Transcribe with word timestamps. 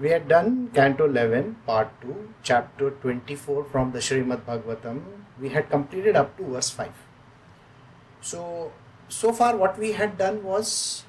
we 0.00 0.10
had 0.10 0.28
done 0.28 0.70
Canto 0.74 1.06
11, 1.06 1.56
Part 1.66 1.88
2, 2.02 2.28
Chapter 2.42 2.90
24 2.90 3.64
from 3.64 3.92
the 3.92 3.98
Srimad 3.98 4.42
Bhagavatam. 4.42 5.02
We 5.40 5.48
had 5.48 5.70
completed 5.70 6.14
up 6.14 6.36
to 6.36 6.44
verse 6.44 6.70
5. 6.70 6.90
So, 8.20 8.72
so 9.08 9.32
far 9.32 9.56
what 9.56 9.78
we 9.78 9.92
had 9.92 10.16
done 10.16 10.44
was, 10.44 11.04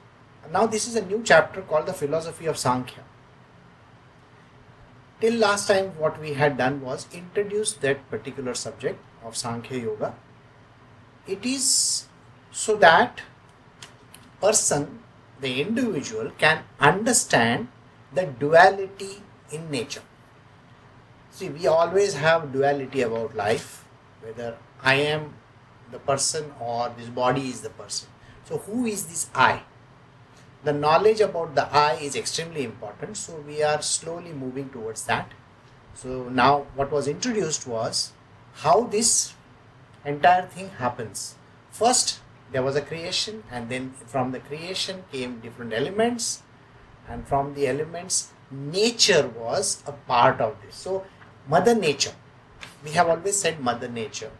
now 0.51 0.65
this 0.65 0.87
is 0.87 0.95
a 0.95 1.05
new 1.05 1.21
chapter 1.23 1.61
called 1.61 1.85
the 1.85 1.93
Philosophy 1.93 2.47
of 2.47 2.57
Sankhya. 2.57 3.03
Till 5.21 5.33
last 5.33 5.67
time 5.67 5.97
what 5.97 6.19
we 6.19 6.33
had 6.33 6.57
done 6.57 6.81
was 6.81 7.07
introduce 7.13 7.73
that 7.73 8.09
particular 8.09 8.53
subject 8.53 8.99
of 9.23 9.35
Sankhya 9.35 9.79
Yoga. 9.79 10.15
It 11.27 11.45
is 11.45 12.07
so 12.51 12.75
that 12.77 13.21
person, 14.41 14.99
the 15.41 15.61
individual 15.61 16.31
can 16.37 16.63
understand 16.79 17.67
the 18.13 18.25
duality 18.25 19.21
in 19.51 19.69
nature. 19.69 20.01
See, 21.31 21.49
we 21.49 21.67
always 21.67 22.15
have 22.15 22.51
duality 22.51 23.01
about 23.01 23.35
life, 23.35 23.85
whether 24.21 24.57
I 24.81 24.95
am 24.95 25.33
the 25.91 25.99
person 25.99 26.51
or 26.59 26.91
this 26.97 27.07
body 27.07 27.49
is 27.49 27.61
the 27.61 27.69
person. 27.69 28.09
So, 28.45 28.57
who 28.57 28.85
is 28.85 29.05
this 29.05 29.29
I? 29.33 29.61
The 30.63 30.73
knowledge 30.73 31.21
about 31.21 31.55
the 31.55 31.71
I 31.73 31.93
is 31.95 32.15
extremely 32.15 32.63
important, 32.63 33.15
so 33.15 33.35
we 33.47 33.63
are 33.63 33.81
slowly 33.81 34.33
moving 34.33 34.69
towards 34.69 35.05
that. 35.05 35.31
So, 35.93 36.29
now 36.29 36.65
what 36.75 36.91
was 36.91 37.07
introduced 37.07 37.67
was 37.67 38.11
how 38.53 38.83
this 38.83 39.33
entire 40.03 40.47
thing 40.47 40.69
happens. 40.69 41.35
First, 41.71 42.19
there 42.51 42.63
was 42.63 42.75
a 42.75 42.81
creation, 42.81 43.43
and 43.51 43.69
then 43.69 43.91
from 44.07 44.31
the 44.31 44.39
creation 44.39 45.03
came 45.11 45.39
different 45.39 45.73
elements, 45.73 46.41
and 47.09 47.27
from 47.27 47.53
the 47.55 47.67
elements 47.67 48.31
nature 48.51 49.27
was 49.27 49.83
a 49.85 49.91
part 49.91 50.39
of 50.39 50.55
this. 50.61 50.75
So 50.75 51.05
mother 51.47 51.75
nature. 51.75 52.13
We 52.83 52.91
have 52.91 53.09
always 53.09 53.35
said 53.35 53.59
mother 53.59 53.89
nature. 53.89 54.31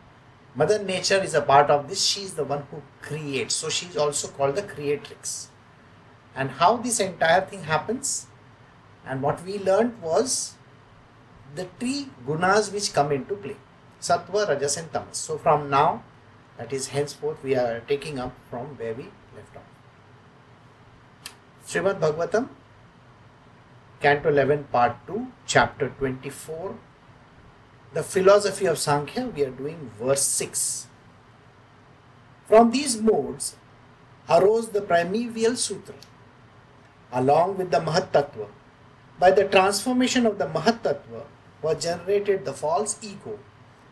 Mother 0.55 0.81
nature 0.81 1.21
is 1.21 1.33
a 1.33 1.41
part 1.41 1.69
of 1.69 1.89
this. 1.89 2.03
She 2.03 2.21
is 2.21 2.33
the 2.33 2.43
one 2.43 2.63
who 2.71 2.81
creates. 3.01 3.55
So 3.55 3.69
she 3.69 3.87
is 3.87 3.97
also 3.97 4.27
called 4.27 4.55
the 4.55 4.63
creatrix. 4.63 5.49
And 6.35 6.51
how 6.51 6.77
this 6.77 6.99
entire 6.99 7.41
thing 7.41 7.63
happens? 7.63 8.27
And 9.05 9.21
what 9.21 9.43
we 9.43 9.59
learned 9.59 10.01
was 10.01 10.55
the 11.55 11.67
three 11.79 12.07
gunas 12.25 12.71
which 12.71 12.93
come 12.93 13.11
into 13.11 13.35
play. 13.35 13.57
Sattva 14.01 14.47
rajas 14.47 14.77
and 14.77 14.91
tamas. 14.91 15.17
So 15.17 15.37
from 15.37 15.69
now 15.69 16.03
that 16.57 16.73
is 16.73 16.87
henceforth 16.87 17.43
we 17.43 17.55
are 17.55 17.81
taking 17.81 18.19
up 18.19 18.33
from 18.49 18.77
where 18.77 18.93
we 18.93 19.03
left 19.35 19.55
off. 19.55 19.63
Srimad 21.65 21.99
Bhagavatam 21.99 22.49
Canto 24.01 24.29
11, 24.29 24.63
Part 24.71 24.95
2, 25.07 25.27
Chapter 25.45 25.89
24. 25.99 26.75
The 27.93 28.01
Philosophy 28.01 28.65
of 28.65 28.77
Sankhya, 28.77 29.25
we 29.27 29.43
are 29.43 29.49
doing 29.49 29.91
verse 29.99 30.21
6. 30.21 30.87
From 32.47 32.71
these 32.71 33.01
modes 33.01 33.57
arose 34.29 34.69
the 34.69 34.81
primeval 34.81 35.57
sutra, 35.57 35.95
along 37.11 37.57
with 37.57 37.71
the 37.71 37.79
Mahat 37.79 38.11
Tattva. 38.13 38.47
By 39.19 39.31
the 39.31 39.43
transformation 39.43 40.25
of 40.25 40.37
the 40.37 40.45
Mahat 40.47 40.81
Tattva 40.81 41.25
was 41.61 41.83
generated 41.83 42.45
the 42.45 42.53
false 42.53 42.97
ego, 43.01 43.37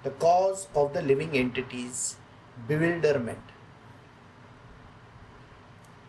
the 0.04 0.12
cause 0.12 0.70
of 0.74 0.94
the 0.94 1.02
living 1.02 1.36
entities' 1.36 2.16
bewilderment. 2.66 3.44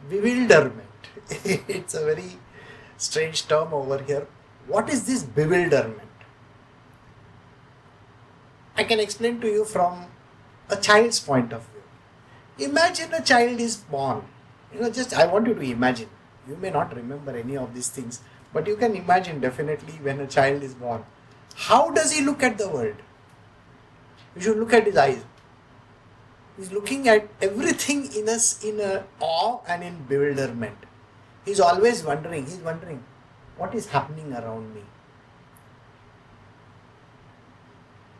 Bewilderment. 0.08 0.86
it's 1.44 1.94
a 1.94 2.04
very 2.04 2.38
strange 2.98 3.46
term 3.48 3.72
over 3.72 4.02
here. 4.02 4.26
What 4.66 4.90
is 4.90 5.06
this 5.06 5.22
bewilderment? 5.22 6.02
I 8.76 8.84
can 8.84 9.00
explain 9.00 9.40
to 9.40 9.48
you 9.48 9.64
from 9.64 10.06
a 10.68 10.76
child's 10.76 11.18
point 11.18 11.52
of 11.52 11.62
view. 11.62 12.68
Imagine 12.68 13.14
a 13.14 13.22
child 13.22 13.60
is 13.60 13.76
born. 13.76 14.24
You 14.72 14.80
know, 14.80 14.90
just 14.90 15.14
I 15.14 15.26
want 15.26 15.46
you 15.46 15.54
to 15.54 15.62
imagine. 15.62 16.08
You 16.46 16.56
may 16.56 16.70
not 16.70 16.94
remember 16.94 17.36
any 17.36 17.56
of 17.56 17.74
these 17.74 17.88
things, 17.88 18.20
but 18.52 18.66
you 18.66 18.76
can 18.76 18.94
imagine 18.94 19.40
definitely 19.40 19.94
when 20.02 20.20
a 20.20 20.26
child 20.26 20.62
is 20.62 20.74
born. 20.74 21.04
How 21.54 21.90
does 21.90 22.12
he 22.12 22.24
look 22.24 22.42
at 22.42 22.58
the 22.58 22.68
world? 22.68 22.96
You 24.36 24.42
should 24.42 24.58
look 24.58 24.72
at 24.72 24.86
his 24.86 24.96
eyes. 24.96 25.24
He's 26.56 26.72
looking 26.72 27.08
at 27.08 27.28
everything 27.40 28.12
in 28.14 28.28
us 28.28 28.62
in 28.64 28.80
awe 29.20 29.60
and 29.68 29.82
in 29.82 30.04
bewilderment. 30.08 30.76
He's 31.48 31.60
always 31.60 32.04
wondering, 32.04 32.44
he's 32.44 32.58
wondering, 32.58 33.02
what 33.56 33.74
is 33.74 33.86
happening 33.88 34.34
around 34.34 34.74
me? 34.74 34.82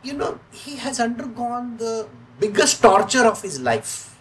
You 0.01 0.13
know, 0.13 0.39
he 0.51 0.77
has 0.77 0.99
undergone 0.99 1.77
the 1.77 2.07
biggest 2.39 2.81
torture 2.81 3.25
of 3.25 3.43
his 3.43 3.59
life. 3.59 4.19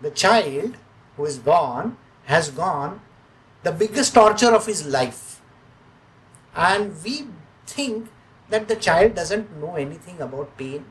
The 0.00 0.10
child 0.10 0.78
who 1.18 1.26
is 1.26 1.36
born 1.38 1.98
has 2.24 2.50
gone 2.50 3.02
the 3.64 3.72
biggest 3.72 4.14
torture 4.14 4.54
of 4.54 4.64
his 4.64 4.86
life. 4.86 5.42
And 6.56 6.94
we 7.04 7.26
think 7.66 8.08
that 8.48 8.68
the 8.68 8.76
child 8.76 9.14
doesn't 9.14 9.60
know 9.60 9.74
anything 9.76 10.22
about 10.22 10.56
pain 10.56 10.86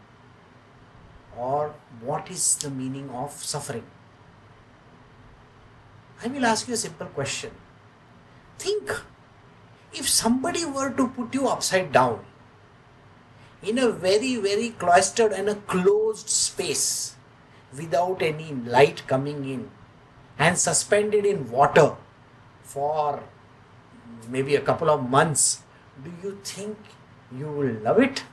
or 1.36 1.74
what 2.02 2.30
is 2.30 2.58
the 2.58 2.69
meaning 2.69 3.09
of 3.09 3.31
suffering. 3.31 3.86
I 6.22 6.28
will 6.28 6.46
ask 6.46 6.68
you 6.68 6.74
a 6.74 6.78
simple 6.78 7.07
question. 7.07 7.52
Think 8.57 8.91
if 9.94 10.07
somebody 10.09 10.66
were 10.66 10.90
to 10.91 11.07
put 11.07 11.34
you 11.34 11.47
upside 11.47 11.94
down 11.94 12.25
in 13.63 13.78
a 13.78 13.90
very, 13.90 14.35
very 14.35 14.69
cloistered 14.72 15.31
and 15.31 15.50
a 15.50 15.56
closed 15.56 16.30
space 16.30 17.16
without 17.75 18.22
any 18.22 18.53
light 18.53 19.07
coming 19.07 19.50
in 19.50 19.69
and 20.38 20.57
suspended 20.57 21.25
in 21.25 21.50
water 21.50 21.96
for 22.63 23.24
maybe 24.28 24.56
a 24.56 24.62
couple 24.62 24.90
of 24.90 25.09
months, 25.09 25.62
do 26.03 26.12
you 26.22 26.38
think 26.44 26.78
you 27.31 27.47
will 27.47 27.74
love 27.81 28.00
it? 28.00 28.24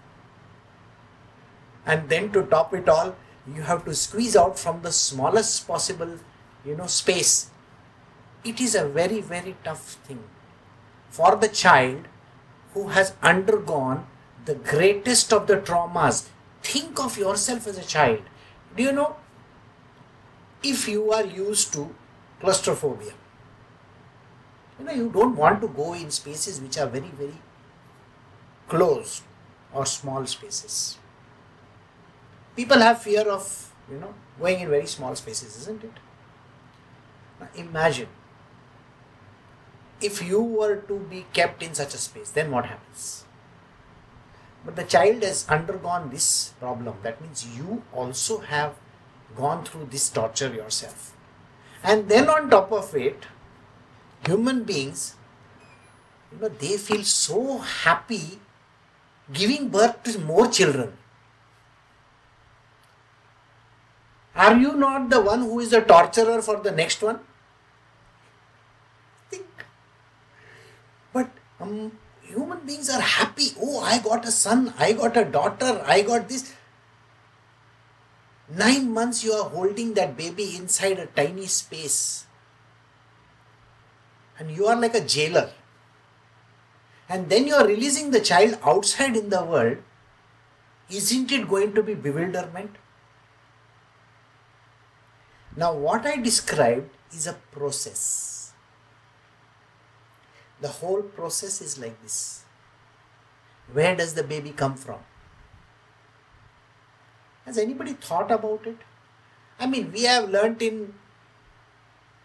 And 1.84 2.08
then 2.08 2.32
to 2.32 2.42
top 2.42 2.74
it 2.74 2.88
all, 2.88 3.14
you 3.46 3.62
have 3.62 3.84
to 3.84 3.94
squeeze 3.94 4.34
out 4.34 4.58
from 4.58 4.82
the 4.82 4.90
smallest 4.90 5.68
possible, 5.68 6.18
you 6.64 6.76
know, 6.76 6.88
space 6.88 7.50
it 8.46 8.60
is 8.60 8.74
a 8.74 8.86
very, 8.86 9.20
very 9.20 9.56
tough 9.64 9.94
thing 10.08 10.22
for 11.10 11.34
the 11.36 11.48
child 11.48 12.08
who 12.74 12.88
has 12.88 13.14
undergone 13.22 14.06
the 14.44 14.54
greatest 14.54 15.32
of 15.32 15.46
the 15.46 15.56
traumas. 15.56 16.28
Think 16.62 17.00
of 17.00 17.18
yourself 17.18 17.66
as 17.66 17.78
a 17.78 17.84
child. 17.84 18.20
Do 18.76 18.82
you 18.82 18.92
know? 18.92 19.16
If 20.62 20.88
you 20.88 21.12
are 21.12 21.24
used 21.24 21.72
to 21.74 21.94
claustrophobia, 22.40 23.12
you 24.78 24.84
know, 24.84 24.92
you 24.92 25.08
don't 25.10 25.36
want 25.36 25.60
to 25.60 25.68
go 25.68 25.92
in 25.94 26.10
spaces 26.10 26.60
which 26.60 26.78
are 26.78 26.86
very, 26.86 27.10
very 27.18 27.40
closed 28.68 29.22
or 29.72 29.86
small 29.86 30.26
spaces. 30.26 30.98
People 32.56 32.78
have 32.78 33.02
fear 33.02 33.28
of, 33.28 33.72
you 33.90 33.98
know, 33.98 34.14
going 34.40 34.60
in 34.60 34.68
very 34.68 34.86
small 34.86 35.14
spaces, 35.14 35.56
isn't 35.62 35.84
it? 35.84 35.92
Now 37.40 37.48
imagine 37.54 38.08
if 40.00 40.22
you 40.22 40.42
were 40.42 40.76
to 40.76 40.98
be 40.98 41.26
kept 41.32 41.62
in 41.62 41.74
such 41.74 41.94
a 41.94 41.98
space, 41.98 42.30
then 42.30 42.50
what 42.50 42.66
happens? 42.66 43.24
But 44.64 44.76
the 44.76 44.84
child 44.84 45.22
has 45.22 45.48
undergone 45.48 46.10
this 46.10 46.52
problem. 46.60 46.96
That 47.02 47.20
means 47.20 47.46
you 47.56 47.82
also 47.92 48.40
have 48.40 48.74
gone 49.36 49.64
through 49.64 49.88
this 49.90 50.08
torture 50.10 50.52
yourself. 50.52 51.14
And 51.82 52.08
then 52.08 52.28
on 52.28 52.50
top 52.50 52.72
of 52.72 52.94
it, 52.94 53.26
human 54.26 54.64
beings, 54.64 55.14
you 56.32 56.38
know, 56.40 56.48
they 56.48 56.76
feel 56.76 57.04
so 57.04 57.58
happy 57.58 58.40
giving 59.32 59.68
birth 59.68 60.02
to 60.02 60.18
more 60.18 60.48
children. 60.48 60.92
Are 64.34 64.56
you 64.56 64.74
not 64.74 65.08
the 65.10 65.20
one 65.20 65.40
who 65.40 65.60
is 65.60 65.72
a 65.72 65.80
torturer 65.80 66.42
for 66.42 66.56
the 66.60 66.70
next 66.70 67.02
one? 67.02 67.20
Um, 71.60 71.92
human 72.20 72.58
beings 72.66 72.90
are 72.90 73.00
happy. 73.00 73.48
Oh, 73.60 73.80
I 73.80 73.98
got 73.98 74.26
a 74.26 74.30
son, 74.30 74.74
I 74.78 74.92
got 74.92 75.16
a 75.16 75.24
daughter, 75.24 75.82
I 75.86 76.02
got 76.02 76.28
this. 76.28 76.52
Nine 78.48 78.92
months 78.92 79.24
you 79.24 79.32
are 79.32 79.48
holding 79.48 79.94
that 79.94 80.16
baby 80.16 80.56
inside 80.56 80.98
a 80.98 81.06
tiny 81.06 81.46
space. 81.46 82.26
And 84.38 84.50
you 84.50 84.66
are 84.66 84.76
like 84.76 84.94
a 84.94 85.04
jailer. 85.04 85.50
And 87.08 87.28
then 87.28 87.46
you 87.46 87.54
are 87.54 87.66
releasing 87.66 88.10
the 88.10 88.20
child 88.20 88.58
outside 88.64 89.16
in 89.16 89.30
the 89.30 89.44
world. 89.44 89.78
Isn't 90.90 91.32
it 91.32 91.48
going 91.48 91.74
to 91.74 91.82
be 91.82 91.94
bewilderment? 91.94 92.76
Now, 95.56 95.72
what 95.72 96.06
I 96.06 96.16
described 96.16 96.90
is 97.12 97.26
a 97.26 97.32
process 97.50 98.35
The 100.60 100.68
whole 100.68 101.02
process 101.02 101.60
is 101.60 101.78
like 101.78 102.00
this. 102.02 102.44
Where 103.72 103.94
does 103.96 104.14
the 104.14 104.22
baby 104.22 104.50
come 104.50 104.74
from? 104.74 105.00
Has 107.44 107.58
anybody 107.58 107.92
thought 107.92 108.30
about 108.30 108.66
it? 108.66 108.78
I 109.58 109.66
mean, 109.66 109.92
we 109.92 110.04
have 110.04 110.28
learnt 110.28 110.62
in 110.62 110.94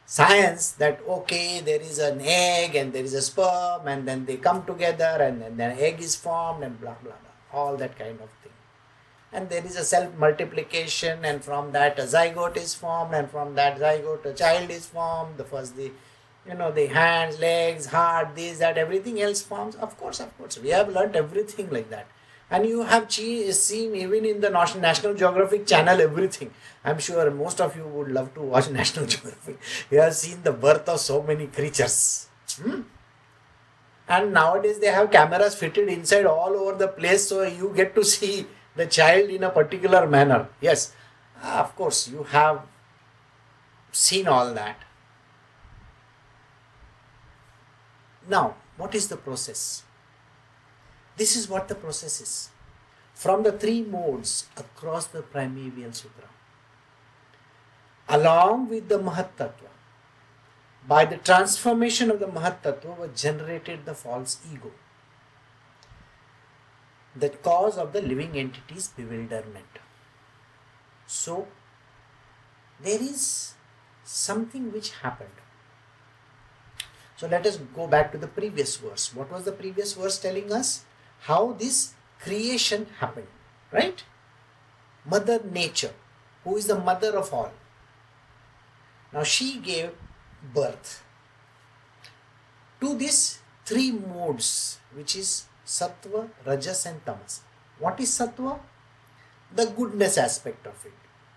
science 0.05 0.71
that 0.71 0.99
okay, 1.07 1.61
there 1.61 1.79
is 1.79 1.99
an 1.99 2.19
egg 2.21 2.75
and 2.75 2.91
there 2.91 3.03
is 3.03 3.13
a 3.13 3.21
sperm, 3.21 3.87
and 3.87 4.07
then 4.07 4.25
they 4.25 4.37
come 4.37 4.65
together, 4.65 5.17
and 5.19 5.41
then 5.41 5.57
the 5.57 5.81
egg 5.81 6.01
is 6.01 6.15
formed, 6.15 6.63
and 6.63 6.79
blah 6.81 6.95
blah 7.03 7.13
blah, 7.21 7.59
all 7.59 7.77
that 7.77 7.97
kind 7.97 8.19
of 8.19 8.29
thing. 8.43 8.51
And 9.31 9.49
there 9.49 9.65
is 9.65 9.77
a 9.77 9.85
self 9.85 10.17
multiplication, 10.17 11.23
and 11.23 11.43
from 11.43 11.71
that 11.71 11.99
a 11.99 12.03
zygote 12.03 12.57
is 12.57 12.73
formed, 12.73 13.13
and 13.13 13.29
from 13.29 13.55
that 13.55 13.79
zygote 13.79 14.25
a 14.25 14.33
child 14.33 14.69
is 14.69 14.85
formed. 14.87 15.37
The 15.37 15.45
first 15.45 15.77
the 15.77 15.91
you 16.47 16.55
know 16.55 16.71
the 16.71 16.87
hands, 16.87 17.39
legs, 17.39 17.87
heart, 17.87 18.35
this, 18.35 18.59
that, 18.59 18.77
everything 18.77 19.21
else 19.21 19.41
forms. 19.41 19.75
Of 19.75 19.97
course, 19.97 20.19
of 20.19 20.35
course, 20.37 20.57
we 20.57 20.69
have 20.69 20.89
learnt 20.89 21.15
everything 21.15 21.69
like 21.69 21.89
that 21.89 22.07
and 22.51 22.67
you 22.67 22.83
have 22.83 23.09
seen 23.11 23.95
even 23.95 24.25
in 24.25 24.41
the 24.41 24.49
National 24.49 25.13
Geographic 25.13 25.65
channel 25.65 26.01
everything. 26.01 26.53
I'm 26.83 26.99
sure 26.99 27.31
most 27.31 27.61
of 27.61 27.77
you 27.77 27.85
would 27.85 28.11
love 28.11 28.33
to 28.33 28.41
watch 28.41 28.69
National 28.79 29.05
Geographic. 29.05 29.57
You 29.89 30.01
have 30.01 30.13
seen 30.13 30.43
the 30.43 30.51
birth 30.51 30.89
of 30.89 30.99
so 30.99 31.23
many 31.23 31.47
creatures. 31.47 32.27
Hmm? 32.61 32.81
And 34.09 34.33
nowadays 34.33 34.79
they 34.79 34.87
have 34.87 35.09
cameras 35.09 35.55
fitted 35.55 35.87
inside 35.87 36.25
all 36.25 36.53
over 36.57 36.77
the 36.77 36.89
place 36.89 37.29
so 37.29 37.43
you 37.43 37.71
get 37.73 37.95
to 37.95 38.03
see 38.03 38.45
the 38.75 38.85
child 38.85 39.29
in 39.29 39.43
a 39.43 39.49
particular 39.49 40.05
manner. 40.05 40.49
Yes, 40.59 40.93
ah, 41.41 41.61
of 41.61 41.73
course, 41.77 42.09
you 42.09 42.23
have 42.23 42.61
seen 43.93 44.27
all 44.27 44.53
that. 44.53 44.75
Now, 48.31 48.55
what 48.77 48.95
is 48.95 49.09
the 49.09 49.17
process? 49.17 49.83
This 51.17 51.35
is 51.35 51.49
what 51.49 51.67
the 51.67 51.75
process 51.75 52.21
is. 52.21 52.49
From 53.13 53.43
the 53.43 53.51
three 53.51 53.81
modes 53.81 54.45
across 54.57 55.07
the 55.07 55.21
primeval 55.21 55.91
sutra, 55.91 56.29
along 58.07 58.69
with 58.69 58.87
the 58.87 58.99
Mahat 58.99 59.35
Tattva, 59.37 59.73
by 60.87 61.03
the 61.03 61.17
transformation 61.17 62.09
of 62.09 62.21
the 62.21 62.31
Mahat 62.37 62.63
Tattva 62.63 62.97
was 62.97 63.21
generated 63.21 63.85
the 63.85 63.93
false 63.93 64.39
ego, 64.53 64.71
the 67.13 67.29
cause 67.29 67.77
of 67.77 67.91
the 67.91 68.01
living 68.01 68.35
entity's 68.45 68.87
bewilderment. 68.87 69.79
So, 71.05 71.47
there 72.81 73.03
is 73.11 73.55
something 74.05 74.71
which 74.71 74.91
happened. 75.05 75.40
So, 77.21 77.27
let 77.27 77.45
us 77.45 77.57
go 77.75 77.85
back 77.85 78.11
to 78.13 78.17
the 78.17 78.27
previous 78.27 78.77
verse. 78.77 79.13
What 79.13 79.31
was 79.31 79.43
the 79.45 79.51
previous 79.51 79.93
verse 79.93 80.17
telling 80.17 80.51
us? 80.51 80.85
how 81.21 81.53
this 81.53 81.93
creation 82.19 82.87
happened, 82.99 83.27
right? 83.71 84.03
Mother 85.05 85.39
Nature, 85.43 85.93
who 86.43 86.57
is 86.57 86.67
the 86.67 86.79
mother 86.79 87.17
of 87.17 87.33
all. 87.33 87.51
Now 89.13 89.23
she 89.23 89.57
gave 89.57 89.91
birth 90.53 91.03
to 92.79 92.95
these 92.95 93.39
three 93.65 93.91
modes, 93.91 94.79
which 94.93 95.15
is 95.15 95.45
Sattva, 95.65 96.29
Rajas, 96.45 96.85
and 96.85 97.05
Tamas. 97.05 97.41
What 97.77 97.99
is 97.99 98.09
Sattva? 98.09 98.59
The 99.53 99.65
goodness 99.65 100.17
aspect 100.17 100.65
of 100.65 100.85
it. 100.85 100.93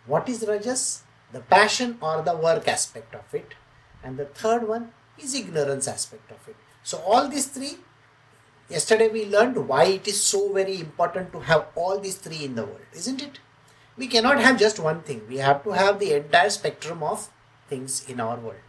What 0.06 0.28
is 0.28 0.46
Rajas? 0.46 1.02
The 1.32 1.40
passion 1.40 1.98
or 2.00 2.22
the 2.22 2.36
work 2.36 2.68
aspect 2.68 3.14
of 3.14 3.34
it. 3.34 3.54
And 4.02 4.16
the 4.16 4.26
third 4.26 4.68
one 4.68 4.92
is 5.18 5.34
ignorance 5.34 5.88
aspect 5.88 6.30
of 6.30 6.48
it. 6.48 6.56
So 6.82 6.98
all 6.98 7.28
these 7.28 7.46
three 7.46 7.78
Yesterday 8.68 9.08
we 9.08 9.26
learned 9.26 9.68
why 9.68 9.84
it 9.84 10.08
is 10.08 10.22
so 10.22 10.52
very 10.52 10.80
important 10.80 11.32
to 11.32 11.40
have 11.40 11.66
all 11.74 11.98
these 12.00 12.16
three 12.16 12.44
in 12.44 12.54
the 12.54 12.64
world, 12.64 12.94
isn't 12.94 13.22
it? 13.22 13.38
We 13.96 14.06
cannot 14.06 14.40
have 14.40 14.58
just 14.58 14.78
one 14.78 15.02
thing. 15.02 15.22
We 15.28 15.36
have 15.36 15.62
to 15.64 15.72
have 15.72 15.98
the 15.98 16.14
entire 16.14 16.50
spectrum 16.50 17.02
of 17.02 17.28
things 17.68 18.08
in 18.08 18.20
our 18.20 18.36
world. 18.36 18.64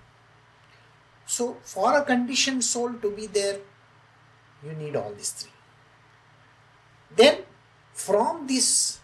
So, 1.25 1.57
for 1.63 1.97
a 1.97 2.03
conditioned 2.03 2.63
soul 2.63 2.93
to 2.93 3.09
be 3.09 3.25
there, 3.25 3.59
you 4.63 4.73
need 4.73 4.95
all 4.95 5.13
these 5.13 5.31
three. 5.31 5.51
Then, 7.15 7.39
from 7.93 8.45
this 8.45 8.99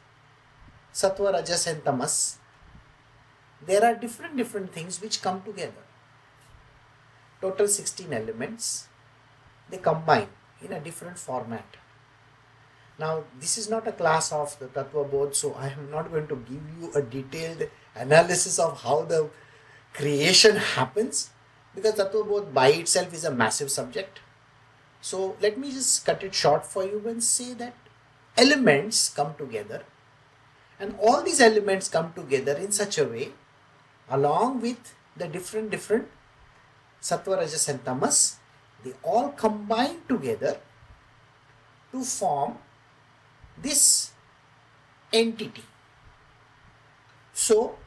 sattva, 0.93 1.33
rajas, 1.33 1.65
and 1.67 1.83
tamas, 1.83 2.37
there 3.65 3.83
are 3.83 3.95
different 3.95 4.35
different 4.35 4.73
things 4.73 5.01
which 5.01 5.21
come 5.21 5.41
together. 5.41 5.85
Total 7.41 7.67
16 7.67 8.13
elements, 8.13 8.87
they 9.69 9.77
combine 9.77 10.27
in 10.63 10.71
a 10.71 10.79
different 10.79 11.17
format. 11.17 11.65
Now, 12.99 13.23
this 13.39 13.57
is 13.57 13.69
not 13.69 13.87
a 13.87 13.91
class 13.91 14.31
of 14.31 14.57
the 14.59 14.67
Tattva 14.67 15.09
Bodh, 15.09 15.33
so 15.33 15.55
I 15.55 15.69
am 15.69 15.89
not 15.89 16.11
going 16.11 16.27
to 16.27 16.35
give 16.35 16.61
you 16.79 16.91
a 16.93 17.01
detailed 17.01 17.67
analysis 17.95 18.59
of 18.59 18.81
how 18.81 19.03
the 19.03 19.29
creation 19.93 20.55
happens 20.55 21.31
because 21.73 21.95
Tattva 21.95 22.27
Bodh 22.27 22.53
by 22.53 22.67
itself 22.67 23.13
is 23.13 23.25
a 23.25 23.33
massive 23.33 23.71
subject. 23.71 24.19
So, 25.01 25.35
let 25.41 25.57
me 25.57 25.71
just 25.71 26.05
cut 26.05 26.23
it 26.23 26.35
short 26.35 26.63
for 26.63 26.83
you 26.83 27.01
and 27.07 27.23
say 27.23 27.53
that 27.55 27.73
elements 28.37 29.09
come 29.09 29.33
together, 29.35 29.83
and 30.79 30.95
all 31.01 31.23
these 31.23 31.41
elements 31.41 31.89
come 31.89 32.13
together 32.13 32.53
in 32.53 32.71
such 32.71 32.99
a 32.99 33.05
way, 33.05 33.31
along 34.09 34.61
with 34.61 34.93
the 35.17 35.27
different 35.27 35.71
different 35.71 36.07
Sattva, 37.01 37.37
Rajas, 37.37 37.67
and 37.69 37.83
Tamas, 37.83 38.37
they 38.83 38.93
all 39.03 39.29
combine 39.29 39.97
together 40.07 40.57
to 41.91 42.03
form 42.03 42.57
this 43.61 44.11
entity. 45.11 45.63
So, 47.33 47.77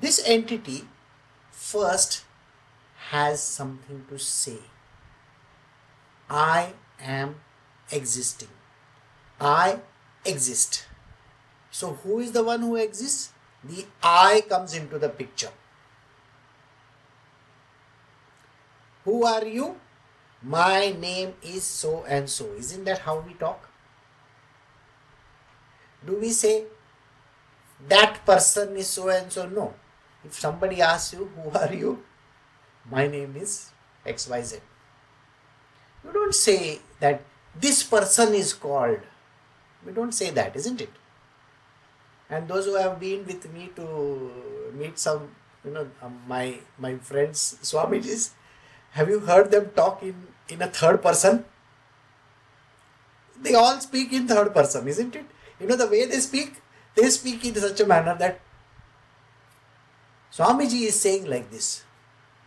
this 0.00 0.22
entity 0.26 0.84
first 1.50 2.24
has 3.10 3.42
something 3.42 4.04
to 4.08 4.18
say. 4.18 4.58
I 6.30 6.72
am 7.00 7.36
existing. 7.90 8.48
I 9.40 9.80
exist. 10.24 10.86
So, 11.70 11.94
who 12.04 12.20
is 12.20 12.32
the 12.32 12.44
one 12.44 12.60
who 12.60 12.76
exists? 12.76 13.32
The 13.64 13.86
I 14.02 14.42
comes 14.48 14.74
into 14.74 14.98
the 14.98 15.08
picture. 15.08 15.50
Who 19.04 19.24
are 19.24 19.44
you? 19.44 19.76
My 20.42 20.90
name 20.90 21.34
is 21.42 21.64
so 21.64 22.04
and 22.08 22.28
so. 22.28 22.46
Isn't 22.58 22.84
that 22.84 23.00
how 23.00 23.20
we 23.20 23.34
talk? 23.34 23.68
Do 26.04 26.18
we 26.18 26.30
say 26.30 26.64
that 27.88 28.24
person 28.26 28.76
is 28.76 28.88
so 28.88 29.08
and 29.08 29.32
so? 29.32 29.48
No. 29.48 29.74
If 30.24 30.34
somebody 30.34 30.80
asks 30.80 31.12
you, 31.14 31.30
Who 31.36 31.50
are 31.58 31.72
you? 31.72 32.02
My 32.90 33.06
name 33.06 33.34
is 33.36 33.70
XYZ. 34.06 34.60
You 36.04 36.12
don't 36.12 36.34
say 36.34 36.80
that 36.98 37.22
this 37.54 37.82
person 37.82 38.34
is 38.34 38.52
called. 38.54 39.00
We 39.86 39.92
don't 39.92 40.12
say 40.12 40.30
that, 40.30 40.56
isn't 40.56 40.80
it? 40.80 40.90
And 42.30 42.48
those 42.48 42.64
who 42.66 42.76
have 42.76 42.98
been 42.98 43.26
with 43.26 43.52
me 43.52 43.70
to 43.76 44.72
meet 44.74 44.98
some, 44.98 45.28
you 45.64 45.70
know, 45.70 45.86
um, 46.00 46.18
my 46.26 46.58
my 46.78 46.96
friends, 46.96 47.58
Swamijis, 47.62 48.30
have 48.92 49.08
you 49.08 49.20
heard 49.20 49.50
them 49.50 49.70
talk 49.74 50.02
in 50.02 50.14
in 50.48 50.62
a 50.62 50.68
third 50.68 51.02
person. 51.02 51.44
They 53.40 53.54
all 53.54 53.80
speak 53.80 54.12
in 54.12 54.28
third 54.28 54.54
person, 54.54 54.86
isn't 54.86 55.16
it? 55.16 55.26
You 55.58 55.66
know 55.66 55.76
the 55.76 55.88
way 55.88 56.06
they 56.06 56.20
speak? 56.20 56.60
They 56.94 57.08
speak 57.10 57.44
in 57.44 57.54
such 57.54 57.80
a 57.80 57.86
manner 57.86 58.16
that 58.18 58.40
Swamiji 60.32 60.82
is 60.88 61.00
saying 61.00 61.26
like 61.26 61.50
this. 61.50 61.84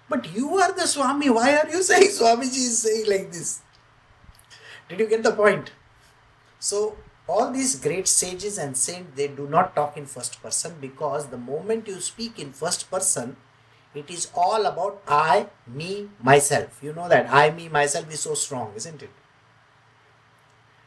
But 0.08 0.34
you 0.36 0.58
are 0.58 0.72
the 0.72 0.88
Swami. 0.88 1.30
Why 1.30 1.58
are 1.58 1.70
you 1.70 1.82
saying 1.92 2.10
Swamiji 2.10 2.68
is 2.72 2.80
saying 2.80 3.06
like 3.08 3.32
this? 3.32 3.62
Did 4.88 5.00
you 5.00 5.08
get 5.08 5.24
the 5.24 5.32
point? 5.32 5.72
So, 6.60 6.98
all 7.28 7.52
these 7.52 7.75
great 7.80 8.08
sages 8.08 8.60
and 8.60 8.78
saints, 8.78 9.12
they 9.16 9.28
do 9.28 9.48
not 9.48 9.75
talk 9.75 9.98
in 9.98 10.06
first 10.06 10.42
person 10.44 10.75
because 10.80 11.28
the 11.28 11.38
moment 11.38 11.88
you 11.88 12.00
speak 12.00 12.40
in 12.40 12.54
first 12.54 12.90
person, 12.92 13.36
it 13.96 14.10
is 14.10 14.30
all 14.36 14.66
about 14.66 15.02
I, 15.08 15.48
me, 15.66 16.10
myself. 16.22 16.80
You 16.84 16.94
know 16.94 17.08
that 17.10 17.32
I, 17.32 17.52
me, 17.52 17.70
myself 17.70 18.12
is 18.14 18.20
so 18.20 18.34
strong, 18.34 18.74
isn't 18.75 19.02
it? 19.02 19.10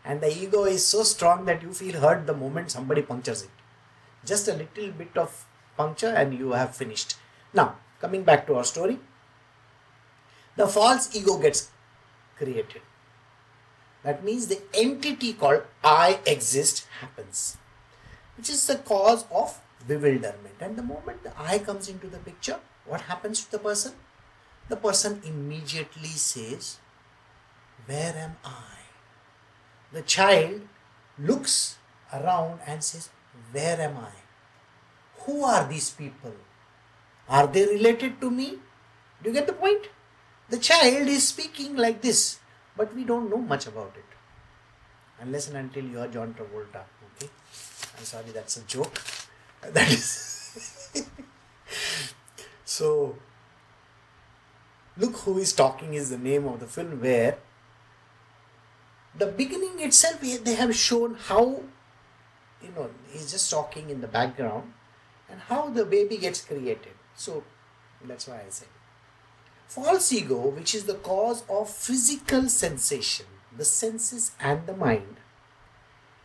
And 0.04 0.20
the 0.20 0.30
ego 0.30 0.64
is 0.64 0.86
so 0.86 1.02
strong 1.02 1.44
that 1.46 1.62
you 1.62 1.72
feel 1.72 2.00
hurt 2.00 2.26
the 2.26 2.34
moment 2.34 2.70
somebody 2.70 3.02
punctures 3.02 3.42
it. 3.42 3.50
Just 4.24 4.48
a 4.48 4.54
little 4.54 4.90
bit 4.90 5.16
of 5.16 5.46
puncture 5.76 6.08
and 6.08 6.38
you 6.38 6.52
have 6.52 6.76
finished. 6.76 7.16
Now, 7.52 7.76
coming 8.00 8.22
back 8.24 8.46
to 8.46 8.54
our 8.56 8.64
story, 8.64 8.98
the 10.56 10.66
false 10.66 11.14
ego 11.14 11.38
gets 11.38 11.70
created. 12.36 12.82
That 14.02 14.24
means 14.24 14.46
the 14.46 14.60
entity 14.74 15.32
called 15.32 15.62
I 15.82 16.20
exist 16.26 16.86
happens, 17.00 17.56
which 18.36 18.48
is 18.48 18.66
the 18.66 18.76
cause 18.76 19.24
of 19.30 19.60
bewilderment. 19.86 20.56
And 20.60 20.76
the 20.76 20.82
moment 20.82 21.22
the 21.22 21.32
I 21.38 21.58
comes 21.58 21.88
into 21.88 22.06
the 22.06 22.18
picture, 22.18 22.58
what 22.88 23.02
happens 23.02 23.44
to 23.44 23.50
the 23.52 23.58
person? 23.58 23.92
The 24.68 24.76
person 24.76 25.20
immediately 25.24 26.08
says, 26.08 26.78
Where 27.86 28.14
am 28.16 28.36
I? 28.44 28.78
The 29.92 30.02
child 30.02 30.62
looks 31.18 31.76
around 32.12 32.60
and 32.66 32.82
says, 32.82 33.10
Where 33.52 33.80
am 33.80 33.96
I? 33.96 34.12
Who 35.24 35.44
are 35.44 35.68
these 35.68 35.90
people? 35.90 36.34
Are 37.28 37.46
they 37.46 37.66
related 37.66 38.20
to 38.20 38.30
me? 38.30 38.58
Do 39.22 39.30
you 39.30 39.34
get 39.34 39.46
the 39.46 39.52
point? 39.52 39.88
The 40.48 40.58
child 40.58 41.08
is 41.08 41.28
speaking 41.28 41.76
like 41.76 42.00
this, 42.00 42.38
but 42.76 42.94
we 42.94 43.04
don't 43.04 43.28
know 43.28 43.38
much 43.38 43.66
about 43.66 43.92
it. 43.96 44.04
Unless 45.20 45.48
and 45.48 45.58
until 45.58 45.84
you 45.84 46.00
are 46.00 46.08
John 46.08 46.34
Travolta. 46.34 46.82
Okay? 47.16 47.28
I'm 47.98 48.04
sorry, 48.04 48.30
that's 48.32 48.56
a 48.56 48.62
joke. 48.62 49.02
That 49.60 49.90
is. 49.90 51.04
so, 52.78 53.16
Look 54.96 55.16
Who 55.18 55.38
is 55.38 55.52
Talking 55.52 55.94
is 55.94 56.10
the 56.10 56.18
name 56.18 56.46
of 56.46 56.60
the 56.60 56.66
film 56.66 57.00
where 57.00 57.38
the 59.16 59.26
beginning 59.26 59.80
itself 59.80 60.20
they 60.20 60.54
have 60.54 60.74
shown 60.76 61.14
how 61.14 61.62
you 62.62 62.70
know 62.76 62.90
he's 63.10 63.32
just 63.32 63.50
talking 63.50 63.90
in 63.90 64.00
the 64.00 64.06
background 64.06 64.74
and 65.28 65.40
how 65.48 65.70
the 65.70 65.84
baby 65.84 66.18
gets 66.18 66.44
created. 66.44 66.94
So 67.16 67.42
that's 68.04 68.28
why 68.28 68.42
I 68.46 68.50
say 68.50 68.66
false 69.66 70.12
ego, 70.12 70.38
which 70.58 70.72
is 70.72 70.84
the 70.84 71.00
cause 71.08 71.42
of 71.48 71.68
physical 71.68 72.48
sensation, 72.48 73.26
the 73.56 73.64
senses 73.64 74.30
and 74.40 74.68
the 74.68 74.76
mind, 74.76 75.16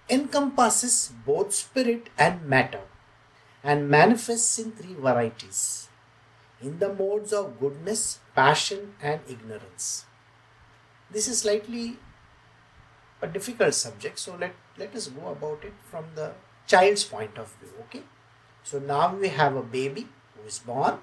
encompasses 0.07 1.11
both 1.25 1.51
spirit 1.55 2.11
and 2.15 2.45
matter 2.45 2.83
and 3.63 3.89
manifests 3.89 4.59
in 4.59 4.71
three 4.71 4.93
varieties 4.93 5.89
in 6.63 6.79
the 6.79 6.93
modes 6.93 7.33
of 7.33 7.59
goodness, 7.59 8.19
passion, 8.35 8.93
and 9.01 9.19
ignorance. 9.27 10.05
This 11.11 11.27
is 11.27 11.39
slightly 11.39 11.97
a 13.21 13.27
difficult 13.27 13.73
subject, 13.73 14.19
so 14.19 14.35
let, 14.39 14.53
let 14.77 14.95
us 14.95 15.07
go 15.07 15.27
about 15.29 15.63
it 15.63 15.73
from 15.89 16.05
the 16.15 16.31
child's 16.67 17.03
point 17.03 17.37
of 17.37 17.53
view. 17.59 17.69
Okay, 17.81 18.03
so 18.63 18.79
now 18.79 19.13
we 19.15 19.27
have 19.27 19.55
a 19.55 19.61
baby 19.61 20.07
who 20.35 20.47
is 20.47 20.59
born, 20.59 20.99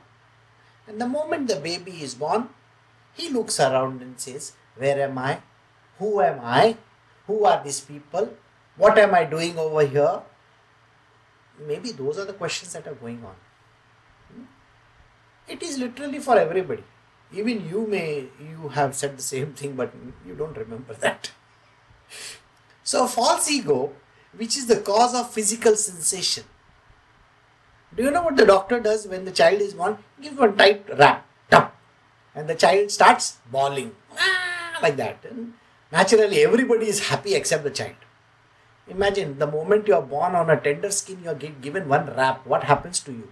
and 0.88 1.00
the 1.00 1.06
moment 1.06 1.48
the 1.48 1.56
baby 1.56 2.02
is 2.02 2.14
born, 2.14 2.48
he 3.14 3.28
looks 3.28 3.60
around 3.60 4.02
and 4.02 4.18
says, 4.18 4.52
Where 4.76 5.00
am 5.02 5.18
I? 5.18 5.40
Who 5.98 6.20
am 6.20 6.40
I? 6.42 6.76
Who 7.26 7.44
are 7.44 7.62
these 7.62 7.80
people? 7.80 8.34
What 8.76 8.98
am 8.98 9.14
I 9.14 9.24
doing 9.24 9.58
over 9.58 9.86
here? 9.86 10.22
Maybe 11.66 11.92
those 11.92 12.18
are 12.18 12.24
the 12.24 12.32
questions 12.32 12.72
that 12.72 12.86
are 12.86 12.94
going 12.94 13.22
on. 13.24 13.34
It 15.50 15.62
is 15.64 15.78
literally 15.78 16.21
for 16.21 16.38
everybody. 16.38 16.85
Even 17.33 17.69
you 17.69 17.87
may 17.87 18.28
you 18.49 18.69
have 18.69 18.95
said 18.95 19.16
the 19.19 19.23
same 19.23 19.52
thing, 19.52 19.75
but 19.80 19.92
you 20.26 20.35
don't 20.35 20.57
remember 20.57 20.95
that. 21.07 21.30
So 22.85 23.07
false 23.07 23.50
ego, 23.50 23.92
which 24.37 24.57
is 24.57 24.66
the 24.66 24.80
cause 24.80 25.14
of 25.14 25.33
physical 25.33 25.76
sensation. 25.76 26.45
Do 27.95 28.04
you 28.04 28.11
know 28.11 28.23
what 28.23 28.37
the 28.37 28.47
doctor 28.47 28.78
does 28.78 29.07
when 29.09 29.25
the 29.25 29.33
child 29.33 29.61
is 29.61 29.75
born? 29.75 29.99
Gives 30.23 30.38
one 30.38 30.57
tight 30.57 30.85
rap, 30.97 31.26
tap, 31.50 31.75
and 32.35 32.49
the 32.49 32.54
child 32.54 32.90
starts 32.90 33.38
bawling 33.50 33.90
ah, 34.16 34.78
like 34.83 34.97
that. 34.97 35.19
And 35.28 35.54
naturally, 35.90 36.45
everybody 36.45 36.87
is 36.87 37.09
happy 37.09 37.35
except 37.35 37.64
the 37.64 37.71
child. 37.71 37.97
Imagine 38.88 39.38
the 39.38 39.47
moment 39.47 39.88
you 39.88 39.95
are 39.95 40.02
born 40.14 40.37
on 40.37 40.50
a 40.50 40.61
tender 40.61 40.90
skin, 40.90 41.21
you 41.25 41.30
are 41.30 41.35
given 41.35 41.88
one 41.88 42.07
rap. 42.16 42.47
What 42.47 42.64
happens 42.64 43.00
to 43.00 43.12
you? 43.12 43.28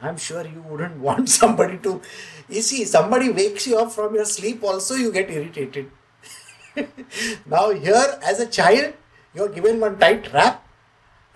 I'm 0.00 0.16
sure 0.16 0.46
you 0.46 0.62
wouldn't 0.62 0.96
want 1.08 1.28
somebody 1.28 1.78
to. 1.78 2.00
You 2.48 2.62
see, 2.62 2.84
somebody 2.84 3.30
wakes 3.30 3.66
you 3.66 3.78
up 3.78 3.92
from 3.92 4.14
your 4.14 4.24
sleep, 4.24 4.62
also, 4.62 4.94
you 4.94 5.12
get 5.12 5.30
irritated. 5.30 5.90
now, 7.46 7.70
here, 7.70 8.18
as 8.22 8.40
a 8.40 8.46
child, 8.46 8.94
you're 9.34 9.48
given 9.48 9.80
one 9.80 9.98
tight 9.98 10.32
wrap, 10.32 10.66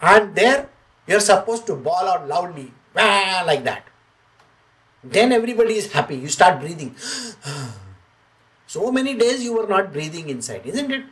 and 0.01 0.35
there 0.35 0.69
you're 1.07 1.21
supposed 1.21 1.67
to 1.67 1.75
bawl 1.75 2.09
out 2.09 2.29
loudly, 2.29 2.73
like 2.95 3.65
that. 3.65 3.85
Then 5.03 5.33
everybody 5.33 5.75
is 5.75 5.93
happy. 5.93 6.17
You 6.17 6.29
start 6.29 6.61
breathing. 6.61 6.95
so 8.67 8.93
many 8.93 9.15
days 9.15 9.43
you 9.43 9.55
were 9.55 9.67
not 9.67 9.93
breathing 9.93 10.29
inside, 10.29 10.67
isn't 10.67 10.91
it? 10.91 11.05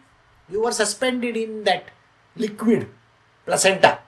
You 0.50 0.62
were 0.62 0.73
suspended 0.73 1.37
in 1.37 1.64
that 1.64 1.87
liquid 2.37 2.88
placenta. 3.47 3.99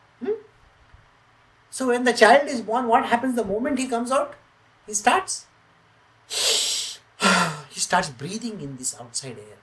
So 1.71 1.87
when 1.89 2.05
the 2.05 2.13
child 2.13 2.49
is 2.49 2.61
born, 2.61 2.89
what 2.89 3.07
happens 3.07 3.37
the 3.37 3.45
moment 3.45 3.79
he 3.79 3.87
comes 3.87 4.11
out? 4.11 4.35
He 4.87 4.95
starts 4.95 5.47
he 6.29 7.81
starts 7.81 8.11
breathing 8.11 8.61
in 8.61 8.77
this 8.77 8.95
outside 9.01 9.39
air. 9.39 9.59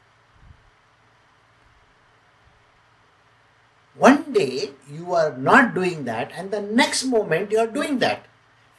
One 3.96 4.32
day 4.32 4.72
you 4.92 5.14
are 5.14 5.36
not 5.36 5.74
doing 5.74 6.06
that, 6.06 6.32
and 6.36 6.52
the 6.52 6.62
next 6.62 7.04
moment 7.06 7.52
you 7.52 7.60
are 7.60 7.68
doing 7.68 8.00
that. 8.00 8.26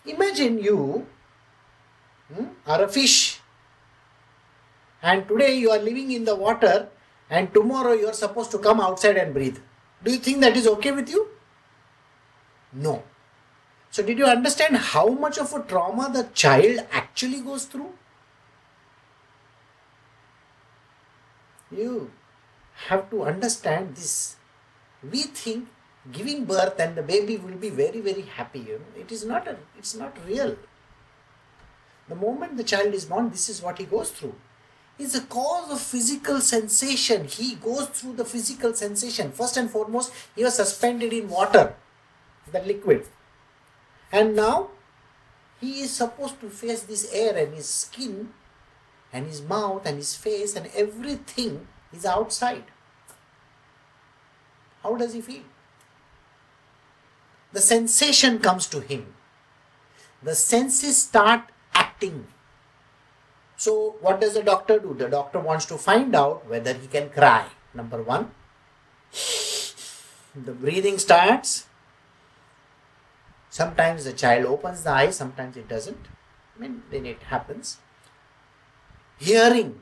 Imagine 0.06 0.58
you 0.58 1.06
hmm, 2.32 2.44
are 2.66 2.82
a 2.85 2.88
fish, 2.88 3.40
and 5.02 5.26
today 5.26 5.58
you 5.58 5.70
are 5.70 5.78
living 5.78 6.12
in 6.12 6.25
the 6.25 6.37
water, 6.37 6.88
and 7.28 7.52
tomorrow 7.52 7.92
you 7.92 8.06
are 8.06 8.12
supposed 8.20 8.52
to 8.52 8.58
come 8.58 8.80
outside 8.80 9.16
and 9.16 9.35
breathe. 9.35 9.58
Do 10.04 10.12
you 10.12 10.18
think 10.18 10.40
that 10.40 10.56
is 10.56 10.68
okay 10.68 10.92
with 10.92 11.11
you? 11.11 11.26
No. 12.73 13.02
So, 13.90 14.02
did 14.02 14.18
you 14.18 14.26
understand 14.26 14.76
how 14.76 15.09
much 15.09 15.38
of 15.38 15.52
a 15.54 15.61
trauma 15.61 16.11
the 16.12 16.25
child 16.35 16.87
actually 16.92 17.40
goes 17.40 17.64
through? 17.64 17.92
You 21.71 22.11
have 22.88 23.11
to 23.11 23.25
understand 23.25 23.97
this. 23.97 24.37
We 25.02 25.23
think 25.23 25.68
giving 26.12 26.45
birth 26.45 26.78
and 26.80 26.97
the 26.97 27.02
baby 27.02 27.37
will 27.37 27.57
be 27.57 27.71
very 27.71 28.00
very 28.00 28.23
happy. 28.23 28.61
You 28.61 28.78
know, 28.78 29.00
it 29.00 29.12
is 29.12 29.25
not 29.25 29.49
a, 29.49 29.57
it's 29.78 29.95
not 29.95 30.16
real. 30.26 30.57
The 32.09 32.14
moment 32.14 32.57
the 32.57 32.64
child 32.64 32.95
is 32.95 33.04
born, 33.04 33.30
this 33.30 33.49
is 33.49 33.62
what 33.62 33.78
he 33.78 33.85
goes 33.85 34.11
through. 34.11 34.35
It's 34.99 35.14
a 35.14 35.21
cause 35.21 35.71
of 35.71 35.80
physical 35.80 36.40
sensation. 36.40 37.26
He 37.26 37.54
goes 37.54 37.87
through 37.88 38.14
the 38.14 38.25
physical 38.25 38.75
sensation. 38.75 39.30
First 39.30 39.57
and 39.57 39.71
foremost, 39.71 40.12
he 40.35 40.42
was 40.42 40.57
suspended 40.57 41.12
in 41.12 41.28
water, 41.28 41.75
the 42.50 42.61
liquid 42.61 43.07
and 44.12 44.35
now 44.35 44.69
he 45.61 45.81
is 45.81 45.91
supposed 45.91 46.41
to 46.41 46.49
face 46.49 46.83
this 46.83 47.12
air 47.12 47.37
and 47.37 47.55
his 47.55 47.69
skin 47.69 48.31
and 49.12 49.27
his 49.27 49.43
mouth 49.43 49.85
and 49.87 49.97
his 49.97 50.17
face 50.17 50.55
and 50.57 50.71
everything 50.75 51.67
is 51.93 52.05
outside. 52.05 52.65
How 54.83 54.95
does 54.97 55.12
he 55.12 55.21
feel? 55.21 55.43
The 57.53 57.61
sensation 57.61 58.38
comes 58.38 58.67
to 58.69 58.81
him. 58.81 59.15
The 60.23 60.35
senses 60.35 60.97
start 61.03 61.43
acting. 61.73 62.27
So, 63.57 63.97
what 64.00 64.21
does 64.21 64.35
the 64.35 64.43
doctor 64.43 64.79
do? 64.79 64.95
The 64.95 65.09
doctor 65.09 65.41
wants 65.41 65.67
to 65.67 65.79
find 65.79 66.15
out 66.15 66.49
whether 66.49 66.73
he 66.73 66.87
can 66.87 67.11
cry. 67.11 67.47
Number 67.75 68.03
one, 68.03 68.31
the 70.35 70.53
breathing 70.53 70.99
starts, 70.99 71.67
Sometimes 73.59 74.05
the 74.05 74.12
child 74.12 74.45
opens 74.47 74.85
the 74.85 74.91
eye, 74.91 75.11
sometimes 75.11 75.57
it 75.57 75.69
doesn't. 75.69 76.07
I 76.55 76.61
mean, 76.61 76.85
then 76.93 77.05
it 77.05 77.21
happens. 77.25 77.79
Hearing. 79.19 79.81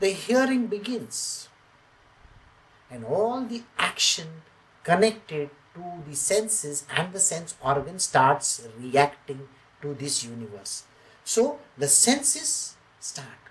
The 0.00 0.08
hearing 0.08 0.66
begins. 0.66 1.48
And 2.90 3.04
all 3.04 3.42
the 3.42 3.62
action 3.78 4.26
connected 4.82 5.50
to 5.74 5.84
the 6.04 6.16
senses 6.16 6.84
and 6.96 7.12
the 7.12 7.20
sense 7.20 7.54
organ 7.62 8.00
starts 8.00 8.66
reacting 8.76 9.46
to 9.82 9.94
this 9.94 10.24
universe. 10.24 10.82
So 11.22 11.60
the 11.78 11.86
senses 11.86 12.74
start. 12.98 13.42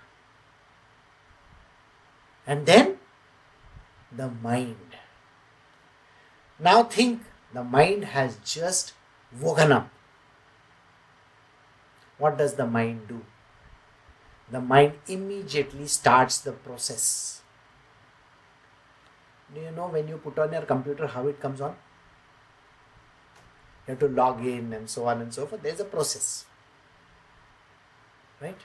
And 2.46 2.66
then 2.66 2.98
the 4.14 4.28
mind 4.28 4.92
now 6.62 6.84
think 6.84 7.22
the 7.52 7.64
mind 7.64 8.04
has 8.04 8.36
just 8.44 8.92
woken 9.40 9.72
up. 9.72 9.90
What 12.18 12.38
does 12.38 12.54
the 12.54 12.66
mind 12.66 13.08
do? 13.08 13.22
The 14.50 14.60
mind 14.60 14.92
immediately 15.08 15.86
starts 15.88 16.38
the 16.38 16.52
process. 16.52 17.40
Do 19.54 19.60
you 19.60 19.70
know 19.70 19.88
when 19.88 20.08
you 20.08 20.18
put 20.18 20.38
on 20.38 20.52
your 20.52 20.62
computer 20.62 21.06
how 21.06 21.26
it 21.26 21.40
comes 21.40 21.60
on? 21.60 21.74
You 23.86 23.92
have 23.92 23.98
to 23.98 24.08
log 24.08 24.44
in 24.46 24.72
and 24.72 24.88
so 24.88 25.06
on 25.06 25.20
and 25.20 25.34
so 25.34 25.46
forth. 25.46 25.62
There's 25.62 25.80
a 25.80 25.84
process. 25.84 26.44
Right? 28.40 28.58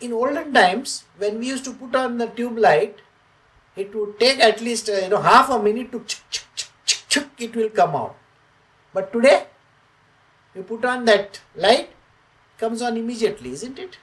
In 0.00 0.12
olden 0.12 0.52
times, 0.52 1.04
when 1.16 1.38
we 1.38 1.46
used 1.46 1.64
to 1.64 1.72
put 1.72 1.94
on 1.94 2.18
the 2.18 2.26
tube 2.26 2.58
light, 2.58 2.98
it 3.75 3.95
would 3.95 4.19
take 4.19 4.39
at 4.39 4.61
least 4.61 4.89
uh, 4.89 4.99
you 5.03 5.09
know 5.09 5.21
half 5.21 5.49
a 5.49 5.61
minute 5.61 5.91
to 5.91 5.99
ch- 6.01 6.21
ch- 6.29 6.45
ch- 6.55 6.67
ch- 6.85 7.07
ch- 7.09 7.45
it 7.47 7.55
will 7.55 7.69
come 7.69 7.95
out 7.95 8.15
but 8.93 9.11
today 9.13 9.45
you 10.55 10.63
put 10.63 10.85
on 10.85 11.05
that 11.05 11.41
light 11.55 11.89
comes 12.61 12.81
on 12.81 12.97
immediately, 12.97 13.51
isn't 13.51 13.79
it? 13.79 13.97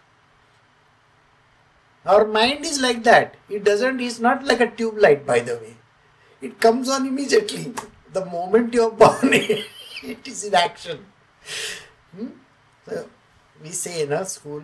Our 2.04 2.26
mind 2.26 2.64
is 2.64 2.80
like 2.80 3.04
that. 3.04 3.36
It 3.48 3.64
doesn't, 3.64 4.00
it's 4.00 4.18
not 4.18 4.44
like 4.44 4.60
a 4.60 4.70
tube 4.70 4.98
light, 4.98 5.26
by 5.26 5.38
the 5.40 5.56
way. 5.62 5.76
It 6.40 6.58
comes 6.66 6.88
on 6.88 7.06
immediately. 7.06 7.72
The 8.12 8.24
moment 8.24 8.74
you 8.74 8.84
are 8.84 8.90
born, 8.90 9.32
it 9.32 10.28
is 10.32 10.44
in 10.44 10.54
action. 10.54 11.04
Hmm? 12.16 12.28
So, 12.88 13.06
we 13.62 13.70
say 13.70 14.02
in 14.02 14.12
our 14.12 14.24
school, 14.24 14.62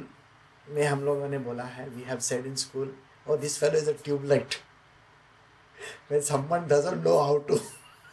में 0.75 0.85
हम 0.87 1.03
लोगों 1.05 1.29
ने 1.29 1.39
बोला 1.47 1.65
है 1.73 1.89
we 1.89 2.03
have 2.03 2.19
said 2.27 2.47
in 2.47 2.55
school 2.61 2.93
oh 3.33 3.35
this 3.43 3.57
fellow 3.63 3.81
is 3.81 3.89
a 3.91 3.93
tube 4.07 4.25
light 4.31 4.55
when 6.08 6.22
someone 6.22 6.68
doesn't 6.68 7.04
know 7.04 7.18
how 7.24 7.40
to 7.40 7.62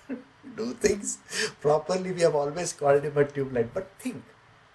do 0.56 0.72
things 0.74 1.18
properly 1.60 2.12
we 2.12 2.20
have 2.20 2.34
always 2.34 2.72
called 2.72 3.02
him 3.02 3.16
a 3.16 3.24
tube 3.24 3.52
light. 3.52 3.72
But 3.74 3.90
think 3.98 4.22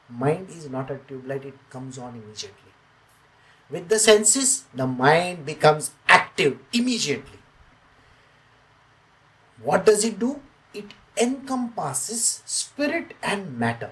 mind 0.10 0.50
is 0.50 0.70
not 0.70 0.92
a 0.92 0.98
tube 1.08 1.28
light 1.28 1.46
it 1.46 1.58
comes 1.70 1.98
on 1.98 2.16
immediately. 2.16 2.72
With 3.70 3.88
the 3.90 4.00
senses 4.00 4.66
the 4.74 4.88
mind 4.88 5.46
becomes 5.46 5.92
active 6.08 6.60
immediately. 6.74 7.40
What 9.62 9.86
does 9.86 10.04
it 10.04 10.20
do? 10.20 10.40
It 10.74 10.94
encompasses 11.18 12.42
spirit 12.46 13.14
and 13.22 13.58
matter 13.60 13.92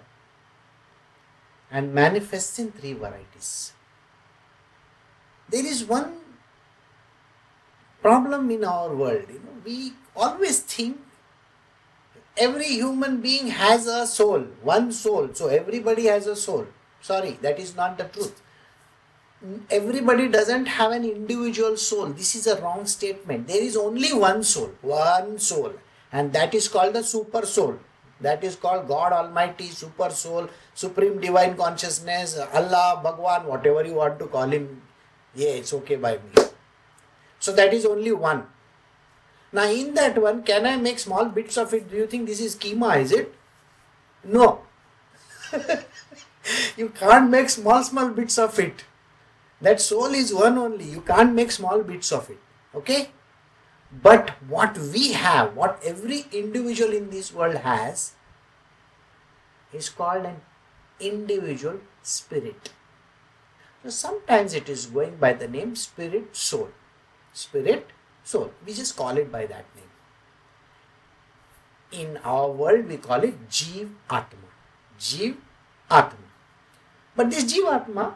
and 1.72 1.94
manifests 1.94 2.58
in 2.60 2.72
three 2.72 2.94
varieties. 2.94 3.74
There 5.50 5.66
is 5.66 5.84
one 5.84 6.18
problem 8.02 8.50
in 8.52 8.64
our 8.64 8.94
world. 8.94 9.26
You 9.30 9.40
know, 9.40 9.56
we 9.66 9.94
always 10.16 10.60
think 10.60 10.98
every 12.38 12.66
human 12.66 13.22
being 13.22 13.48
has 13.48 13.88
a 13.88 14.06
soul, 14.08 14.42
one 14.62 14.92
soul. 14.92 15.30
So 15.34 15.48
everybody 15.48 16.06
has 16.06 16.28
a 16.28 16.36
soul. 16.36 16.68
Sorry, 17.02 17.38
that 17.42 17.60
is 17.60 17.76
not 17.76 17.98
the 17.98 18.06
truth. 18.06 18.42
Everybody 19.72 20.28
doesn't 20.28 20.66
have 20.66 20.92
an 20.92 21.06
individual 21.06 21.78
soul. 21.78 22.08
This 22.08 22.36
is 22.36 22.46
a 22.48 22.62
wrong 22.62 22.86
statement. 22.86 23.48
There 23.48 23.62
is 23.62 23.78
only 23.78 24.12
one 24.12 24.44
soul, 24.44 24.72
one 24.82 25.40
soul, 25.40 25.74
and 26.12 26.34
that 26.34 26.54
is 26.54 26.68
called 26.68 26.94
the 26.94 27.04
super 27.04 27.46
soul. 27.46 27.80
That 28.20 28.44
is 28.44 28.58
called 28.58 28.90
God 28.90 29.14
Almighty, 29.14 29.68
Super 29.68 30.10
Soul, 30.10 30.50
Supreme 30.74 31.22
Divine 31.22 31.56
Consciousness, 31.56 32.38
Allah, 32.54 33.00
Bhagwan, 33.02 33.46
whatever 33.46 33.86
you 33.86 33.94
want 33.94 34.20
to 34.20 34.28
call 34.28 34.50
Him 34.50 34.82
yeah, 35.36 35.50
it's 35.50 35.74
okay 35.74 35.96
by 35.96 36.14
me. 36.14 36.49
So 37.40 37.52
that 37.54 37.74
is 37.74 37.86
only 37.86 38.12
one. 38.12 38.46
Now, 39.52 39.64
in 39.64 39.94
that 39.96 40.22
one, 40.22 40.44
can 40.44 40.66
I 40.66 40.76
make 40.76 41.00
small 41.00 41.26
bits 41.26 41.58
of 41.58 41.74
it? 41.74 41.90
Do 41.90 41.98
you 41.98 42.08
think 42.08 42.28
this 42.28 42.40
is 42.40 42.54
schema, 42.54 42.98
is 42.98 43.12
it? 43.12 43.34
No. 44.24 44.62
you 46.78 46.90
can't 46.90 47.30
make 47.30 47.50
small, 47.50 47.84
small 47.84 48.10
bits 48.10 48.38
of 48.38 48.60
it. 48.60 48.84
That 49.62 49.82
soul 49.82 50.14
is 50.14 50.34
one 50.34 50.58
only. 50.58 50.86
You 50.86 51.02
can't 51.02 51.34
make 51.34 51.52
small 51.52 51.82
bits 51.82 52.12
of 52.12 52.30
it. 52.30 52.38
Okay? 52.76 53.10
But 53.92 54.32
what 54.48 54.78
we 54.78 55.14
have, 55.14 55.56
what 55.56 55.82
every 55.84 56.26
individual 56.32 56.94
in 56.94 57.10
this 57.10 57.34
world 57.34 57.56
has, 57.56 58.14
is 59.74 59.90
called 59.90 60.26
an 60.26 60.42
individual 61.00 61.80
spirit. 62.04 62.70
So 63.84 63.90
sometimes 63.90 64.54
it 64.54 64.70
is 64.70 64.86
going 64.86 65.16
by 65.18 65.34
the 65.34 65.48
name 65.48 65.76
spirit 65.76 66.36
soul. 66.36 66.70
Spirit 67.40 67.92
soul. 68.24 68.52
We 68.66 68.74
just 68.74 68.96
call 68.96 69.18
it 69.18 69.32
by 69.32 69.46
that 69.46 69.66
name. 69.76 69.92
In 71.92 72.18
our 72.24 72.50
world, 72.52 72.88
we 72.88 72.98
call 72.98 73.24
it 73.24 73.50
Jeev 73.50 73.90
Atma. 74.10 74.50
Jeev 75.00 75.36
Atma. 75.90 76.28
But 77.16 77.32
this 77.32 77.46
Jeev 77.52 77.72
Atma 77.74 78.16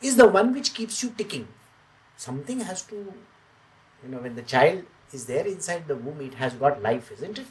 is 0.00 0.16
the 0.16 0.26
one 0.26 0.52
which 0.52 0.74
keeps 0.74 1.02
you 1.02 1.10
ticking. 1.16 1.48
Something 2.16 2.60
has 2.60 2.82
to, 2.82 2.96
you 4.02 4.08
know, 4.08 4.18
when 4.18 4.34
the 4.34 4.42
child 4.42 4.84
is 5.12 5.26
there 5.26 5.46
inside 5.46 5.86
the 5.86 5.96
womb, 5.96 6.20
it 6.20 6.34
has 6.34 6.54
got 6.54 6.82
life, 6.82 7.12
isn't 7.12 7.38
it? 7.38 7.46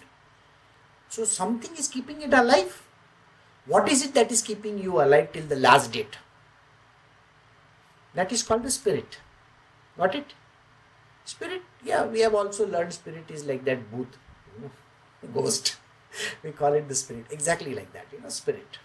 So 1.10 1.23
something 1.23 1.75
is 1.78 1.88
keeping 1.88 2.21
it 2.21 2.34
alive. 2.34 2.82
What 3.65 3.89
is 3.89 4.04
it 4.06 4.13
that 4.15 4.32
is 4.32 4.41
keeping 4.41 4.80
you 4.80 5.01
alive 5.01 5.32
till 5.34 5.45
the 5.45 5.56
last 5.56 5.91
date? 5.91 6.17
That 8.15 8.32
is 8.32 8.43
called 8.43 8.63
the 8.63 8.71
spirit. 8.71 9.19
Got 9.97 10.15
it? 10.15 10.34
Spirit, 11.25 11.63
yeah, 11.83 12.05
we 12.05 12.19
have 12.19 12.35
also 12.35 12.67
learned 12.67 12.93
spirit 12.93 13.25
is 13.29 13.45
like 13.45 13.65
that 13.65 13.91
booth, 13.91 14.17
you 14.55 14.63
know, 14.63 14.71
ghost. 15.33 15.77
we 16.43 16.51
call 16.51 16.73
it 16.73 16.88
the 16.88 16.95
spirit. 16.95 17.25
Exactly 17.31 17.73
like 17.73 17.91
that, 17.93 18.05
you 18.13 18.21
know, 18.21 18.29
spirit. 18.29 18.77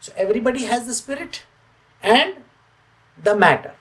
So 0.00 0.12
everybody 0.16 0.64
has 0.64 0.86
the 0.86 0.94
spirit 0.94 1.44
and 2.02 2.34
the 3.22 3.36
matter. 3.36 3.74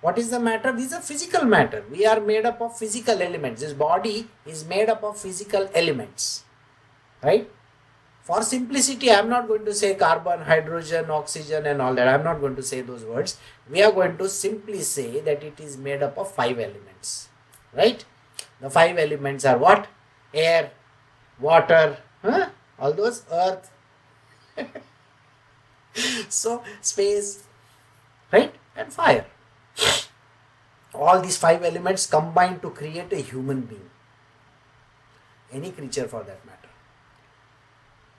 What 0.00 0.18
is 0.18 0.30
the 0.30 0.40
matter? 0.40 0.72
These 0.72 0.92
are 0.92 1.00
physical 1.00 1.44
matter. 1.44 1.84
We 1.90 2.06
are 2.06 2.20
made 2.20 2.46
up 2.46 2.60
of 2.60 2.78
physical 2.78 3.20
elements. 3.20 3.60
This 3.60 3.72
body 3.72 4.28
is 4.46 4.64
made 4.64 4.88
up 4.88 5.02
of 5.02 5.18
physical 5.18 5.68
elements. 5.74 6.44
Right? 7.22 7.50
For 8.22 8.42
simplicity, 8.42 9.10
I 9.10 9.14
am 9.14 9.28
not 9.28 9.48
going 9.48 9.64
to 9.64 9.74
say 9.74 9.94
carbon, 9.94 10.42
hydrogen, 10.42 11.10
oxygen, 11.10 11.66
and 11.66 11.82
all 11.82 11.94
that. 11.94 12.06
I 12.06 12.14
am 12.14 12.22
not 12.22 12.40
going 12.40 12.54
to 12.54 12.62
say 12.62 12.80
those 12.80 13.04
words. 13.04 13.36
We 13.68 13.82
are 13.82 13.90
going 13.90 14.16
to 14.18 14.28
simply 14.28 14.80
say 14.82 15.20
that 15.20 15.42
it 15.42 15.58
is 15.58 15.76
made 15.76 16.02
up 16.04 16.16
of 16.16 16.32
five 16.32 16.58
elements. 16.58 17.28
Right? 17.74 18.04
The 18.60 18.70
five 18.70 18.98
elements 18.98 19.44
are 19.44 19.58
what? 19.58 19.86
Air, 20.32 20.70
water, 21.40 21.98
huh? 22.22 22.48
all 22.78 22.92
those, 22.92 23.24
earth. 23.30 23.70
so, 26.28 26.62
space, 26.80 27.44
right? 28.32 28.54
And 28.76 28.92
fire. 28.92 29.26
All 30.94 31.20
these 31.20 31.36
five 31.36 31.64
elements 31.64 32.06
combine 32.06 32.60
to 32.60 32.70
create 32.70 33.12
a 33.12 33.16
human 33.16 33.62
being. 33.62 33.90
Any 35.52 35.70
creature 35.70 36.08
for 36.08 36.22
that 36.22 36.44
matter 36.46 36.62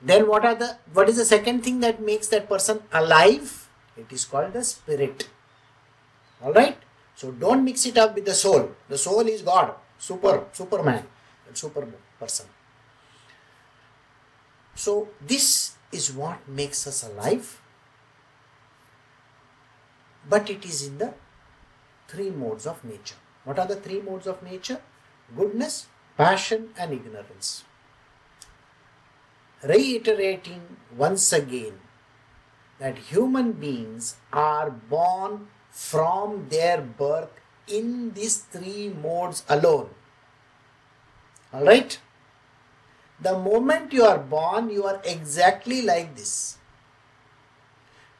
then 0.03 0.27
what 0.27 0.45
are 0.45 0.55
the 0.55 0.77
what 0.93 1.09
is 1.09 1.17
the 1.17 1.25
second 1.25 1.63
thing 1.63 1.79
that 1.79 2.01
makes 2.01 2.27
that 2.27 2.47
person 2.49 2.81
alive 2.91 3.69
it 3.97 4.11
is 4.17 4.25
called 4.25 4.53
the 4.53 4.63
spirit 4.63 5.29
all 6.43 6.53
right 6.53 6.77
so 7.15 7.31
don't 7.31 7.63
mix 7.63 7.85
it 7.85 7.97
up 7.97 8.15
with 8.15 8.25
the 8.25 8.33
soul. 8.33 8.71
The 8.89 8.97
soul 8.97 9.27
is 9.27 9.41
god. 9.41 9.75
Super 9.97 10.45
superman. 10.51 11.05
Super 11.53 11.87
person. 12.19 12.47
So 14.75 15.09
this 15.21 15.75
is 15.91 16.11
what 16.11 16.47
makes 16.47 16.87
us 16.87 17.03
alive. 17.03 17.61
But 20.27 20.49
it 20.49 20.65
is 20.65 20.87
in 20.87 20.97
the 20.97 21.13
three 22.07 22.31
modes 22.31 22.65
of 22.65 22.83
nature. 22.83 23.15
What 23.43 23.59
are 23.59 23.67
the 23.67 23.75
three 23.75 24.01
modes 24.01 24.25
of 24.25 24.41
nature? 24.41 24.81
Goodness 25.35 25.87
passion 26.17 26.69
and 26.77 26.93
ignorance. 26.93 27.63
Reiterating 29.63 30.77
once 30.95 31.31
again 31.31 31.79
that 32.79 32.97
human 32.97 33.53
beings 33.53 34.17
are 34.31 34.69
born 34.69 35.47
from 35.73 36.47
their 36.49 36.81
birth 36.81 37.29
in 37.67 38.13
these 38.13 38.37
three 38.37 38.89
modes 38.89 39.43
alone. 39.49 39.89
Alright? 41.53 41.99
The 43.19 43.33
moment 43.37 43.91
you 43.91 44.03
are 44.03 44.19
born, 44.19 44.69
you 44.69 44.83
are 44.83 45.01
exactly 45.03 45.81
like 45.81 46.15
this. 46.15 46.57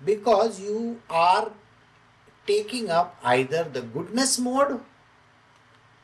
Because 0.03 0.59
you 0.59 0.99
are 1.09 1.51
taking 2.47 2.89
up 2.89 3.17
either 3.23 3.63
the 3.63 3.81
goodness 3.81 4.39
mode, 4.39 4.81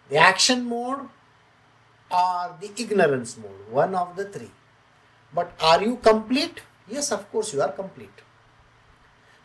the 0.10 0.18
action 0.18 0.66
mode, 0.66 1.10
or 2.12 2.56
the 2.62 2.72
ignorance 2.78 3.38
mode, 3.38 3.72
one 3.72 3.96
of 3.96 4.16
the 4.16 4.26
three. 4.26 4.52
But 5.34 5.52
are 5.60 5.82
you 5.82 5.98
complete? 5.98 6.62
Yes, 6.88 7.12
of 7.12 7.30
course, 7.32 7.54
you 7.54 7.62
are 7.62 7.72
complete. 7.72 8.22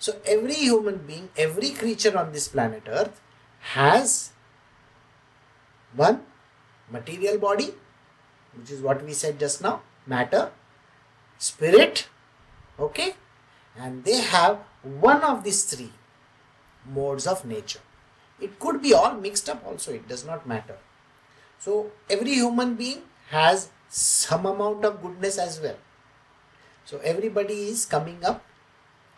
So, 0.05 0.17
every 0.27 0.57
human 0.57 0.99
being, 1.07 1.31
every 1.35 1.71
creature 1.71 2.19
on 2.19 2.31
this 2.31 2.47
planet 2.49 2.83
Earth 2.87 3.23
has 3.75 4.33
one 5.97 6.21
material 6.91 7.39
body, 7.39 7.71
which 8.55 8.71
is 8.71 8.83
what 8.83 9.03
we 9.03 9.15
said 9.15 9.41
just 9.41 9.63
now 9.63 9.81
matter, 10.07 10.51
spirit, 11.39 12.07
okay, 12.79 13.15
and 13.79 14.05
they 14.05 14.21
have 14.21 14.59
one 14.83 15.23
of 15.23 15.43
these 15.43 15.65
three 15.65 15.93
modes 16.85 17.27
of 17.27 17.47
nature. 17.47 17.81
It 18.39 18.59
could 18.59 18.83
be 18.83 18.93
all 18.93 19.15
mixed 19.15 19.49
up 19.49 19.67
also, 19.67 19.95
it 19.95 20.07
does 20.07 20.27
not 20.27 20.47
matter. 20.47 20.77
So, 21.59 21.93
every 22.11 22.35
human 22.35 22.75
being 22.75 23.05
has 23.31 23.71
some 23.89 24.45
amount 24.45 24.85
of 24.85 25.01
goodness 25.01 25.39
as 25.39 25.63
well. 25.63 25.79
So 26.85 26.99
everybody 26.99 27.69
is 27.69 27.87
coming 27.87 28.23
up 28.23 28.45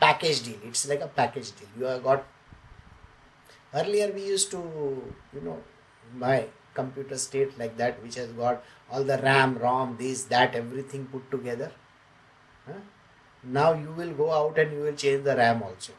package 0.01 0.43
deal. 0.43 0.59
It's 0.65 0.89
like 0.89 1.01
a 1.01 1.09
package 1.09 1.53
deal. 1.53 1.69
You 1.79 1.85
have 1.87 2.03
got 2.03 2.25
earlier 3.75 4.11
we 4.13 4.25
used 4.25 4.51
to 4.51 4.59
you 5.35 5.41
know 5.41 5.59
buy 6.19 6.47
computer 6.75 7.17
state 7.17 7.59
like 7.59 7.77
that 7.77 8.03
which 8.03 8.17
has 8.17 8.29
got 8.33 8.63
all 8.91 9.03
the 9.03 9.19
RAM, 9.19 9.59
ROM, 9.59 9.97
this, 9.99 10.25
that, 10.25 10.55
everything 10.55 11.07
put 11.07 11.31
together. 11.31 11.73
Huh? 12.67 12.75
now 13.45 13.73
you 13.73 13.93
will 13.97 14.13
go 14.13 14.33
out 14.33 14.59
and 14.59 14.73
you 14.73 14.83
will 14.83 14.95
change 14.95 15.25
the 15.25 15.37
ram 15.37 15.63
also 15.63 15.93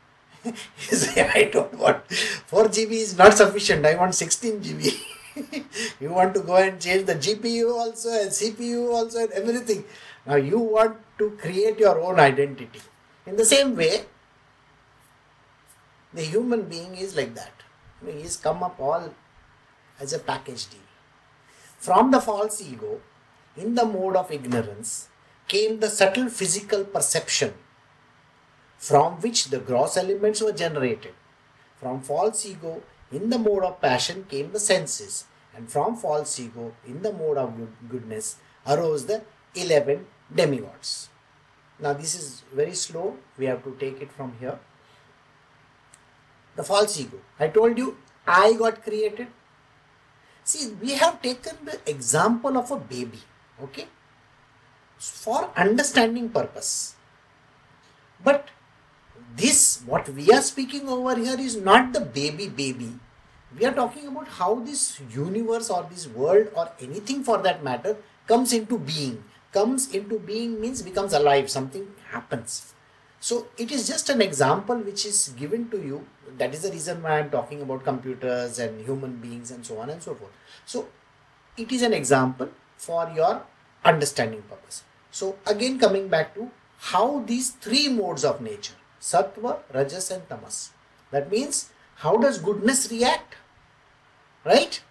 you 0.44 0.96
say 0.96 1.28
i 1.34 1.44
don't 1.44 1.74
want 1.74 2.12
4 2.46 2.64
gb 2.66 2.90
is 2.90 3.16
not 3.18 3.34
sufficient 3.34 3.84
i 3.84 3.94
want 3.96 4.14
16 4.14 4.60
gb 4.60 4.92
you 6.00 6.10
want 6.10 6.34
to 6.34 6.40
go 6.40 6.56
and 6.56 6.80
change 6.80 7.06
the 7.06 7.14
gpu 7.14 7.72
also 7.78 8.10
and 8.10 8.30
cpu 8.30 8.92
also 8.98 9.24
and 9.24 9.32
everything 9.32 9.84
now 10.26 10.36
you 10.36 10.58
want 10.58 10.96
to 11.18 11.30
create 11.42 11.78
your 11.78 12.00
own 12.00 12.20
identity 12.20 12.80
in 13.26 13.36
the 13.36 13.44
same 13.44 13.74
way 13.76 14.04
the 16.14 16.22
human 16.22 16.62
being 16.74 16.94
is 16.94 17.16
like 17.16 17.34
that 17.34 17.64
he 18.04 18.22
has 18.22 18.36
come 18.36 18.62
up 18.62 18.78
all 18.78 19.12
as 20.00 20.12
a 20.12 20.18
package 20.30 20.64
deal 20.70 20.90
from 21.88 22.10
the 22.10 22.20
false 22.20 22.60
ego 22.62 23.00
in 23.56 23.74
the 23.74 23.84
mode 23.84 24.16
of 24.16 24.30
ignorance 24.30 25.08
came 25.48 25.80
the 25.80 25.88
subtle 25.88 26.28
physical 26.28 26.84
perception 26.84 27.54
from 28.78 29.14
which 29.20 29.46
the 29.46 29.58
gross 29.58 29.96
elements 29.96 30.40
were 30.40 30.52
generated. 30.52 31.14
From 31.80 32.02
false 32.02 32.44
ego, 32.46 32.82
in 33.10 33.30
the 33.30 33.38
mode 33.38 33.64
of 33.64 33.80
passion, 33.80 34.26
came 34.28 34.52
the 34.52 34.60
senses, 34.60 35.24
and 35.54 35.70
from 35.70 35.96
false 35.96 36.38
ego, 36.38 36.74
in 36.86 37.02
the 37.02 37.12
mode 37.12 37.38
of 37.38 37.52
goodness, 37.88 38.36
arose 38.66 39.06
the 39.06 39.22
11 39.54 40.06
demigods. 40.34 41.08
Now, 41.78 41.92
this 41.92 42.14
is 42.14 42.42
very 42.52 42.74
slow, 42.74 43.16
we 43.38 43.46
have 43.46 43.62
to 43.64 43.76
take 43.78 44.00
it 44.00 44.10
from 44.12 44.32
here. 44.40 44.58
The 46.54 46.64
false 46.64 46.98
ego. 46.98 47.18
I 47.38 47.48
told 47.48 47.76
you, 47.76 47.96
I 48.26 48.54
got 48.54 48.82
created. 48.82 49.28
See, 50.44 50.72
we 50.80 50.92
have 50.92 51.20
taken 51.20 51.56
the 51.64 51.78
example 51.86 52.56
of 52.56 52.70
a 52.70 52.76
baby, 52.76 53.20
okay? 53.62 53.86
for 54.98 55.50
understanding 55.56 56.28
purpose. 56.28 56.94
But 58.24 58.48
this, 59.36 59.82
what 59.86 60.08
we 60.08 60.30
are 60.30 60.42
speaking 60.42 60.88
over 60.88 61.16
here, 61.16 61.38
is 61.38 61.56
not 61.56 61.92
the 61.92 62.00
baby 62.00 62.48
baby. 62.48 62.92
We 63.58 63.64
are 63.66 63.72
talking 63.72 64.06
about 64.08 64.28
how 64.28 64.56
this 64.56 65.00
universe 65.10 65.70
or 65.70 65.86
this 65.90 66.06
world 66.06 66.48
or 66.54 66.70
anything 66.80 67.22
for 67.22 67.38
that 67.38 67.62
matter 67.62 67.96
comes 68.26 68.52
into 68.52 68.78
being. 68.78 69.22
Comes 69.56 69.94
into 69.94 70.18
being 70.18 70.60
means 70.60 70.82
becomes 70.82 71.14
alive, 71.14 71.48
something 71.48 71.86
happens. 72.10 72.74
So 73.20 73.46
it 73.56 73.72
is 73.72 73.86
just 73.88 74.10
an 74.10 74.20
example 74.20 74.76
which 74.76 75.06
is 75.06 75.28
given 75.38 75.70
to 75.70 75.78
you. 75.78 76.06
That 76.36 76.52
is 76.52 76.62
the 76.62 76.70
reason 76.70 77.02
why 77.02 77.12
I 77.12 77.20
am 77.20 77.30
talking 77.30 77.62
about 77.62 77.84
computers 77.84 78.58
and 78.58 78.84
human 78.84 79.16
beings 79.16 79.50
and 79.50 79.64
so 79.64 79.78
on 79.78 79.88
and 79.88 80.02
so 80.02 80.14
forth. 80.14 80.32
So 80.66 80.88
it 81.56 81.72
is 81.72 81.80
an 81.80 81.94
example 81.94 82.50
for 82.76 83.10
your 83.16 83.42
understanding 83.82 84.42
purpose. 84.42 84.82
So 85.10 85.36
again 85.46 85.78
coming 85.78 86.08
back 86.08 86.34
to 86.34 86.50
how 86.92 87.20
these 87.20 87.50
three 87.50 87.88
modes 87.88 88.24
of 88.26 88.42
nature, 88.42 88.74
sattva, 89.00 89.58
rajas 89.72 90.10
and 90.10 90.28
tamas. 90.28 90.70
That 91.10 91.30
means 91.30 91.70
how 91.96 92.18
does 92.18 92.38
goodness 92.38 92.90
react? 92.90 93.36
Right? 94.44 94.82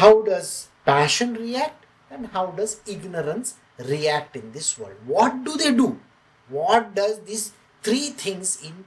How 0.00 0.22
does 0.22 0.68
passion 0.86 1.34
react? 1.34 1.83
And 2.14 2.26
how 2.28 2.46
does 2.46 2.80
ignorance 2.86 3.54
react 3.78 4.36
in 4.36 4.52
this 4.52 4.78
world? 4.78 4.96
What 5.04 5.42
do 5.44 5.56
they 5.56 5.72
do? 5.72 5.98
What 6.48 6.94
does 6.94 7.18
these 7.20 7.52
three 7.82 8.10
things 8.10 8.62
in 8.62 8.84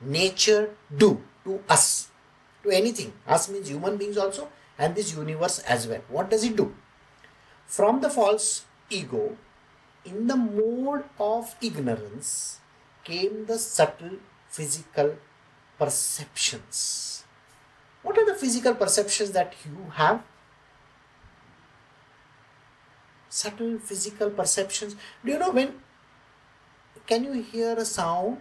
nature 0.00 0.70
do 0.96 1.20
to 1.44 1.60
us? 1.68 2.08
To 2.62 2.70
anything. 2.70 3.12
Us 3.26 3.48
means 3.48 3.68
human 3.68 3.96
beings 3.96 4.16
also 4.16 4.48
and 4.78 4.94
this 4.94 5.14
universe 5.16 5.58
as 5.60 5.88
well. 5.88 6.02
What 6.08 6.30
does 6.30 6.44
it 6.44 6.54
do? 6.54 6.72
From 7.66 8.00
the 8.00 8.10
false 8.10 8.64
ego, 8.90 9.36
in 10.04 10.28
the 10.28 10.36
mode 10.36 11.04
of 11.18 11.56
ignorance, 11.60 12.60
came 13.02 13.46
the 13.46 13.58
subtle 13.58 14.18
physical 14.48 15.16
perceptions. 15.78 17.24
What 18.02 18.16
are 18.18 18.26
the 18.26 18.34
physical 18.34 18.74
perceptions 18.74 19.32
that 19.32 19.54
you 19.64 19.90
have? 19.94 20.22
Subtle 23.28 23.78
physical 23.78 24.30
perceptions. 24.30 24.96
Do 25.24 25.32
you 25.32 25.38
know 25.38 25.50
when? 25.50 25.74
Can 27.06 27.24
you 27.24 27.42
hear 27.42 27.74
a 27.74 27.84
sound? 27.84 28.38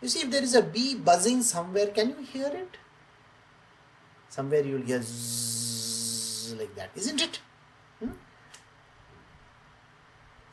You 0.00 0.08
see, 0.08 0.20
if 0.20 0.30
there 0.30 0.42
is 0.42 0.54
a 0.54 0.62
bee 0.62 0.94
buzzing 0.94 1.42
somewhere, 1.42 1.88
can 1.88 2.10
you 2.10 2.24
hear 2.24 2.46
it? 2.46 2.76
Somewhere 4.28 4.62
you'll 4.62 4.82
hear 4.82 5.02
like 6.58 6.74
that, 6.76 6.90
isn't 6.94 7.20
it? 7.20 7.40
Hmm? 7.98 8.12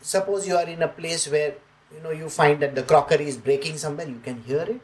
Suppose 0.02 0.48
you 0.48 0.56
are 0.56 0.68
in 0.68 0.82
a 0.82 0.88
place 0.88 1.30
where 1.30 1.56
you 1.94 2.02
know 2.02 2.12
you 2.12 2.30
find 2.30 2.60
that 2.62 2.76
the 2.76 2.84
crockery 2.84 3.28
is 3.28 3.38
breaking 3.38 3.78
somewhere, 3.78 4.08
you 4.08 4.20
can 4.24 4.42
hear 4.42 4.62
it. 4.62 4.82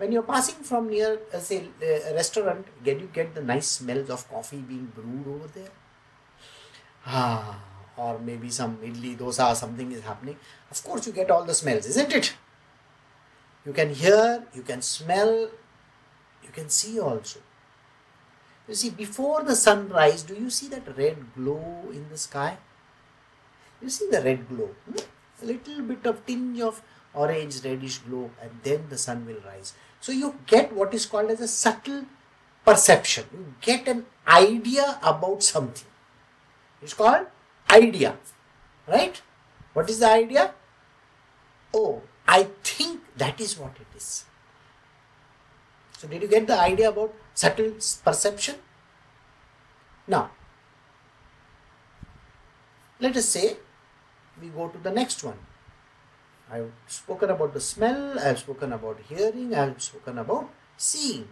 When 0.00 0.12
you're 0.12 0.22
passing 0.22 0.64
from 0.64 0.88
near, 0.88 1.18
uh, 1.30 1.38
say, 1.40 1.68
a 1.82 2.14
restaurant, 2.14 2.66
can 2.82 3.00
you 3.00 3.10
get 3.12 3.34
the 3.34 3.42
nice 3.42 3.68
smells 3.68 4.08
of 4.08 4.26
coffee 4.30 4.56
being 4.56 4.86
brewed 4.94 5.26
over 5.28 5.46
there? 5.48 5.68
Ah, 7.04 7.62
or 7.98 8.18
maybe 8.18 8.48
some 8.48 8.78
idli, 8.78 9.14
dosa, 9.14 9.54
something 9.54 9.92
is 9.92 10.00
happening. 10.00 10.38
Of 10.70 10.82
course, 10.82 11.06
you 11.06 11.12
get 11.12 11.30
all 11.30 11.44
the 11.44 11.52
smells, 11.52 11.84
isn't 11.84 12.14
it? 12.14 12.32
You 13.66 13.74
can 13.74 13.92
hear, 13.92 14.46
you 14.54 14.62
can 14.62 14.80
smell, 14.80 15.50
you 16.42 16.50
can 16.50 16.70
see 16.70 16.98
also. 16.98 17.40
You 18.68 18.74
see, 18.76 18.88
before 18.88 19.42
the 19.42 19.54
sunrise, 19.54 20.22
do 20.22 20.34
you 20.34 20.48
see 20.48 20.68
that 20.68 20.96
red 20.96 21.18
glow 21.36 21.90
in 21.92 22.08
the 22.08 22.16
sky? 22.16 22.56
You 23.82 23.90
see 23.90 24.08
the 24.10 24.22
red 24.22 24.48
glow. 24.48 24.70
Hmm? 24.88 25.42
A 25.42 25.44
little 25.44 25.82
bit 25.82 26.06
of 26.06 26.24
tinge 26.24 26.58
of 26.62 26.80
orange 27.12 27.62
reddish 27.62 27.98
glow, 27.98 28.30
and 28.40 28.50
then 28.62 28.86
the 28.88 28.96
sun 28.96 29.26
will 29.26 29.42
rise. 29.44 29.74
So 30.00 30.12
you 30.12 30.38
get 30.46 30.72
what 30.72 30.94
is 30.94 31.06
called 31.06 31.30
as 31.30 31.40
a 31.40 31.48
subtle 31.48 32.04
perception. 32.64 33.24
You 33.32 33.54
get 33.60 33.86
an 33.88 34.06
idea 34.26 34.98
about 35.02 35.42
something. 35.42 35.86
It's 36.82 36.94
called 36.94 37.26
idea. 37.70 38.16
Right? 38.88 39.20
What 39.74 39.90
is 39.90 40.00
the 40.00 40.10
idea? 40.10 40.52
Oh, 41.72 42.02
I 42.26 42.48
think 42.64 43.02
that 43.16 43.40
is 43.40 43.58
what 43.58 43.76
it 43.76 43.96
is. 43.96 44.24
So, 45.98 46.08
did 46.08 46.22
you 46.22 46.28
get 46.28 46.46
the 46.46 46.58
idea 46.58 46.88
about 46.88 47.14
subtle 47.34 47.72
perception? 48.04 48.56
Now, 50.08 50.30
let 52.98 53.16
us 53.16 53.26
say 53.26 53.56
we 54.40 54.48
go 54.48 54.68
to 54.68 54.78
the 54.78 54.90
next 54.90 55.22
one. 55.22 55.38
I 56.52 56.56
have 56.56 56.70
spoken 56.88 57.30
about 57.30 57.54
the 57.54 57.60
smell, 57.60 58.18
I 58.18 58.24
have 58.24 58.38
spoken 58.38 58.72
about 58.72 58.98
hearing, 59.08 59.54
I 59.54 59.66
have 59.66 59.82
spoken 59.82 60.18
about 60.18 60.50
seeing. 60.76 61.28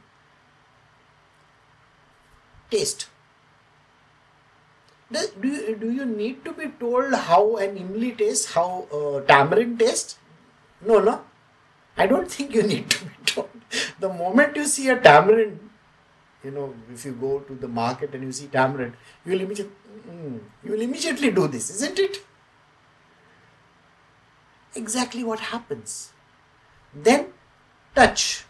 Taste. 2.70 3.08
Do 5.10 5.48
you, 5.48 5.74
do 5.74 5.90
you 5.90 6.04
need 6.04 6.44
to 6.44 6.52
be 6.52 6.68
told 6.78 7.14
how 7.14 7.56
an 7.56 7.76
imli 7.78 8.16
tastes, 8.16 8.52
how 8.52 8.86
uh, 8.92 9.20
tamarind 9.22 9.78
tastes? 9.78 10.18
No, 10.86 11.00
no. 11.00 11.22
I 11.96 12.06
don't 12.06 12.30
think 12.36 12.54
you 12.54 12.62
need 12.62 12.88
to 12.90 13.04
be 13.06 13.14
told. 13.24 13.48
The 13.98 14.08
moment 14.08 14.54
you 14.54 14.66
see 14.66 14.88
a 14.90 15.00
tamarind, 15.00 15.58
you 16.44 16.52
know, 16.52 16.74
if 16.92 17.04
you 17.04 17.12
go 17.12 17.40
to 17.40 17.54
the 17.54 17.66
market 17.66 18.14
and 18.14 18.22
you 18.22 18.32
see 18.32 18.46
tamarind, 18.46 18.92
you 19.24 19.32
will 19.32 19.40
immediately, 19.40 19.72
mm, 20.08 20.38
you 20.62 20.72
will 20.72 20.80
immediately 20.80 21.32
do 21.32 21.48
this, 21.48 21.70
isn't 21.70 21.98
it? 21.98 22.18
Exactly 24.74 25.24
what 25.24 25.40
happens. 25.40 26.12
Then 26.94 27.32
touch. 27.94 28.44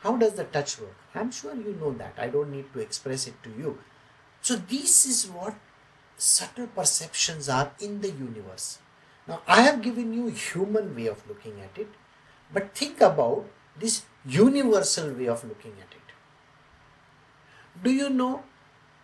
How 0.00 0.16
does 0.16 0.34
the 0.34 0.44
touch 0.44 0.80
work? 0.80 0.96
I'm 1.14 1.30
sure 1.30 1.54
you 1.54 1.76
know 1.80 1.92
that. 1.92 2.14
I 2.18 2.28
don't 2.28 2.50
need 2.50 2.72
to 2.72 2.80
express 2.80 3.26
it 3.26 3.34
to 3.44 3.50
you. 3.50 3.78
So 4.40 4.56
this 4.56 5.06
is 5.06 5.28
what 5.28 5.54
subtle 6.16 6.66
perceptions 6.66 7.48
are 7.48 7.72
in 7.80 8.00
the 8.00 8.10
universe. 8.10 8.78
Now, 9.28 9.42
I 9.46 9.62
have 9.62 9.82
given 9.82 10.12
you 10.12 10.26
human 10.28 10.96
way 10.96 11.06
of 11.06 11.28
looking 11.28 11.60
at 11.60 11.78
it, 11.78 11.88
but 12.52 12.74
think 12.74 13.00
about 13.00 13.46
this 13.78 14.02
universal 14.26 15.12
way 15.12 15.28
of 15.28 15.44
looking 15.44 15.72
at 15.80 15.92
it. 15.92 16.02
Do 17.84 17.90
you 17.90 18.10
know 18.10 18.42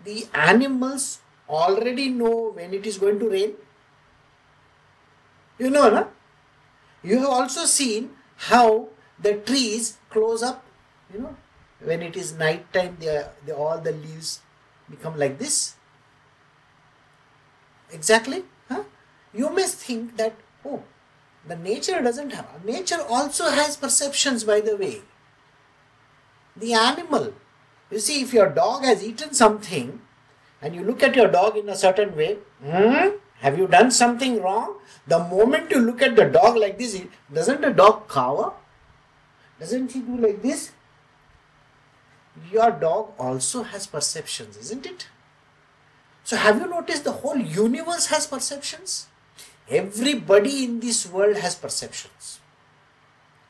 the 0.04 0.26
animals 0.34 1.20
already 1.48 2.08
know 2.08 2.50
when 2.54 2.74
it 2.74 2.86
is 2.86 2.98
going 2.98 3.18
to 3.20 3.30
rain? 3.30 3.54
You 5.58 5.70
know, 5.70 5.90
na? 5.90 6.04
You 7.02 7.20
have 7.20 7.28
also 7.28 7.64
seen 7.64 8.10
how 8.36 8.88
the 9.18 9.34
trees 9.34 9.98
close 10.10 10.42
up, 10.42 10.64
you 11.12 11.20
know, 11.20 11.36
when 11.82 12.02
it 12.02 12.16
is 12.16 12.32
night 12.32 12.72
time, 12.72 12.96
they, 13.00 13.24
they, 13.46 13.52
all 13.52 13.78
the 13.78 13.92
leaves 13.92 14.40
become 14.90 15.18
like 15.18 15.38
this. 15.38 15.74
Exactly 17.90 18.44
Huh? 18.68 18.84
you 19.32 19.50
may 19.50 19.64
think 19.64 20.16
that, 20.16 20.34
oh, 20.64 20.82
the 21.46 21.56
nature 21.56 22.02
doesn't 22.02 22.30
have, 22.30 22.64
nature 22.64 23.00
also 23.08 23.50
has 23.50 23.76
perceptions, 23.76 24.44
by 24.44 24.60
the 24.60 24.76
way. 24.76 25.02
The 26.56 26.74
animal, 26.74 27.32
you 27.90 27.98
see, 27.98 28.20
if 28.20 28.32
your 28.32 28.48
dog 28.48 28.84
has 28.84 29.02
eaten 29.02 29.32
something, 29.32 30.00
and 30.60 30.74
you 30.74 30.82
look 30.82 31.02
at 31.02 31.16
your 31.16 31.28
dog 31.28 31.56
in 31.56 31.68
a 31.68 31.76
certain 31.76 32.16
way, 32.16 32.38
hmm, 32.62 33.16
have 33.40 33.58
you 33.58 33.66
done 33.66 33.90
something 33.90 34.42
wrong? 34.42 34.76
The 35.06 35.18
moment 35.18 35.70
you 35.70 35.78
look 35.78 36.02
at 36.02 36.16
the 36.16 36.24
dog 36.24 36.56
like 36.56 36.78
this, 36.78 37.00
doesn't 37.32 37.60
the 37.60 37.70
dog 37.70 38.08
cower? 38.08 38.52
Doesn't 39.60 39.92
he 39.92 40.00
do 40.00 40.16
like 40.16 40.42
this? 40.42 40.72
Your 42.52 42.70
dog 42.70 43.12
also 43.18 43.62
has 43.62 43.86
perceptions, 43.86 44.56
isn't 44.56 44.86
it? 44.86 45.08
So, 46.24 46.36
have 46.36 46.60
you 46.60 46.68
noticed 46.68 47.04
the 47.04 47.12
whole 47.12 47.38
universe 47.38 48.06
has 48.06 48.26
perceptions? 48.26 49.06
Everybody 49.68 50.64
in 50.64 50.80
this 50.80 51.06
world 51.06 51.36
has 51.36 51.54
perceptions. 51.54 52.40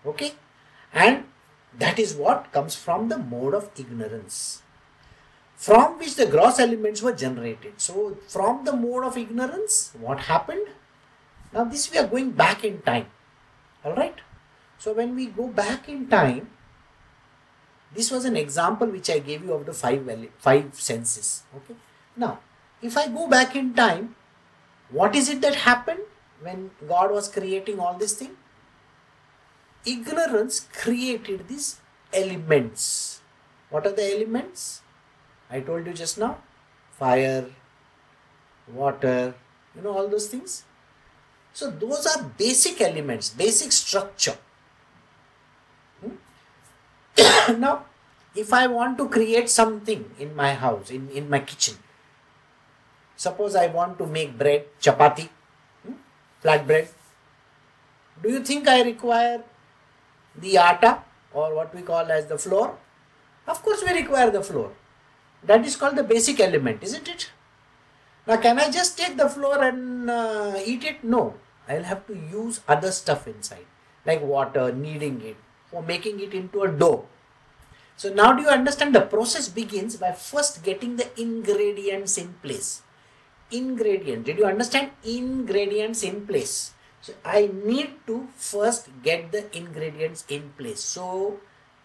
Okay? 0.06 0.32
And 0.92 1.24
that 1.76 1.98
is 1.98 2.14
what 2.14 2.52
comes 2.52 2.74
from 2.74 3.08
the 3.08 3.18
mode 3.18 3.54
of 3.54 3.70
ignorance 3.76 4.62
from 5.58 5.98
which 5.98 6.14
the 6.14 6.24
gross 6.24 6.60
elements 6.60 7.02
were 7.02 7.12
generated. 7.12 7.72
So, 7.78 8.16
from 8.28 8.64
the 8.64 8.72
mode 8.72 9.04
of 9.04 9.18
ignorance, 9.18 9.92
what 9.98 10.20
happened? 10.20 10.68
Now, 11.52 11.64
this 11.64 11.90
we 11.90 11.98
are 11.98 12.06
going 12.06 12.30
back 12.30 12.64
in 12.64 12.80
time. 12.82 13.06
Alright? 13.84 14.20
So, 14.78 14.92
when 14.92 15.16
we 15.16 15.26
go 15.26 15.48
back 15.48 15.88
in 15.88 16.06
time, 16.06 16.50
this 17.92 18.12
was 18.12 18.24
an 18.24 18.36
example 18.36 18.86
which 18.86 19.10
I 19.10 19.18
gave 19.18 19.44
you 19.44 19.52
of 19.52 19.66
the 19.66 19.72
five, 19.72 20.06
five 20.38 20.74
senses. 20.74 21.42
Okay? 21.56 21.74
Now, 22.16 22.38
if 22.80 22.96
I 22.96 23.08
go 23.08 23.26
back 23.26 23.56
in 23.56 23.74
time, 23.74 24.14
what 24.90 25.16
is 25.16 25.28
it 25.28 25.40
that 25.40 25.56
happened 25.56 26.06
when 26.40 26.70
God 26.86 27.10
was 27.10 27.28
creating 27.28 27.80
all 27.80 27.98
this 27.98 28.14
thing? 28.14 28.36
Ignorance 29.84 30.68
created 30.72 31.48
these 31.48 31.80
elements. 32.12 33.22
What 33.70 33.86
are 33.86 33.92
the 33.92 34.14
elements? 34.14 34.82
I 35.50 35.60
told 35.60 35.86
you 35.86 35.92
just 35.92 36.18
now 36.18 36.38
fire, 36.98 37.46
water, 38.72 39.34
you 39.74 39.82
know, 39.82 39.96
all 39.96 40.08
those 40.08 40.26
things. 40.26 40.64
So, 41.52 41.70
those 41.70 42.06
are 42.06 42.22
basic 42.36 42.80
elements, 42.80 43.30
basic 43.30 43.72
structure. 43.72 44.36
Hmm? 46.02 47.60
now, 47.60 47.84
if 48.34 48.52
I 48.52 48.66
want 48.66 48.98
to 48.98 49.08
create 49.08 49.48
something 49.48 50.10
in 50.18 50.34
my 50.36 50.54
house, 50.54 50.90
in, 50.90 51.08
in 51.10 51.30
my 51.30 51.40
kitchen, 51.40 51.76
suppose 53.16 53.56
I 53.56 53.66
want 53.68 53.98
to 53.98 54.06
make 54.06 54.36
bread, 54.36 54.66
chapati, 54.80 55.28
hmm? 55.86 55.94
flat 56.40 56.66
bread, 56.66 56.88
do 58.22 58.30
you 58.30 58.40
think 58.44 58.68
I 58.68 58.82
require 58.82 59.42
the 60.36 60.58
atta 60.58 60.98
or 61.32 61.54
what 61.54 61.74
we 61.74 61.82
call 61.82 62.10
as 62.10 62.26
the 62.26 62.38
flour? 62.38 62.76
Of 63.46 63.62
course, 63.62 63.82
we 63.86 63.92
require 63.92 64.30
the 64.30 64.42
flour. 64.42 64.70
That 65.42 65.64
is 65.64 65.76
called 65.76 65.96
the 65.96 66.04
basic 66.04 66.40
element, 66.40 66.82
isn't 66.82 67.08
it? 67.08 67.30
Now, 68.26 68.36
can 68.36 68.58
I 68.58 68.70
just 68.70 68.98
take 68.98 69.16
the 69.16 69.28
flour 69.28 69.62
and 69.64 70.10
uh, 70.10 70.58
eat 70.64 70.84
it? 70.84 71.02
No. 71.02 71.34
I'll 71.68 71.84
have 71.84 72.06
to 72.06 72.14
use 72.14 72.60
other 72.66 72.90
stuff 72.90 73.28
inside, 73.28 73.66
like 74.06 74.22
water, 74.22 74.72
kneading 74.72 75.20
it, 75.20 75.36
for 75.70 75.82
making 75.82 76.20
it 76.20 76.32
into 76.32 76.62
a 76.62 76.68
dough. 76.68 77.06
So, 77.96 78.12
now 78.12 78.32
do 78.32 78.42
you 78.42 78.48
understand 78.48 78.94
the 78.94 79.02
process 79.02 79.48
begins 79.48 79.96
by 79.96 80.12
first 80.12 80.62
getting 80.62 80.96
the 80.96 81.08
ingredients 81.20 82.16
in 82.16 82.34
place. 82.42 82.82
Ingredient. 83.50 84.24
Did 84.24 84.38
you 84.38 84.46
understand? 84.46 84.92
Ingredients 85.04 86.02
in 86.02 86.26
place. 86.26 86.72
So, 87.00 87.12
I 87.24 87.50
need 87.52 88.06
to 88.06 88.28
first 88.36 88.88
get 89.02 89.32
the 89.32 89.54
ingredients 89.56 90.24
in 90.28 90.52
place. 90.56 90.80
So, 90.80 91.40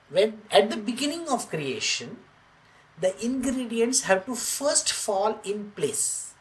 when 0.09 0.41
at 0.51 0.69
the 0.69 0.77
beginning 0.77 1.27
of 1.29 1.49
creation, 1.49 2.17
the 3.03 3.13
ingredients 3.25 4.01
have 4.09 4.25
to 4.25 4.33
first 4.33 4.91
fall 4.93 5.39
in 5.43 5.71
place. 5.71 6.33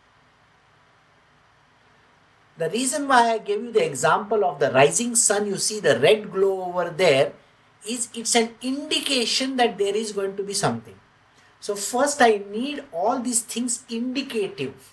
The 2.57 2.71
reason 2.71 3.09
why 3.09 3.23
I 3.31 3.39
gave 3.39 3.63
you 3.65 3.73
the 3.73 3.85
example 3.85 4.45
of 4.45 4.61
the 4.61 4.71
rising 4.71 5.17
sun, 5.17 5.47
you 5.47 5.57
see 5.57 5.81
the 5.81 5.99
red 5.99 6.31
glow 6.31 6.65
over 6.65 6.91
there, 6.91 7.33
is 7.89 8.09
it's 8.15 8.35
an 8.37 8.51
indication 8.63 9.57
that 9.57 9.79
there 9.79 9.97
is 9.97 10.13
going 10.13 10.37
to 10.37 10.43
be 10.43 10.55
something. 10.55 10.95
So, 11.61 11.75
first 11.75 12.23
I 12.23 12.43
need 12.51 12.85
all 12.93 13.19
these 13.19 13.41
things 13.41 13.85
indicative. 13.89 14.93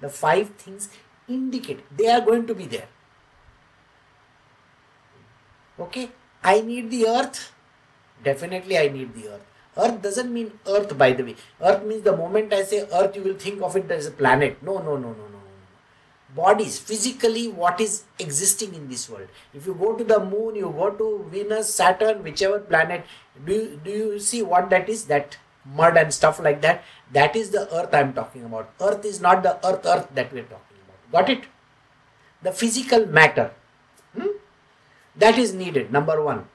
The 0.00 0.08
five 0.08 0.50
things 0.50 0.88
indicate 1.28 1.82
they 1.96 2.08
are 2.08 2.20
going 2.20 2.46
to 2.46 2.54
be 2.54 2.66
there. 2.66 2.88
Okay, 5.78 6.10
I 6.42 6.60
need 6.60 6.90
the 6.90 7.06
earth. 7.08 7.52
Definitely, 8.24 8.78
I 8.78 8.88
need 8.88 9.14
the 9.14 9.28
earth. 9.34 9.55
Earth 9.76 10.00
doesn't 10.02 10.32
mean 10.32 10.52
earth, 10.66 10.96
by 10.96 11.12
the 11.12 11.24
way. 11.24 11.36
Earth 11.60 11.84
means 11.84 12.02
the 12.02 12.16
moment 12.16 12.52
I 12.52 12.62
say 12.62 12.86
earth, 12.92 13.14
you 13.16 13.22
will 13.22 13.34
think 13.34 13.62
of 13.62 13.76
it 13.76 13.90
as 13.90 14.06
a 14.06 14.10
planet. 14.10 14.62
No, 14.62 14.78
no, 14.78 14.96
no, 14.96 15.08
no, 15.08 15.26
no. 15.32 15.40
Bodies, 16.34 16.78
physically, 16.78 17.48
what 17.48 17.80
is 17.80 18.04
existing 18.18 18.74
in 18.74 18.88
this 18.88 19.08
world. 19.08 19.28
If 19.54 19.66
you 19.66 19.74
go 19.74 19.94
to 19.94 20.04
the 20.04 20.20
moon, 20.20 20.54
you 20.54 20.74
go 20.76 20.90
to 20.90 21.26
Venus, 21.30 21.74
Saturn, 21.74 22.22
whichever 22.22 22.58
planet, 22.58 23.04
do 23.44 23.52
you, 23.52 23.80
do 23.82 23.90
you 23.90 24.18
see 24.18 24.42
what 24.42 24.68
that 24.70 24.88
is? 24.88 25.04
That 25.06 25.36
mud 25.64 25.96
and 25.96 26.12
stuff 26.12 26.38
like 26.40 26.60
that. 26.62 26.84
That 27.12 27.36
is 27.36 27.50
the 27.50 27.72
earth 27.74 27.94
I 27.94 28.00
am 28.00 28.12
talking 28.12 28.44
about. 28.44 28.70
Earth 28.80 29.04
is 29.04 29.20
not 29.20 29.42
the 29.42 29.54
earth, 29.66 29.86
earth 29.86 30.08
that 30.14 30.32
we 30.32 30.40
are 30.40 30.44
talking 30.44 30.78
about. 30.84 31.12
Got 31.12 31.30
it? 31.30 31.44
The 32.42 32.52
physical 32.52 33.06
matter. 33.06 33.50
Hmm? 34.16 34.28
That 35.16 35.38
is 35.38 35.54
needed, 35.54 35.90
number 35.90 36.22
one. 36.22 36.46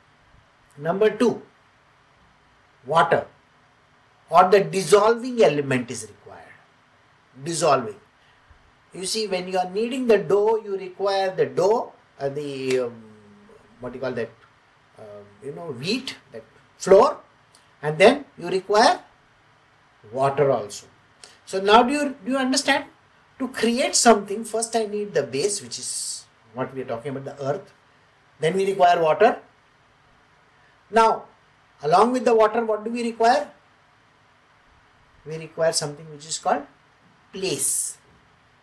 Number 0.78 1.10
two, 1.10 1.42
water 2.86 3.26
or 4.30 4.50
the 4.50 4.62
dissolving 4.62 5.44
element 5.44 5.91
is 5.91 6.08
required. 6.08 6.56
Dissolving. 7.44 8.00
You 8.94 9.06
see, 9.06 9.28
when 9.28 9.48
you 9.48 9.58
are 9.58 9.70
kneading 9.70 10.08
the 10.08 10.17
dough, 10.17 10.62
you 10.63 10.78
require 10.78 11.34
the 11.36 11.46
dough, 11.46 11.94
uh, 12.20 12.30
the 12.30 12.80
um, 12.80 13.04
what 13.80 13.94
do 13.94 14.00
you 14.00 14.02
call 14.02 14.12
that? 14.13 14.30
Um, 15.00 15.26
you 15.44 15.52
know, 15.54 15.72
wheat, 15.72 16.15
that 16.32 16.44
flour, 16.78 17.17
and 17.82 17.98
then 17.98 18.26
you 18.38 18.50
require 18.50 19.00
water 20.12 20.52
also. 20.52 20.88
So 21.46 21.62
now, 21.62 21.84
do 21.84 21.94
you 21.94 22.15
do 22.26 22.32
you 22.32 22.38
understand? 22.38 22.86
To 23.39 23.48
create 23.48 23.96
something, 23.96 24.44
first 24.44 24.76
I 24.76 24.86
need 24.86 25.15
the 25.15 25.24
base, 25.24 25.63
which 25.63 25.80
is 25.80 26.26
what 26.54 26.76
we 26.76 26.82
are 26.82 26.86
talking 26.86 27.15
about, 27.15 27.26
the 27.26 27.44
earth. 27.44 27.74
Then 28.39 28.56
we 28.56 28.67
require 28.67 29.02
water. 29.02 29.39
Now, 30.91 31.24
Along 31.84 32.12
with 32.12 32.26
the 32.26 32.36
water, 32.36 32.63
what 32.65 32.84
do 32.84 32.91
we 32.91 33.04
require? 33.04 33.50
We 35.26 35.38
require 35.38 35.74
something 35.74 36.10
which 36.12 36.26
is 36.26 36.38
called 36.38 36.63
place. 37.32 37.98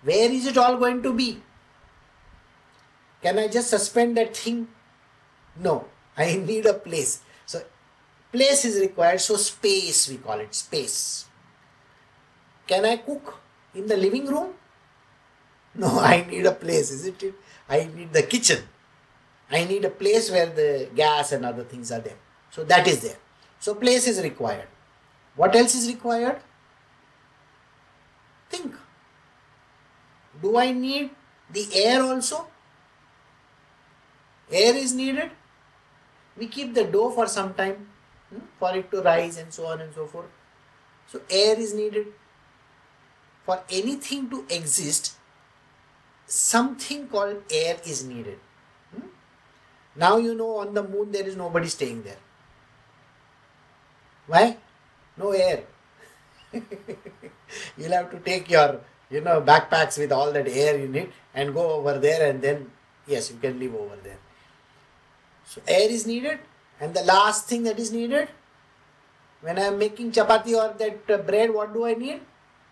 Where 0.03 0.31
is 0.31 0.47
it 0.47 0.57
all 0.57 0.77
going 0.77 1.03
to 1.03 1.13
be? 1.13 1.43
Can 3.23 3.39
I 3.39 3.49
just 3.49 3.71
suspend 3.71 4.17
that 4.17 4.37
thing? 4.37 4.69
No, 5.61 5.87
I 6.17 6.37
need 6.47 6.67
a 6.67 6.75
place. 6.75 7.21
So, 7.47 7.63
place 8.33 8.65
is 8.65 8.81
required, 8.81 9.21
so 9.21 9.37
space 9.37 10.09
we 10.09 10.19
call 10.19 10.39
it 10.41 10.55
space. 10.55 11.27
Can 12.67 12.85
I 12.85 12.99
cook 12.99 13.39
in 13.75 13.87
the 13.87 13.97
living 13.97 14.27
room? 14.27 14.55
No, 15.75 15.99
I 16.01 16.25
need 16.29 16.47
a 16.47 16.53
place, 16.53 16.91
isn't 16.93 17.23
it? 17.23 17.35
I 17.69 17.89
need 17.95 18.13
the 18.13 18.23
kitchen. 18.23 18.63
I 19.51 19.65
need 19.65 19.85
a 19.85 19.91
place 19.91 20.31
where 20.31 20.47
the 20.47 20.89
gas 20.95 21.33
and 21.33 21.45
other 21.45 21.65
things 21.65 21.91
are 21.91 22.01
there. 22.01 22.17
So 22.59 22.65
that 22.65 22.89
is 22.89 23.03
there. 23.03 23.19
So 23.61 23.73
place 23.73 24.09
is 24.09 24.21
required. 24.21 24.67
What 25.37 25.55
else 25.55 25.77
is 25.77 25.87
required? 25.87 26.41
Think. 28.51 28.75
Do 30.43 30.57
I 30.57 30.73
need 30.73 31.11
the 31.53 31.69
air 31.73 32.03
also? 32.03 32.49
Air 34.51 34.75
is 34.75 34.93
needed. 34.93 35.31
We 36.37 36.49
keep 36.49 36.75
the 36.75 36.83
dough 36.83 37.11
for 37.11 37.29
some 37.29 37.55
time 37.55 37.87
hmm, 38.29 38.41
for 38.59 38.75
it 38.75 38.91
to 38.91 39.03
rise 39.03 39.39
and 39.39 39.55
so 39.55 39.67
on 39.67 39.81
and 39.81 39.95
so 39.95 40.07
forth. 40.07 40.27
So 41.07 41.21
air 41.31 41.57
is 41.57 41.73
needed. 41.75 42.09
For 43.45 43.63
anything 43.71 44.31
to 44.31 44.45
exist, 44.51 45.13
something 46.27 47.07
called 47.07 47.37
air 47.53 47.77
is 47.87 48.03
needed. 48.03 48.41
Hmm? 48.93 49.07
Now 49.95 50.17
you 50.17 50.35
know 50.35 50.57
on 50.57 50.75
the 50.75 50.83
moon 50.83 51.13
there 51.13 51.29
is 51.29 51.37
nobody 51.37 51.69
staying 51.69 52.03
there. 52.03 52.25
Why? 54.29 54.57
No 55.17 55.31
air. 55.33 55.65
You'll 56.53 57.93
have 57.93 58.11
to 58.11 58.19
take 58.21 58.49
your, 58.51 58.81
you 59.11 59.23
know, 59.23 59.41
backpacks 59.41 59.99
with 59.99 60.13
all 60.13 60.33
that 60.33 60.47
air 60.47 60.77
in 60.77 60.95
it 60.95 61.11
and 61.35 61.55
go 61.55 61.73
over 61.73 61.99
there 61.99 62.31
and 62.31 62.41
then, 62.41 62.71
yes, 63.07 63.31
you 63.31 63.39
can 63.39 63.59
live 63.59 63.75
over 63.75 63.97
there. 64.05 64.19
So 65.47 65.63
air 65.67 65.91
is 65.91 66.07
needed. 66.07 66.39
And 66.81 66.95
the 66.95 67.03
last 67.03 67.49
thing 67.49 67.65
that 67.65 67.79
is 67.79 67.91
needed, 67.91 68.29
when 69.41 69.59
I 69.59 69.63
am 69.63 69.79
making 69.79 70.13
chapati 70.13 70.55
or 70.55 70.77
that 70.79 71.11
uh, 71.11 71.23
bread, 71.23 71.53
what 71.53 71.73
do 71.73 71.87
I 71.87 71.95
need? 71.95 72.21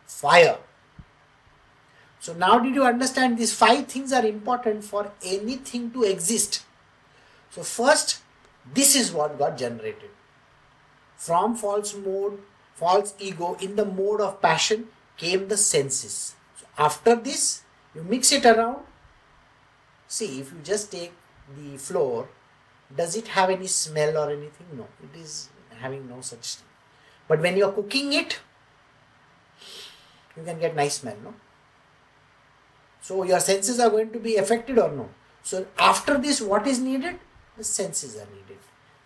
Fire. 0.07 0.59
So 2.21 2.35
now 2.35 2.59
did 2.59 2.75
you 2.75 2.85
understand 2.85 3.39
these 3.39 3.55
five 3.55 3.87
things 3.87 4.13
are 4.13 4.25
important 4.25 4.85
for 4.85 5.11
anything 5.25 5.91
to 5.93 6.03
exist. 6.05 6.65
So 7.51 7.63
first, 7.63 8.21
this 8.75 8.95
is 8.95 9.13
what 9.13 9.39
got 9.39 9.57
generated 9.57 10.11
from 11.17 11.57
false 11.57 11.95
mode, 11.95 12.39
false 12.75 13.15
ego 13.19 13.57
in 13.61 13.77
the 13.77 13.85
mode 13.85 14.21
of 14.21 14.41
passion, 14.41 14.89
came 15.17 15.49
the 15.49 15.57
senses. 15.57 16.35
So 16.61 16.67
after 16.79 17.17
this, 17.17 17.63
you 17.95 18.03
mix 18.03 18.33
it 18.33 18.45
around. 18.45 18.85
See, 20.09 20.41
if 20.41 20.53
you 20.53 20.59
just 20.63 20.93
take 20.93 21.13
the 21.57 21.79
flour, 21.79 22.29
does 22.95 23.17
it 23.17 23.29
have 23.29 23.51
any 23.51 23.67
smell 23.67 24.17
or 24.17 24.31
anything? 24.31 24.67
No, 24.75 24.87
it 25.03 25.19
is 25.19 25.49
having 25.81 26.09
no 26.09 26.21
such 26.21 26.57
thing. 26.57 26.67
But 27.29 27.41
when 27.41 27.57
you 27.57 27.65
are 27.65 27.73
cooking 27.73 28.13
it, 28.13 28.39
you 30.37 30.45
can 30.45 30.61
get 30.61 30.77
nice 30.77 30.99
smell, 30.99 31.17
no? 31.25 31.35
So 33.01 33.23
your 33.25 33.41
senses 33.41 33.81
are 33.81 33.91
going 33.91 34.11
to 34.11 34.19
be 34.19 34.37
affected 34.37 34.79
or 34.79 34.91
no? 34.91 35.09
So 35.43 35.67
after 35.79 36.19
this, 36.19 36.41
what 36.41 36.67
is 36.67 36.79
needed? 36.79 37.19
The 37.57 37.65
senses 37.65 38.17
are 38.17 38.29
needed. 38.35 38.59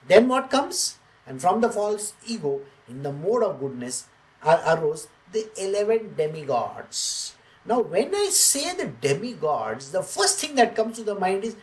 Then 0.09 0.29
what 0.29 0.51
comes? 0.51 0.99
And 1.31 1.41
from 1.41 1.61
the 1.61 1.71
false 1.71 2.15
ego, 2.27 2.63
in 2.89 3.05
the 3.05 3.13
mode 3.13 3.45
of 3.45 3.61
goodness, 3.61 4.09
arose 4.45 5.07
the 5.33 5.49
11 5.57 6.15
demigods. 6.17 7.37
Now, 7.65 7.83
when 7.83 8.13
I 8.13 8.31
say 8.31 8.75
the 8.75 8.87
demigods, 8.87 9.93
the 9.93 10.03
first 10.03 10.41
thing 10.41 10.57
that 10.57 10.75
comes 10.75 10.97
to 10.97 11.05
the 11.05 11.15
mind 11.15 11.45
is 11.45 11.55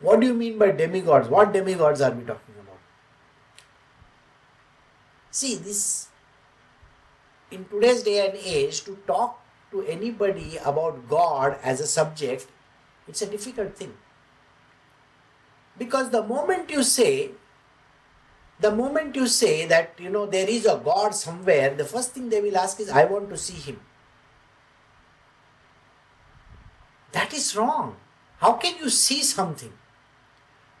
what 0.00 0.18
do 0.18 0.26
you 0.26 0.34
mean 0.34 0.58
by 0.58 0.72
demigods? 0.72 1.28
What 1.28 1.52
demigods 1.52 2.00
are 2.00 2.10
we 2.10 2.24
talking 2.24 2.56
about? 2.60 2.80
See, 5.30 5.54
this 5.54 6.08
in 7.52 7.66
today's 7.66 8.02
day 8.02 8.26
and 8.26 8.36
age, 8.36 8.82
to 8.82 8.98
talk 9.06 9.40
to 9.70 9.82
anybody 9.82 10.58
about 10.64 11.08
God 11.08 11.56
as 11.62 11.80
a 11.80 11.86
subject, 11.86 12.48
it's 13.06 13.22
a 13.22 13.26
difficult 13.26 13.76
thing. 13.76 13.94
Because 15.78 16.10
the 16.10 16.24
moment 16.24 16.68
you 16.68 16.82
say 16.82 17.30
the 18.60 18.70
moment 18.74 19.14
you 19.16 19.26
say 19.26 19.66
that 19.66 19.92
you 19.98 20.08
know 20.10 20.24
there 20.26 20.48
is 20.48 20.64
a 20.66 20.80
god 20.84 21.14
somewhere 21.14 21.74
the 21.74 21.84
first 21.84 22.12
thing 22.12 22.28
they 22.28 22.40
will 22.40 22.56
ask 22.56 22.80
is 22.80 22.88
i 22.90 23.04
want 23.04 23.28
to 23.28 23.36
see 23.36 23.60
him. 23.68 23.80
That 27.12 27.32
is 27.32 27.56
wrong. 27.56 27.96
How 28.40 28.52
can 28.54 28.76
you 28.78 28.90
see 28.90 29.22
something 29.22 29.72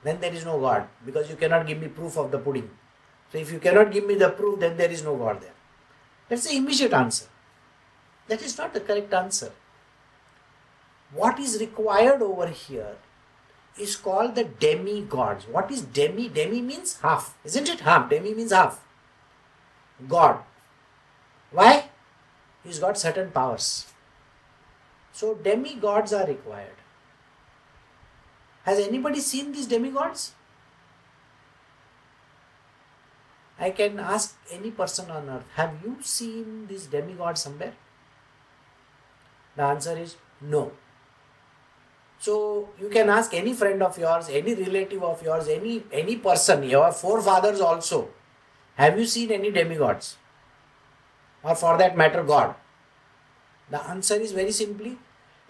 then 0.02 0.20
there 0.20 0.32
is 0.32 0.44
no 0.44 0.58
god? 0.60 0.88
Because 1.04 1.30
you 1.30 1.36
cannot 1.36 1.66
give 1.66 1.80
me 1.80 1.88
proof 1.88 2.16
of 2.16 2.30
the 2.30 2.38
pudding. 2.38 2.68
So 3.32 3.38
if 3.38 3.52
you 3.52 3.58
cannot 3.58 3.92
give 3.92 4.06
me 4.06 4.14
the 4.14 4.28
proof 4.30 4.60
then 4.60 4.76
there 4.76 4.90
is 4.90 5.02
no 5.02 5.16
god 5.16 5.40
there. 5.40 5.54
That's 6.28 6.48
the 6.48 6.56
immediate 6.56 6.92
answer. 6.92 7.26
That 8.28 8.42
is 8.42 8.58
not 8.58 8.74
the 8.74 8.80
correct 8.80 9.14
answer. 9.14 9.52
What 11.12 11.38
is 11.38 11.60
required 11.60 12.22
over 12.22 12.48
here 12.48 12.96
is 13.78 13.96
called 13.96 14.34
the 14.34 14.44
demigods. 14.44 15.46
What 15.46 15.70
is 15.70 15.82
demi? 15.82 16.28
Demi 16.28 16.60
means 16.62 17.00
half, 17.00 17.36
isn't 17.44 17.68
it? 17.68 17.80
Half. 17.80 18.10
Demi 18.10 18.34
means 18.34 18.52
half. 18.52 18.82
God. 20.08 20.38
Why? 21.50 21.90
He's 22.64 22.78
got 22.78 22.98
certain 22.98 23.30
powers. 23.30 23.86
So 25.12 25.34
demigods 25.34 26.12
are 26.12 26.26
required. 26.26 26.76
Has 28.64 28.78
anybody 28.78 29.20
seen 29.20 29.52
these 29.52 29.66
demigods? 29.66 30.32
I 33.58 33.70
can 33.70 33.98
ask 33.98 34.36
any 34.50 34.70
person 34.70 35.10
on 35.10 35.28
earth, 35.30 35.44
have 35.54 35.78
you 35.82 35.96
seen 36.02 36.66
this 36.66 36.86
demigod 36.86 37.38
somewhere? 37.38 37.72
The 39.56 39.62
answer 39.62 39.96
is 39.96 40.16
no. 40.40 40.72
So 42.18 42.68
you 42.80 42.88
can 42.88 43.08
ask 43.08 43.34
any 43.34 43.52
friend 43.52 43.82
of 43.82 43.98
yours, 43.98 44.28
any 44.28 44.54
relative 44.54 45.02
of 45.02 45.22
yours, 45.22 45.48
any 45.48 45.82
any 45.92 46.16
person, 46.16 46.62
your 46.62 46.92
forefathers 46.92 47.60
also. 47.60 48.08
Have 48.76 48.98
you 48.98 49.06
seen 49.06 49.32
any 49.32 49.50
demigods? 49.50 50.16
Or 51.42 51.54
for 51.54 51.76
that 51.78 51.96
matter, 51.96 52.22
God? 52.22 52.54
The 53.70 53.82
answer 53.82 54.14
is 54.14 54.32
very 54.32 54.52
simply 54.52 54.98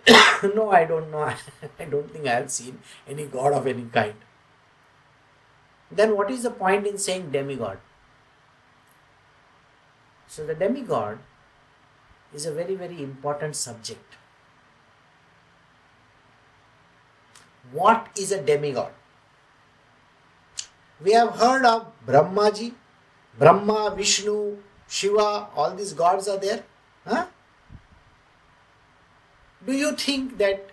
no, 0.55 0.70
I 0.70 0.85
don't 0.85 1.11
know. 1.11 1.33
I 1.79 1.85
don't 1.85 2.11
think 2.11 2.26
I 2.26 2.35
have 2.35 2.50
seen 2.50 2.79
any 3.09 3.26
god 3.26 3.52
of 3.52 3.66
any 3.66 3.87
kind. 3.87 4.14
Then 5.90 6.16
what 6.16 6.31
is 6.31 6.42
the 6.42 6.50
point 6.50 6.87
in 6.87 6.98
saying 6.98 7.31
demigod? 7.31 7.79
So 10.29 10.46
the 10.46 10.55
demigod 10.55 11.18
is 12.35 12.46
a 12.46 12.52
very, 12.52 12.74
very 12.74 13.02
important 13.02 13.57
subject. 13.57 14.16
What 17.72 18.09
is 18.16 18.33
a 18.33 18.40
demigod? 18.40 18.92
We 21.02 21.12
have 21.12 21.31
heard 21.37 21.64
of 21.64 21.92
Brahmaji, 22.07 22.72
Brahma, 23.38 23.94
Vishnu, 23.96 24.57
Shiva, 24.88 25.48
all 25.55 25.74
these 25.74 25.92
gods 25.92 26.29
are 26.29 26.38
there. 26.38 26.62
Huh? 27.07 27.26
Do 29.66 29.72
you 29.72 29.92
think 29.92 30.38
that 30.38 30.70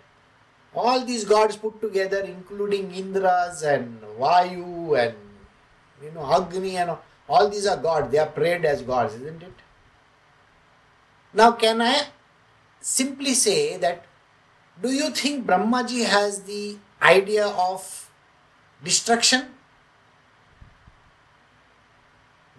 all 0.73 1.03
these 1.05 1.25
gods 1.25 1.57
put 1.57 1.81
together, 1.81 2.21
including 2.21 2.91
Indras 2.91 3.63
and 3.63 4.01
Vayu 4.19 4.97
and 4.97 5.15
you 6.01 6.11
know 6.11 6.31
Agni 6.33 6.77
and 6.77 6.91
all, 6.91 7.01
all 7.27 7.49
these 7.49 7.65
are 7.65 7.77
gods, 7.77 8.11
they 8.11 8.17
are 8.17 8.27
prayed 8.27 8.65
as 8.65 8.81
gods, 8.81 9.15
isn't 9.15 9.43
it? 9.43 9.53
Now, 11.33 11.51
can 11.53 11.81
I 11.81 12.03
simply 12.79 13.33
say 13.33 13.77
that 13.77 14.05
do 14.81 14.91
you 14.91 15.09
think 15.11 15.45
Brahmaji 15.45 16.05
has 16.05 16.43
the 16.43 16.77
idea 17.01 17.47
of 17.47 18.09
destruction? 18.83 19.45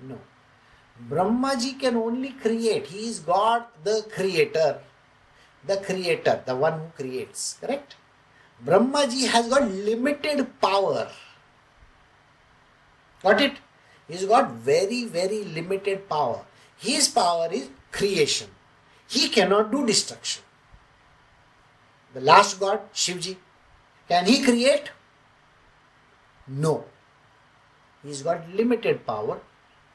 No. 0.02 0.18
Brahmaji 1.10 1.78
can 1.80 1.96
only 1.96 2.30
create. 2.30 2.86
He 2.86 3.08
is 3.08 3.18
God, 3.18 3.64
the 3.82 4.06
creator. 4.14 4.80
The 5.66 5.78
creator, 5.78 6.42
the 6.46 6.54
one 6.54 6.74
who 6.74 7.02
creates. 7.02 7.56
Correct? 7.60 7.96
Brahmaji 8.64 9.26
has 9.28 9.48
got 9.48 9.68
limited 9.70 10.60
power. 10.60 11.08
Got 13.22 13.40
it? 13.40 13.56
He's 14.06 14.24
got 14.26 14.50
very, 14.52 15.04
very 15.04 15.44
limited 15.44 16.08
power. 16.08 16.44
His 16.76 17.08
power 17.08 17.48
is 17.50 17.70
creation. 17.90 18.48
He 19.08 19.28
cannot 19.28 19.72
do 19.72 19.86
destruction 19.86 20.42
the 22.14 22.20
last 22.20 22.60
god, 22.60 22.80
Shivji. 22.92 23.36
Can 24.08 24.26
he 24.26 24.42
create? 24.42 24.90
No. 26.46 26.84
He's 28.02 28.22
got 28.22 28.48
limited 28.54 29.06
power 29.06 29.40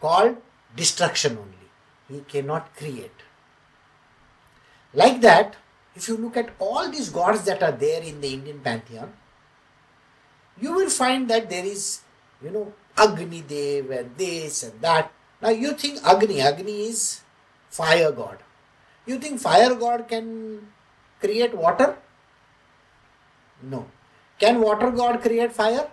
called 0.01 0.37
destruction 0.75 1.37
only. 1.37 1.69
He 2.09 2.21
cannot 2.27 2.75
create. 2.75 3.11
Like 4.93 5.21
that, 5.21 5.55
if 5.95 6.07
you 6.07 6.17
look 6.17 6.35
at 6.35 6.49
all 6.59 6.89
these 6.89 7.09
gods 7.09 7.43
that 7.43 7.61
are 7.61 7.71
there 7.71 8.01
in 8.01 8.21
the 8.21 8.33
Indian 8.33 8.59
pantheon, 8.59 9.13
you 10.59 10.73
will 10.73 10.89
find 10.89 11.29
that 11.29 11.49
there 11.49 11.65
is, 11.65 12.01
you 12.43 12.49
know, 12.49 12.73
Agni 12.97 13.41
Dev 13.41 13.91
and 13.91 14.17
this 14.17 14.63
and 14.63 14.81
that. 14.81 15.11
Now 15.41 15.49
you 15.49 15.73
think 15.73 15.99
Agni, 16.05 16.41
Agni 16.41 16.87
is 16.87 17.21
fire 17.69 18.11
god. 18.11 18.39
You 19.05 19.19
think 19.19 19.39
fire 19.39 19.75
god 19.75 20.07
can 20.07 20.67
create 21.19 21.55
water? 21.55 21.95
No. 23.61 23.87
Can 24.39 24.61
water 24.61 24.91
god 24.91 25.21
create 25.21 25.51
fire? 25.51 25.89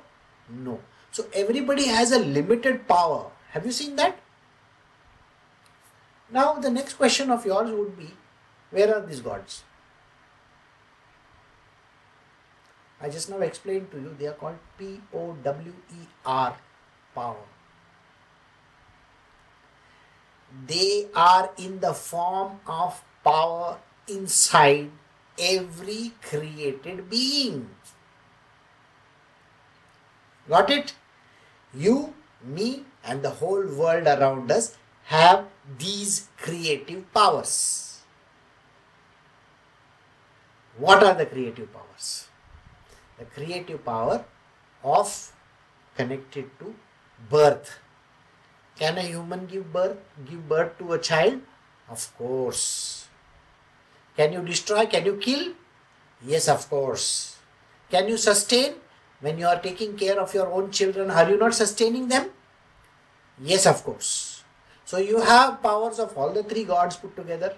No. 0.49 0.81
So 1.11 1.27
everybody 1.33 1.87
has 1.89 2.13
a 2.13 2.19
limited 2.19 2.87
power. 2.87 3.31
Have 3.51 3.67
you 3.67 3.73
seen 3.73 3.97
that? 3.97 4.19
Now 6.31 6.55
the 6.55 6.71
next 6.71 6.95
question 6.95 7.31
of 7.31 7.47
yours 7.47 7.71
would 7.71 7.97
be, 7.97 8.11
where 8.71 8.95
are 8.95 9.01
these 9.01 9.21
gods? 9.21 9.63
I 13.01 13.09
just 13.11 13.31
now 13.31 13.39
explained 13.41 13.91
to 13.91 13.99
you 13.99 14.17
they 14.19 14.27
are 14.27 14.33
called 14.33 14.59
P 14.79 15.01
O 15.13 15.37
W 15.43 15.73
E 15.93 16.07
R 16.25 16.57
power. 17.15 17.37
They 20.67 21.07
are 21.15 21.51
in 21.59 21.81
the 21.81 21.93
form 21.93 22.61
of 22.67 23.03
power 23.23 23.79
inside 24.09 24.91
every 25.39 26.13
created 26.23 27.09
being. 27.11 27.69
Got 30.49 30.71
it? 30.71 30.95
You, 31.75 32.15
me, 32.45 32.85
and 33.05 33.23
the 33.23 33.31
whole 33.31 33.67
world 33.67 34.07
around 34.07 34.51
us 34.51 34.77
have 35.05 35.47
these 35.79 36.29
creative 36.39 37.13
powers. 37.13 38.01
What 40.79 41.03
are 41.03 41.15
the 41.15 41.27
creative 41.27 41.73
powers? 41.73 42.29
The 43.19 43.25
creative 43.25 43.85
power 43.85 44.25
of 44.85 45.33
connected 45.97 46.51
to 46.59 46.75
birth. 47.31 47.79
Can 48.79 48.99
a 48.99 49.03
human 49.03 49.47
give 49.47 49.73
birth 49.73 49.97
give 50.29 50.49
birth 50.49 50.79
to 50.79 50.93
a 50.93 50.99
child? 50.99 51.41
Of 51.89 52.15
course. 52.19 53.06
Can 54.17 54.33
you 54.33 54.43
destroy? 54.43 54.87
Can 54.87 55.05
you 55.05 55.17
kill? 55.17 55.53
Yes, 56.25 56.49
of 56.49 56.69
course. 56.71 57.37
Can 57.91 58.09
you 58.09 58.17
sustain? 58.17 58.75
When 59.21 59.39
you 59.39 59.47
are 59.47 59.59
taking 59.61 59.97
care 59.97 60.21
of 60.21 60.35
your 60.35 60.51
own 60.53 60.71
children, 60.71 61.11
are 61.11 61.29
you 61.29 61.39
not 61.39 61.55
sustaining 61.55 62.09
them? 62.09 62.31
Yes, 63.41 63.67
of 63.67 63.83
course. 63.85 64.45
So 64.85 64.99
you 64.99 65.21
have 65.21 65.63
powers 65.63 65.99
of 65.99 66.17
all 66.17 66.33
the 66.33 66.43
three 66.43 66.65
gods 66.65 66.97
put 66.97 67.17
together. 67.17 67.55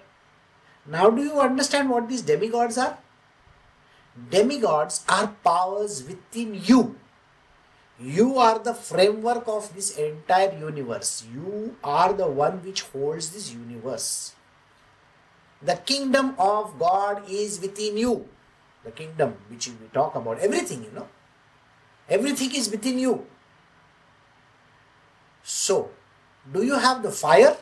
Now, 0.85 1.09
do 1.09 1.21
you 1.21 1.39
understand 1.39 1.89
what 1.89 2.09
these 2.09 2.21
demigods 2.21 2.77
are? 2.77 2.97
Demigods 4.29 5.05
are 5.07 5.27
powers 5.43 6.03
within 6.07 6.59
you. 6.63 6.95
You 7.99 8.37
are 8.37 8.59
the 8.59 8.73
framework 8.73 9.47
of 9.47 9.73
this 9.75 9.97
entire 9.97 10.57
universe. 10.57 11.25
You 11.31 11.75
are 11.83 12.13
the 12.13 12.27
one 12.27 12.63
which 12.63 12.81
holds 12.81 13.31
this 13.31 13.53
universe. 13.53 14.33
The 15.61 15.75
kingdom 15.75 16.35
of 16.39 16.79
God 16.79 17.23
is 17.29 17.59
within 17.59 17.97
you. 17.97 18.27
The 18.83 18.91
kingdom 18.91 19.35
which 19.49 19.67
we 19.67 19.87
talk 19.93 20.15
about, 20.15 20.39
everything, 20.39 20.83
you 20.83 20.91
know. 20.91 21.07
Everything 22.09 22.55
is 22.55 22.69
within 22.69 22.97
you. 22.97 23.25
So, 25.43 25.89
do 26.53 26.63
you 26.63 26.75
have 26.79 27.03
the 27.03 27.11
fire? 27.11 27.57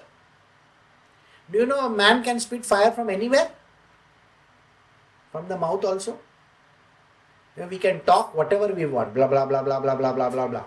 Do 1.51 1.59
you 1.59 1.65
know 1.65 1.79
a 1.85 1.89
man 1.89 2.23
can 2.23 2.39
spit 2.39 2.65
fire 2.65 2.91
from 2.91 3.09
anywhere? 3.09 3.51
From 5.31 5.47
the 5.47 5.57
mouth 5.57 5.83
also? 5.83 6.19
You 7.55 7.63
know, 7.63 7.69
we 7.69 7.79
can 7.79 8.01
talk 8.01 8.35
whatever 8.35 8.67
we 8.67 8.85
want, 8.85 9.13
blah 9.13 9.27
blah 9.27 9.45
blah 9.45 9.63
blah 9.63 9.79
blah 9.79 9.95
blah 9.95 10.13
blah 10.13 10.29
blah 10.29 10.47
blah. 10.47 10.63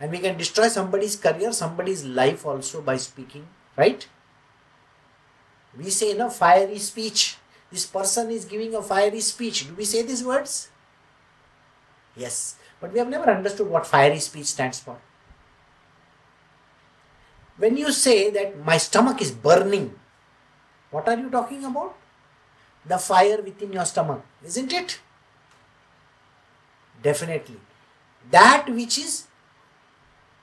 And 0.00 0.10
we 0.10 0.18
can 0.18 0.36
destroy 0.36 0.68
somebody's 0.68 1.16
career, 1.16 1.52
somebody's 1.52 2.04
life 2.04 2.44
also 2.44 2.82
by 2.82 2.96
speaking, 2.96 3.46
right? 3.76 4.06
We 5.76 5.90
say, 5.90 6.14
no, 6.14 6.30
fiery 6.30 6.78
speech. 6.78 7.36
This 7.70 7.86
person 7.86 8.30
is 8.30 8.44
giving 8.44 8.74
a 8.74 8.82
fiery 8.82 9.20
speech. 9.20 9.68
Do 9.68 9.74
we 9.74 9.84
say 9.84 10.02
these 10.02 10.24
words? 10.24 10.70
Yes. 12.16 12.56
But 12.80 12.92
we 12.92 12.98
have 12.98 13.08
never 13.08 13.30
understood 13.30 13.68
what 13.68 13.86
fiery 13.86 14.18
speech 14.18 14.46
stands 14.46 14.80
for. 14.80 14.96
When 17.58 17.76
you 17.76 17.92
say 17.92 18.30
that 18.30 18.64
my 18.64 18.76
stomach 18.76 19.20
is 19.22 19.30
burning, 19.30 19.94
what 20.90 21.08
are 21.08 21.16
you 21.18 21.30
talking 21.30 21.64
about? 21.64 21.96
The 22.86 22.98
fire 22.98 23.42
within 23.42 23.72
your 23.72 23.84
stomach, 23.84 24.22
isn't 24.44 24.72
it? 24.72 25.00
Definitely. 27.02 27.60
That 28.30 28.68
which 28.68 28.98
is 28.98 29.26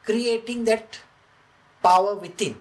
creating 0.03 0.65
that 0.65 0.99
power 1.81 2.15
within. 2.15 2.57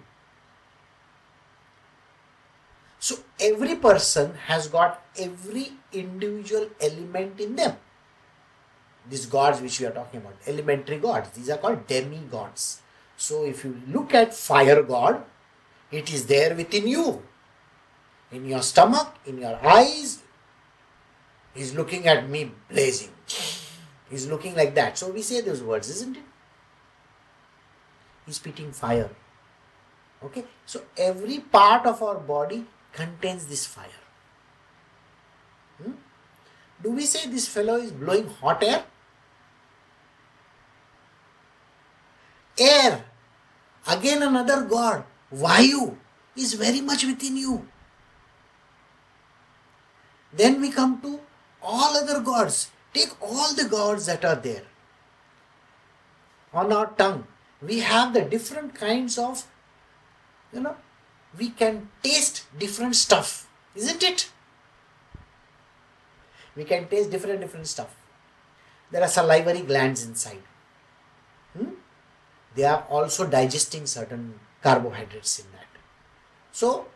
So 3.03 3.17
every 3.41 3.75
person 3.75 4.35
has 4.47 4.69
got 4.69 5.03
every 5.19 5.73
individual 5.93 6.69
element 6.81 7.41
in 7.41 7.57
them. 7.57 7.77
These 9.11 9.27
gods 9.27 9.61
which 9.61 9.81
we 9.81 9.87
are 9.87 9.91
talking 9.91 10.21
about, 10.21 10.37
elementary 10.47 10.99
gods, 10.99 11.31
these 11.31 11.51
are 11.51 11.59
called 11.59 11.89
demigods. 11.89 12.81
So 13.17 13.45
if 13.45 13.65
you 13.65 13.83
look 13.89 14.15
at 14.15 14.33
fire 14.33 14.85
god, 14.85 15.25
it 15.91 16.13
is 16.15 16.27
there 16.27 16.55
within 16.55 16.87
you. 16.87 17.23
In 18.31 18.47
your 18.47 18.63
stomach, 18.63 19.17
in 19.27 19.39
your 19.39 19.59
eyes, 19.67 20.23
he's 21.55 21.75
looking 21.75 22.07
at 22.07 22.29
me 22.29 22.53
blazing. 22.71 23.11
He's 24.11 24.29
looking 24.29 24.55
like 24.55 24.77
that. 24.77 24.97
So 24.97 25.11
we 25.11 25.23
say 25.23 25.41
those 25.41 25.61
words, 25.61 25.91
isn't 25.91 26.19
it? 26.19 26.23
He's 28.27 28.37
spitting 28.37 28.71
fire. 28.71 29.11
Okay? 30.23 30.45
So 30.67 30.83
every 30.97 31.41
part 31.41 31.85
of 31.85 32.01
our 32.01 32.21
body 32.21 32.65
contains 32.93 33.47
this 33.47 33.67
fire. 33.67 34.03
Hmm? 35.83 35.93
Do 36.83 36.91
we 36.93 37.07
say 37.07 37.29
this 37.29 37.49
fellow 37.49 37.77
is 37.77 37.91
blowing 37.91 38.29
hot 38.29 38.63
air? 38.63 38.85
Air, 42.59 43.05
again 43.87 44.23
another 44.23 44.63
god, 44.65 45.05
Vayu, 45.35 45.97
is 46.37 46.55
very 46.55 46.81
much 46.81 47.05
within 47.05 47.37
you. 47.37 47.67
Then 50.33 50.61
we 50.61 50.71
come 50.71 51.01
to 51.03 51.21
all 51.63 51.97
other 51.97 52.21
gods. 52.21 52.71
Take 52.93 53.21
all 53.23 53.55
the 53.55 53.65
gods 53.65 54.07
that 54.07 54.25
are 54.25 54.37
there. 54.37 54.63
On 56.53 56.73
our 56.73 56.87
tongue, 56.87 57.27
we 57.63 57.81
have 57.81 58.13
the 58.13 58.23
different 58.23 58.75
kinds 58.75 59.17
of, 59.19 59.47
you 60.53 60.61
know, 60.61 60.77
we 61.39 61.51
can 61.51 61.89
taste 62.03 62.45
different 62.59 62.97
stuff, 62.97 63.49
isn't 63.75 64.03
it? 64.03 64.31
We 66.55 66.65
can 66.65 66.89
taste 66.89 67.11
different 67.11 67.41
different 67.41 67.67
stuff. 67.67 67.95
There 68.91 69.03
are 69.03 69.09
salivary 69.09 69.63
glands 69.63 70.05
inside. 70.05 70.43
Hmm? 71.57 71.71
They 72.55 72.65
are 72.65 72.85
also 72.91 73.27
digesting 73.27 73.87
certain 73.87 74.39
carbohydrates 74.63 75.39
in 75.39 75.47
that. 75.53 75.81
So 76.53 76.87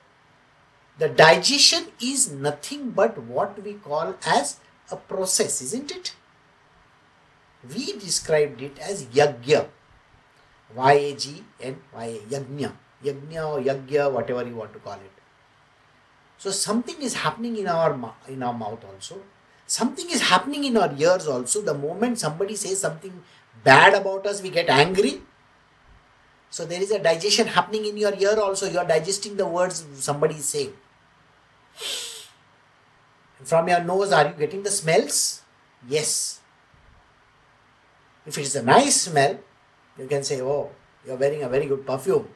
the 0.98 1.08
digestion 1.08 1.86
is 2.00 2.30
nothing 2.30 2.90
but 2.90 3.16
what 3.18 3.62
we 3.62 3.74
call 3.74 4.14
as 4.26 4.60
a 4.90 4.96
process, 4.96 5.62
isn't 5.62 5.90
it? 5.90 6.14
We 7.74 7.98
described 7.98 8.60
it 8.60 8.78
as 8.78 9.06
yagya. 9.06 9.68
Y-A-G-N-Y-A, 10.74 12.18
yagnya 12.28 12.72
yajna 13.04 13.48
or 13.50 13.60
yagya, 13.60 14.10
whatever 14.10 14.46
you 14.46 14.56
want 14.56 14.72
to 14.72 14.78
call 14.78 14.94
it. 14.94 15.16
So 16.38 16.50
something 16.50 17.00
is 17.00 17.14
happening 17.14 17.56
in 17.56 17.66
our 17.66 18.14
in 18.28 18.42
our 18.42 18.52
mouth 18.52 18.84
also. 18.84 19.20
Something 19.66 20.10
is 20.10 20.22
happening 20.22 20.64
in 20.64 20.76
our 20.76 20.92
ears 20.96 21.26
also. 21.26 21.60
The 21.60 21.74
moment 21.74 22.18
somebody 22.18 22.54
says 22.56 22.80
something 22.80 23.22
bad 23.64 23.94
about 23.94 24.26
us, 24.26 24.42
we 24.42 24.50
get 24.50 24.68
angry. 24.68 25.20
So 26.50 26.64
there 26.64 26.80
is 26.80 26.90
a 26.90 26.98
digestion 27.02 27.48
happening 27.48 27.86
in 27.86 27.96
your 27.96 28.14
ear 28.14 28.38
also. 28.38 28.70
You 28.70 28.78
are 28.78 28.86
digesting 28.86 29.36
the 29.36 29.46
words 29.46 29.84
somebody 29.94 30.36
is 30.36 30.48
saying. 30.48 30.72
From 33.44 33.68
your 33.68 33.82
nose, 33.82 34.12
are 34.12 34.28
you 34.28 34.34
getting 34.38 34.62
the 34.62 34.70
smells? 34.70 35.42
Yes. 35.88 36.40
If 38.24 38.38
it 38.38 38.42
is 38.42 38.56
a 38.56 38.62
nice 38.62 39.02
smell, 39.02 39.38
you 39.98 40.06
can 40.06 40.22
say, 40.24 40.40
Oh, 40.40 40.70
you're 41.06 41.16
wearing 41.16 41.42
a 41.42 41.48
very 41.48 41.66
good 41.66 41.86
perfume. 41.86 42.28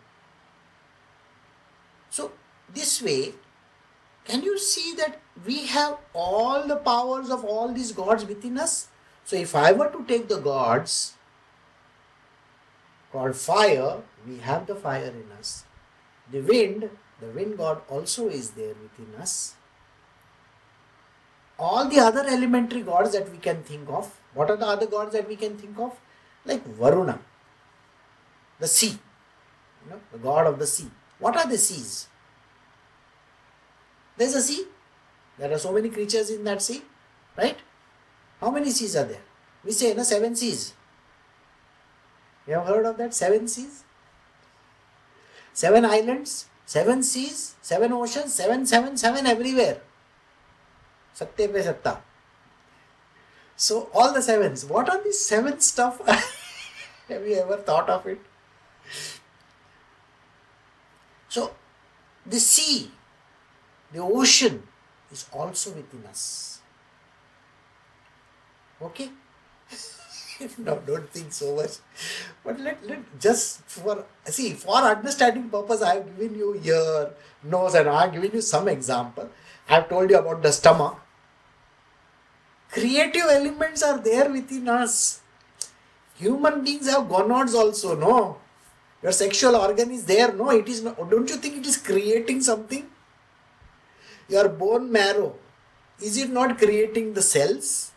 This 2.75 3.03
way, 3.03 3.35
can 4.25 4.43
you 4.43 4.59
see 4.59 4.95
that 4.97 5.21
we 5.47 5.66
have 5.66 5.99
all 6.12 6.66
the 6.66 6.77
powers 6.77 7.31
of 7.31 7.45
all 7.45 7.73
these 7.73 7.93
gods 7.93 8.25
within 8.25 8.59
us? 8.59 8.89
So, 9.25 9.37
if 9.37 9.55
I 9.55 9.73
were 9.73 9.89
to 9.89 10.05
take 10.07 10.29
the 10.29 10.39
gods 10.39 11.14
called 13.12 13.37
fire, 13.37 14.03
we 14.27 14.39
have 14.39 14.66
the 14.66 14.75
fire 14.75 15.12
in 15.23 15.33
us. 15.39 15.64
The 16.31 16.41
wind, 16.41 16.91
the 17.21 17.27
wind 17.29 17.59
god 17.59 17.83
also 17.89 18.29
is 18.29 18.51
there 18.51 18.75
within 18.83 19.21
us. 19.21 19.55
All 21.59 21.89
the 21.89 21.99
other 21.99 22.25
elementary 22.27 22.83
gods 22.83 23.12
that 23.12 23.31
we 23.31 23.39
can 23.39 23.62
think 23.62 23.89
of, 23.89 24.18
what 24.35 24.51
are 24.51 24.57
the 24.57 24.66
other 24.66 24.87
gods 24.87 25.12
that 25.12 25.29
we 25.29 25.37
can 25.37 25.57
think 25.59 25.79
of? 25.79 25.99
Like 26.45 26.64
Varuna, 26.64 27.18
the 28.59 28.66
sea, 28.66 28.99
you 29.85 29.91
know, 29.91 30.01
the 30.12 30.18
god 30.18 30.47
of 30.47 30.59
the 30.59 30.66
sea. 30.66 30.91
What 31.18 31.37
are 31.37 31.47
the 31.47 31.59
seas? 31.59 32.09
There's 34.21 34.35
a 34.35 34.43
sea. 34.43 34.66
There 35.39 35.51
are 35.51 35.59
so 35.59 35.73
many 35.73 35.89
creatures 35.89 36.29
in 36.29 36.45
that 36.45 36.61
sea, 36.61 36.83
right? 37.39 37.57
How 38.39 38.51
many 38.51 38.71
seas 38.71 38.95
are 38.95 39.05
there? 39.05 39.23
We 39.64 39.73
say, 39.73 39.95
no, 39.95 40.03
seven 40.03 40.37
seas. 40.37 40.75
You 42.47 42.53
have 42.57 42.66
heard 42.66 42.85
of 42.85 42.99
that? 42.99 43.14
Seven 43.14 43.49
seas? 43.49 43.83
Seven 45.55 45.87
islands, 45.87 46.51
seven 46.66 47.03
seas, 47.03 47.55
seven 47.62 47.95
oceans, 47.95 48.35
seven, 48.35 48.66
seven, 48.66 48.99
seven 48.99 49.27
everywhere. 49.27 49.81
Satte 51.14 51.49
pe 51.55 51.62
satta. 51.62 51.97
So, 53.57 53.89
all 53.95 54.12
the 54.12 54.21
sevens. 54.21 54.66
What 54.66 54.91
are 54.91 55.03
these 55.03 55.25
seven 55.25 55.59
stuff? 55.61 56.07
have 57.09 57.27
you 57.27 57.37
ever 57.37 57.57
thought 57.57 57.89
of 57.89 58.07
it? 58.07 58.21
So, 61.31 61.53
the 62.27 62.39
sea, 62.39 62.91
the 63.93 64.01
ocean 64.01 64.62
is 65.11 65.26
also 65.32 65.70
within 65.70 66.05
us. 66.07 66.61
Okay? 68.80 69.11
no, 70.59 70.80
don't 70.86 71.09
think 71.11 71.32
so 71.32 71.55
much. 71.57 71.78
But 72.45 72.61
let, 72.61 72.86
let 72.86 73.20
just 73.20 73.62
for 73.62 74.05
see 74.24 74.53
for 74.55 74.76
understanding 74.76 75.49
purpose, 75.51 75.82
I 75.82 75.95
have 75.95 76.07
given 76.07 76.38
you 76.38 76.61
ear, 76.64 77.11
nose, 77.45 77.74
and 77.74 77.88
I 77.88 78.03
have 78.05 78.12
given 78.12 78.30
you 78.32 78.41
some 78.41 78.68
example. 78.68 79.28
I 79.68 79.74
have 79.74 79.88
told 79.88 80.11
you 80.11 80.18
about 80.18 80.43
the 80.43 80.53
stomach. 80.53 80.97
Creative 82.70 83.26
elements 83.30 83.82
are 83.82 83.99
there 83.99 84.30
within 84.30 84.68
us. 84.68 85.20
Human 86.16 86.62
beings 86.62 86.88
have 86.88 87.09
gonads 87.09 87.55
also, 87.55 87.97
no? 87.97 88.38
Your 89.03 89.12
sexual 89.12 89.57
organ 89.57 89.91
is 89.91 90.05
there. 90.05 90.32
No, 90.32 90.51
it 90.51 90.68
is. 90.68 90.80
Don't 90.82 91.28
you 91.28 91.36
think 91.36 91.57
it 91.59 91.66
is 91.66 91.78
creating 91.78 92.43
something? 92.43 92.86
Your 94.31 94.49
bone 94.49 94.91
marrow, 94.91 95.35
is 96.01 96.16
it 96.16 96.31
not 96.31 96.59
creating 96.59 97.14
the 97.14 97.22
cells? 97.22 97.93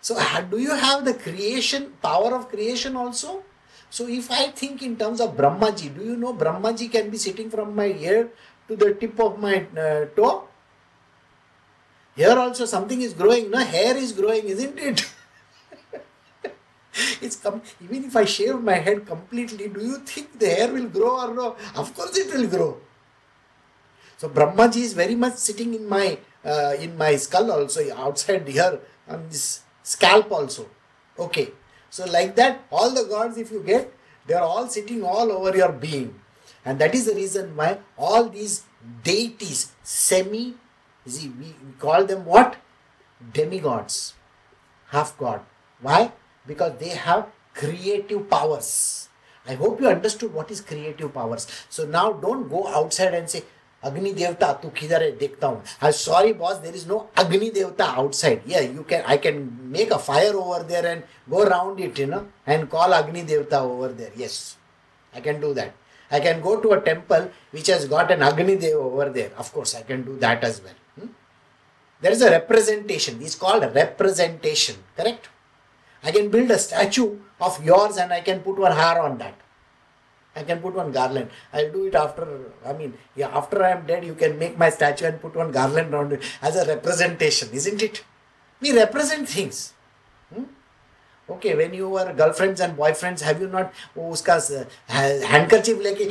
So, 0.00 0.18
do 0.50 0.58
you 0.58 0.74
have 0.74 1.04
the 1.04 1.14
creation, 1.14 1.92
power 2.02 2.34
of 2.34 2.48
creation 2.48 2.96
also? 2.96 3.42
So, 3.90 4.06
if 4.06 4.30
I 4.30 4.48
think 4.48 4.82
in 4.82 4.96
terms 4.96 5.20
of 5.20 5.36
Brahmaji, 5.36 5.94
do 5.96 6.04
you 6.04 6.16
know 6.16 6.32
Brahmaji 6.32 6.90
can 6.90 7.10
be 7.10 7.18
sitting 7.18 7.50
from 7.50 7.74
my 7.74 7.86
ear 7.86 8.30
to 8.70 8.76
the 8.76 8.94
tip 8.94 9.18
of 9.18 9.38
my 9.38 9.66
uh, 9.76 10.04
toe. 10.16 10.44
Here 12.14 12.38
also 12.38 12.64
something 12.66 13.02
is 13.02 13.14
growing, 13.14 13.50
no? 13.50 13.58
Hair 13.58 13.96
is 13.96 14.12
growing, 14.12 14.44
isn't 14.44 14.78
it? 14.78 15.10
it's 17.20 17.36
com- 17.36 17.62
even 17.82 18.04
if 18.04 18.16
I 18.16 18.24
shave 18.24 18.60
my 18.60 18.74
head 18.74 19.06
completely, 19.06 19.68
do 19.68 19.80
you 19.80 19.98
think 19.98 20.38
the 20.38 20.48
hair 20.48 20.72
will 20.72 20.88
grow 20.88 21.20
or 21.22 21.34
no? 21.34 21.56
Of 21.74 21.94
course 21.94 22.16
it 22.16 22.32
will 22.32 22.46
grow. 22.46 22.80
So 24.20 24.28
Brahmaji 24.28 24.82
is 24.86 24.92
very 24.92 25.14
much 25.14 25.36
sitting 25.36 25.72
in 25.72 25.88
my 25.88 26.18
uh, 26.44 26.74
in 26.78 26.98
my 26.98 27.16
skull 27.16 27.50
also 27.50 27.80
outside 27.96 28.46
here 28.46 28.78
on 29.08 29.26
this 29.30 29.62
scalp 29.82 30.30
also. 30.30 30.66
Okay. 31.18 31.52
So 31.88 32.04
like 32.04 32.36
that, 32.36 32.60
all 32.70 32.90
the 32.90 33.04
gods 33.04 33.38
if 33.38 33.50
you 33.50 33.62
get, 33.62 33.90
they 34.26 34.34
are 34.34 34.42
all 34.42 34.68
sitting 34.68 35.02
all 35.02 35.32
over 35.32 35.56
your 35.56 35.72
being. 35.72 36.20
And 36.66 36.78
that 36.80 36.94
is 36.94 37.06
the 37.06 37.14
reason 37.14 37.56
why 37.56 37.78
all 37.96 38.28
these 38.28 38.64
deities, 39.02 39.72
semi, 39.82 40.52
see, 41.06 41.30
we 41.30 41.54
call 41.78 42.04
them 42.04 42.26
what? 42.26 42.56
Demigods, 43.32 44.12
half 44.88 45.16
god. 45.16 45.40
Why? 45.80 46.12
Because 46.46 46.78
they 46.78 46.90
have 46.90 47.28
creative 47.54 48.28
powers. 48.28 49.08
I 49.46 49.54
hope 49.54 49.80
you 49.80 49.88
understood 49.88 50.34
what 50.34 50.50
is 50.50 50.60
creative 50.60 51.14
powers. 51.14 51.46
So 51.70 51.86
now 51.86 52.12
don't 52.12 52.50
go 52.50 52.68
outside 52.68 53.14
and 53.14 53.28
say, 53.28 53.44
अग्नि 53.82 54.12
देवता 54.12 54.52
तू 54.62 54.68
किधर 54.76 55.02
है? 55.02 55.10
देखता 55.18 55.46
हूँ। 55.46 55.62
I 55.82 55.92
sorry 55.92 56.32
boss 56.32 56.56
there 56.56 56.74
is 56.74 56.86
no 56.88 56.98
Agni 57.18 57.50
Devata 57.50 57.84
outside 57.84 58.42
yeah 58.48 58.60
you 58.60 58.82
can 58.88 59.02
I 59.02 59.18
can 59.18 59.38
make 59.76 59.92
a 59.92 59.96
fire 59.98 60.34
over 60.34 60.62
there 60.62 60.86
and 60.86 61.02
go 61.30 61.44
round 61.44 61.80
it 61.80 61.98
you 62.00 62.06
know 62.06 62.22
and 62.48 62.66
call 62.68 62.92
Agni 62.92 63.22
Devata 63.32 63.60
over 63.62 63.92
there 63.92 64.22
yes 64.22 64.38
I 65.12 65.20
can 65.20 65.40
do 65.40 65.52
that 65.54 65.72
I 66.10 66.20
can 66.20 66.40
go 66.40 66.54
to 66.56 66.68
a 66.68 66.76
temple 66.84 67.28
which 67.54 67.70
has 67.70 67.88
got 67.88 68.10
an 68.10 68.20
Agnidev 68.28 68.84
over 68.86 69.08
there 69.18 69.34
of course 69.38 69.74
I 69.76 69.82
can 69.88 70.02
do 70.04 70.16
that 70.26 70.44
as 70.44 70.60
well 70.64 71.08
there 72.02 72.12
is 72.12 72.24
a 72.24 72.28
representation 72.30 73.22
is 73.22 73.38
called 73.38 73.64
representation 73.76 74.82
correct 74.96 75.26
I 76.04 76.12
can 76.12 76.30
build 76.30 76.52
a 76.52 76.56
statue 76.66 77.12
of 77.42 77.62
yours 77.64 77.98
and 77.98 78.12
I 78.12 78.20
can 78.20 78.40
put 78.42 78.58
were 78.58 78.72
haar 78.78 78.98
on 78.98 79.16
that 79.18 79.34
I 80.35 80.43
can 80.43 80.59
put 80.59 80.73
one 80.73 80.91
garland. 80.91 81.29
I'll 81.53 81.71
do 81.71 81.85
it 81.85 81.95
after, 81.95 82.51
I 82.65 82.73
mean, 82.73 82.97
yeah, 83.15 83.29
after 83.29 83.63
I 83.63 83.69
am 83.69 83.85
dead, 83.85 84.03
you 84.03 84.15
can 84.15 84.37
make 84.37 84.57
my 84.57 84.69
statue 84.69 85.05
and 85.05 85.21
put 85.21 85.35
one 85.35 85.51
garland 85.51 85.93
around 85.93 86.11
it 86.11 86.23
as 86.41 86.57
a 86.57 86.65
representation, 86.65 87.49
isn't 87.53 87.81
it? 87.81 88.03
We 88.61 88.73
represent 88.73 89.29
things. 89.29 89.73
Hmm? 90.33 90.43
Okay 91.29 91.53
when 91.55 91.73
you 91.73 91.95
are 91.97 92.11
girlfriends 92.13 92.61
and 92.61 92.75
boyfriends 92.77 93.23
have 93.23 93.41
you 93.41 93.47
not 93.49 93.69
वो 93.97 94.09
उसका 94.13 94.33
handkerchief 94.91 95.79
लेके 95.81 96.09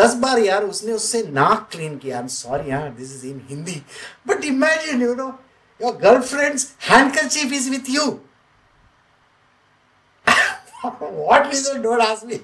दस 0.00 0.14
बार 0.22 0.38
यार 0.38 0.64
उसने 0.64 0.92
उससे 0.92 1.22
नाक 1.32 1.68
clean 1.72 1.98
किया 1.98 2.16
I 2.16 2.22
am 2.22 2.28
sorry 2.36 2.70
यार 2.70 2.88
this 2.96 3.14
is 3.16 3.24
in 3.30 3.40
Hindi 3.50 3.82
but 4.28 4.44
imagine 4.44 5.02
you 5.02 5.14
know 5.14 5.26
your 5.80 5.96
girlfriends 6.02 6.72
handkerchief 6.90 7.52
is 7.60 7.68
with 7.70 7.94
you 7.96 8.10
what 11.28 11.46
reason 11.46 11.80
don't 11.84 12.02
ask 12.02 12.26
me 12.26 12.36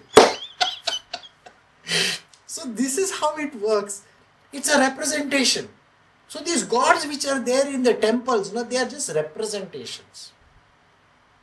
so 2.60 2.70
this 2.82 2.98
is 3.04 3.12
how 3.20 3.36
it 3.46 3.62
works 3.68 4.02
it's 4.54 4.74
a 4.74 4.80
representation 4.80 5.70
so 6.28 6.40
these 6.50 6.64
gods 6.76 7.08
which 7.14 7.26
are 7.26 7.40
there 7.52 7.68
in 7.76 7.84
the 7.84 7.96
temples 8.08 8.54
no 8.58 8.64
they 8.64 8.78
are 8.84 8.92
just 8.98 9.16
representations 9.22 10.32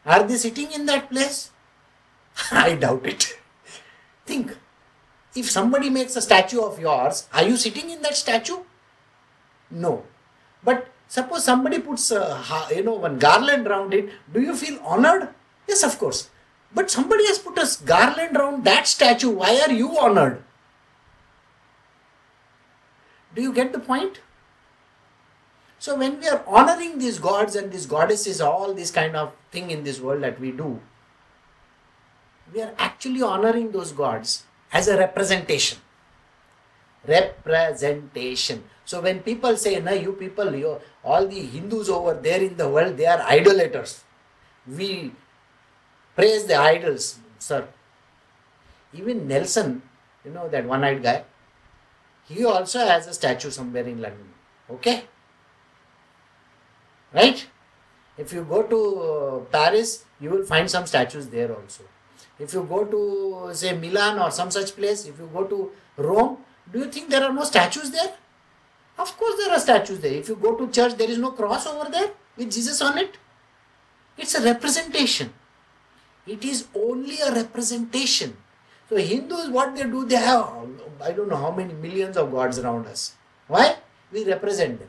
are 0.06 0.22
they 0.22 0.36
sitting 0.36 0.70
in 0.72 0.86
that 0.86 1.10
place? 1.10 1.50
I 2.52 2.76
doubt 2.76 3.04
it. 3.04 3.36
Think. 4.24 4.56
If 5.34 5.50
somebody 5.50 5.90
makes 5.90 6.14
a 6.16 6.22
statue 6.22 6.62
of 6.62 6.78
yours, 6.78 7.26
are 7.34 7.42
you 7.42 7.56
sitting 7.56 7.90
in 7.90 8.00
that 8.02 8.16
statue? 8.16 8.58
No. 9.70 10.04
But 10.62 10.86
suppose 11.08 11.44
somebody 11.44 11.80
puts 11.80 12.10
a, 12.12 12.42
you 12.70 12.84
know 12.84 12.94
one 12.94 13.18
garland 13.18 13.66
around 13.66 13.92
it, 13.92 14.10
do 14.32 14.40
you 14.40 14.54
feel 14.56 14.78
honored? 14.82 15.28
Yes, 15.68 15.82
of 15.82 15.98
course. 15.98 16.30
But 16.72 16.90
somebody 16.90 17.26
has 17.26 17.38
put 17.38 17.58
a 17.58 17.68
garland 17.84 18.36
around 18.36 18.64
that 18.64 18.86
statue. 18.86 19.30
Why 19.30 19.60
are 19.66 19.72
you 19.72 19.98
honored? 19.98 20.42
Do 23.36 23.42
you 23.42 23.52
get 23.52 23.72
the 23.72 23.78
point? 23.78 24.20
So 25.78 25.94
when 25.94 26.18
we 26.20 26.26
are 26.26 26.42
honoring 26.46 26.98
these 26.98 27.18
gods 27.18 27.54
and 27.54 27.70
these 27.70 27.86
goddesses, 27.86 28.40
all 28.40 28.72
this 28.72 28.90
kind 28.90 29.14
of 29.14 29.32
thing 29.52 29.70
in 29.70 29.84
this 29.84 30.00
world 30.00 30.22
that 30.22 30.40
we 30.40 30.50
do, 30.50 30.80
we 32.52 32.62
are 32.62 32.72
actually 32.78 33.22
honoring 33.22 33.72
those 33.72 33.92
gods 33.92 34.44
as 34.72 34.88
a 34.88 34.96
representation. 34.96 35.78
Representation. 37.06 38.64
So 38.84 39.00
when 39.02 39.20
people 39.28 39.56
say, 39.66 39.78
"No, 39.80 39.92
you 39.92 40.12
people, 40.24 40.56
you 40.62 40.80
all 41.04 41.28
the 41.34 41.42
Hindus 41.54 41.92
over 41.98 42.14
there 42.14 42.40
in 42.48 42.56
the 42.56 42.68
world, 42.68 42.96
they 42.96 43.06
are 43.14 43.20
idolaters. 43.36 43.94
We 44.80 44.90
praise 46.16 46.46
the 46.46 46.56
idols, 46.56 47.08
sir." 47.38 47.62
Even 48.92 49.26
Nelson, 49.28 49.82
you 50.24 50.30
know 50.36 50.48
that 50.48 50.64
one-eyed 50.74 51.02
guy, 51.02 51.16
he 52.26 52.44
also 52.44 52.80
has 52.80 53.06
a 53.06 53.14
statue 53.14 53.50
somewhere 53.50 53.84
in 53.84 54.00
London. 54.00 54.28
Okay 54.70 55.04
right? 57.16 57.46
If 58.18 58.32
you 58.32 58.44
go 58.44 58.62
to 58.62 58.80
uh, 59.08 59.38
Paris, 59.56 60.04
you 60.20 60.30
will 60.30 60.44
find 60.44 60.70
some 60.70 60.86
statues 60.86 61.28
there 61.28 61.54
also. 61.54 61.84
If 62.38 62.52
you 62.52 62.62
go 62.62 62.84
to, 62.84 63.54
say, 63.54 63.76
Milan 63.76 64.18
or 64.18 64.30
some 64.30 64.50
such 64.50 64.74
place, 64.76 65.06
if 65.06 65.18
you 65.18 65.28
go 65.32 65.44
to 65.44 65.72
Rome, 65.96 66.38
do 66.72 66.80
you 66.80 66.86
think 66.86 67.10
there 67.10 67.22
are 67.22 67.32
no 67.32 67.44
statues 67.44 67.90
there? 67.90 68.14
Of 68.98 69.16
course, 69.16 69.36
there 69.38 69.52
are 69.52 69.58
statues 69.58 70.00
there. 70.00 70.12
If 70.12 70.28
you 70.28 70.36
go 70.36 70.54
to 70.54 70.70
church, 70.70 70.96
there 70.96 71.10
is 71.10 71.18
no 71.18 71.30
cross 71.30 71.66
over 71.66 71.90
there 71.90 72.10
with 72.36 72.52
Jesus 72.52 72.80
on 72.80 72.98
it. 72.98 73.18
It's 74.16 74.34
a 74.34 74.42
representation. 74.42 75.32
It 76.26 76.44
is 76.44 76.66
only 76.74 77.20
a 77.20 77.32
representation. 77.32 78.36
So, 78.88 78.96
Hindus, 78.96 79.48
what 79.50 79.76
they 79.76 79.84
do, 79.84 80.06
they 80.06 80.16
have, 80.16 80.48
I 81.02 81.12
don't 81.12 81.28
know 81.28 81.36
how 81.36 81.50
many 81.50 81.74
millions 81.74 82.16
of 82.16 82.30
gods 82.30 82.58
around 82.58 82.86
us. 82.86 83.14
Why? 83.48 83.76
We 84.12 84.24
represent 84.24 84.78
them 84.78 84.88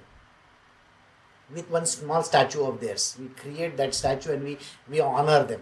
with 1.53 1.69
one 1.69 1.85
small 1.85 2.23
statue 2.23 2.63
of 2.63 2.79
theirs. 2.79 3.17
We 3.19 3.27
create 3.29 3.77
that 3.77 3.93
statue 3.93 4.33
and 4.33 4.43
we, 4.43 4.57
we 4.89 4.99
honor 4.99 5.43
them 5.43 5.61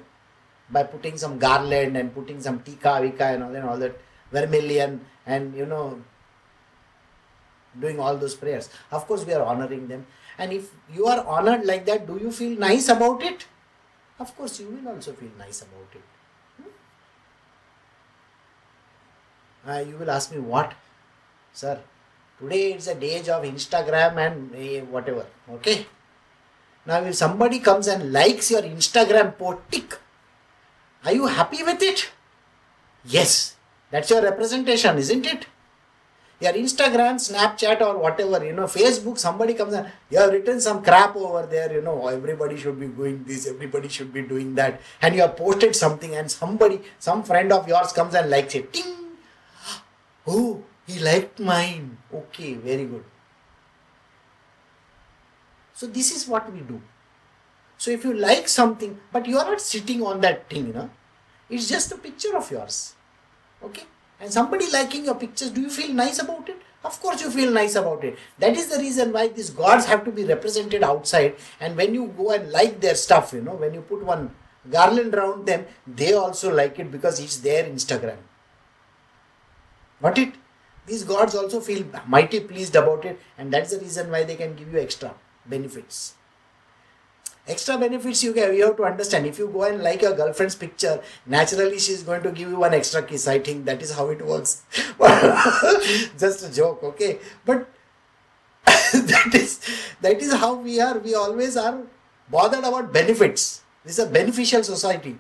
by 0.70 0.84
putting 0.84 1.18
some 1.18 1.38
garland 1.38 1.96
and 1.96 2.14
putting 2.14 2.41
some 2.41 2.60
tika, 2.60 3.00
vika 3.02 3.34
and 3.34 3.43
all, 3.43 3.56
and 3.56 3.66
all 3.66 3.78
that 3.78 4.00
vermilion 4.32 5.02
and 5.26 5.56
you 5.56 5.66
know 5.66 6.02
doing 7.80 8.00
all 8.00 8.18
those 8.18 8.36
prayers. 8.36 8.70
Of 8.91 9.06
course, 9.08 9.26
we 9.26 9.34
are 9.34 9.43
honoring 9.43 9.88
them. 9.88 10.08
And 10.38 10.52
if 10.52 10.72
you 10.93 11.06
are 11.08 11.26
honored 11.26 11.66
like 11.66 11.86
that, 11.86 12.08
do 12.08 12.18
you 12.18 12.32
feel 12.32 12.58
nice 12.58 12.89
about 12.89 13.22
it? 13.24 13.46
Of 14.20 14.36
course, 14.36 14.60
you 14.60 14.68
will 14.68 14.93
also 14.93 15.14
feel 15.14 15.32
nice 15.38 15.62
about 15.62 15.89
it. 15.93 16.02
Uh, 19.68 19.84
you 19.88 19.97
will 19.97 20.11
ask 20.11 20.32
me, 20.32 20.39
what? 20.39 20.74
Sir, 21.53 21.80
Today 22.39 22.74
it's 22.74 22.88
a 22.88 23.03
age 23.03 23.30
of 23.30 23.43
Instagram 23.43 24.18
and 24.18 24.53
uh, 24.53 24.86
whatever. 24.88 25.26
Okay. 25.49 25.86
Now 26.86 27.01
if 27.01 27.16
somebody 27.16 27.59
comes 27.59 27.88
and 27.88 28.11
likes 28.11 28.51
your 28.51 28.61
Instagram 28.61 29.38
post. 29.38 29.99
Are 31.05 31.13
you 31.13 31.28
happy 31.28 31.63
with 31.63 31.82
it? 31.82 32.09
Yes. 33.05 33.55
That's 33.89 34.09
your 34.09 34.22
representation, 34.22 34.97
isn't 34.97 35.26
it? 35.26 35.45
Your 36.41 36.51
Instagram, 36.51 37.16
Snapchat 37.16 37.80
or 37.80 37.97
whatever, 37.97 38.43
you 38.43 38.51
know, 38.51 38.66
Facebook, 38.66 39.18
somebody 39.18 39.53
comes 39.53 39.74
and 39.74 39.89
you 40.09 40.18
have 40.18 40.32
written 40.32 40.59
some 40.59 40.84
crap 40.84 41.16
over 41.16 41.45
there, 41.45 41.72
you 41.72 41.82
know, 41.82 42.07
everybody 42.07 42.57
should 42.57 42.78
be 42.78 42.88
doing 42.88 43.24
this, 43.26 43.47
everybody 43.47 43.88
should 43.88 44.11
be 44.11 44.22
doing 44.22 44.53
that. 44.55 44.82
And 45.01 45.16
you 45.16 45.22
have 45.22 45.38
posted 45.38 45.74
something 45.74 46.13
and 46.13 46.30
somebody, 46.30 46.82
some 46.99 47.24
friend 47.24 47.53
of 47.53 47.70
yours 47.70 47.93
comes 47.93 48.16
and 48.16 48.30
likes 48.30 48.53
it. 48.55 48.74
Ting! 48.74 49.05
Oh, 50.28 50.64
he 50.88 51.00
liked 51.00 51.40
mine. 51.40 51.98
Okay, 52.14 52.54
very 52.54 52.86
good. 52.86 53.04
So 55.74 55.88
this 55.88 56.16
is 56.16 56.28
what 56.28 56.52
we 56.52 56.60
do. 56.60 56.82
So 57.78 57.92
if 57.92 58.04
you 58.04 58.14
like 58.14 58.48
something, 58.48 58.98
but 59.12 59.26
you 59.26 59.38
are 59.38 59.46
not 59.46 59.62
sitting 59.62 60.02
on 60.02 60.22
that 60.22 60.50
thing, 60.50 60.68
you 60.68 60.74
know, 60.74 60.90
it's 61.50 61.68
just 61.68 61.92
a 61.92 61.98
picture 61.98 62.36
of 62.36 62.50
yours. 62.50 62.94
Okay? 63.62 63.84
And 64.20 64.32
somebody 64.32 64.72
liking 64.72 65.06
your 65.06 65.16
pictures, 65.16 65.50
do 65.50 65.62
you 65.62 65.70
feel 65.70 65.94
nice 65.94 66.20
about 66.20 66.48
it? 66.48 66.62
Of 66.84 67.02
course 67.02 67.22
you 67.22 67.32
feel 67.32 67.52
nice 67.52 67.76
about 67.76 68.04
it. 68.04 68.18
That 68.40 68.56
is 68.56 68.68
the 68.68 68.78
reason 68.78 69.12
why 69.12 69.28
these 69.28 69.50
gods 69.50 69.86
have 69.86 70.06
to 70.06 70.12
be 70.12 70.24
represented 70.24 70.84
outside. 70.84 71.36
And 71.60 71.76
when 71.76 71.94
you 71.94 72.14
go 72.16 72.32
and 72.32 72.52
like 72.52 72.80
their 72.80 72.96
stuff, 72.96 73.34
you 73.34 73.42
know, 73.42 73.56
when 73.56 73.74
you 73.74 73.82
put 73.82 74.04
one 74.04 74.34
garland 74.72 75.14
around 75.14 75.46
them, 75.48 75.66
they 75.86 76.14
also 76.14 76.54
like 76.54 76.80
it 76.80 76.92
because 76.92 77.20
it's 77.20 77.38
their 77.38 77.64
Instagram. 77.66 78.18
What 80.00 80.18
it? 80.18 80.34
these 80.86 81.04
gods 81.04 81.36
also 81.36 81.60
feel 81.60 81.86
mighty 82.08 82.39
pleased 82.39 82.76
about 82.76 83.06
it 83.06 83.20
and 83.38 83.52
that's 83.52 83.72
the 83.72 83.80
reason 83.80 84.12
why 84.12 84.24
they 84.24 84.36
can 84.36 84.56
give 84.56 84.72
you 84.72 84.80
extra 84.80 85.14
benefits. 85.46 86.14
Extra 87.48 87.78
benefits 87.78 88.24
you 88.24 88.34
get 88.34 88.56
you 88.56 88.66
have 88.66 88.78
to 88.78 88.84
understand. 88.84 89.26
If 89.26 89.38
you 89.38 89.48
go 89.48 89.64
and 89.64 89.84
like 89.84 90.02
your 90.02 90.16
girlfriend's 90.16 90.56
picture 90.56 91.02
naturally 91.26 91.80
she 91.80 91.91
is 91.93 92.04
going 92.04 92.24
to 92.24 92.32
give 92.32 92.50
you 92.50 92.58
one 92.58 92.74
extra 92.74 93.04
kiss. 93.04 93.28
I 93.28 93.39
think 93.39 93.66
that 93.66 93.82
is 93.82 93.93
how 93.93 94.10
it 94.10 94.26
works. 94.26 94.64
Just 96.18 96.43
a 96.43 96.54
joke 96.54 96.84
okay? 96.84 97.20
But 97.46 97.68
that 98.66 99.32
is 99.34 99.60
that 100.02 100.22
is 100.22 100.34
how 100.34 100.56
we 100.56 100.80
are. 100.80 100.98
We 100.98 101.14
always 101.16 101.58
are 101.58 101.82
bothered 102.30 102.64
about 102.64 102.91
benefits. 102.93 103.62
This 103.84 104.00
is 104.00 104.06
a 104.06 104.10
beneficial 104.10 104.64
society. 104.64 105.18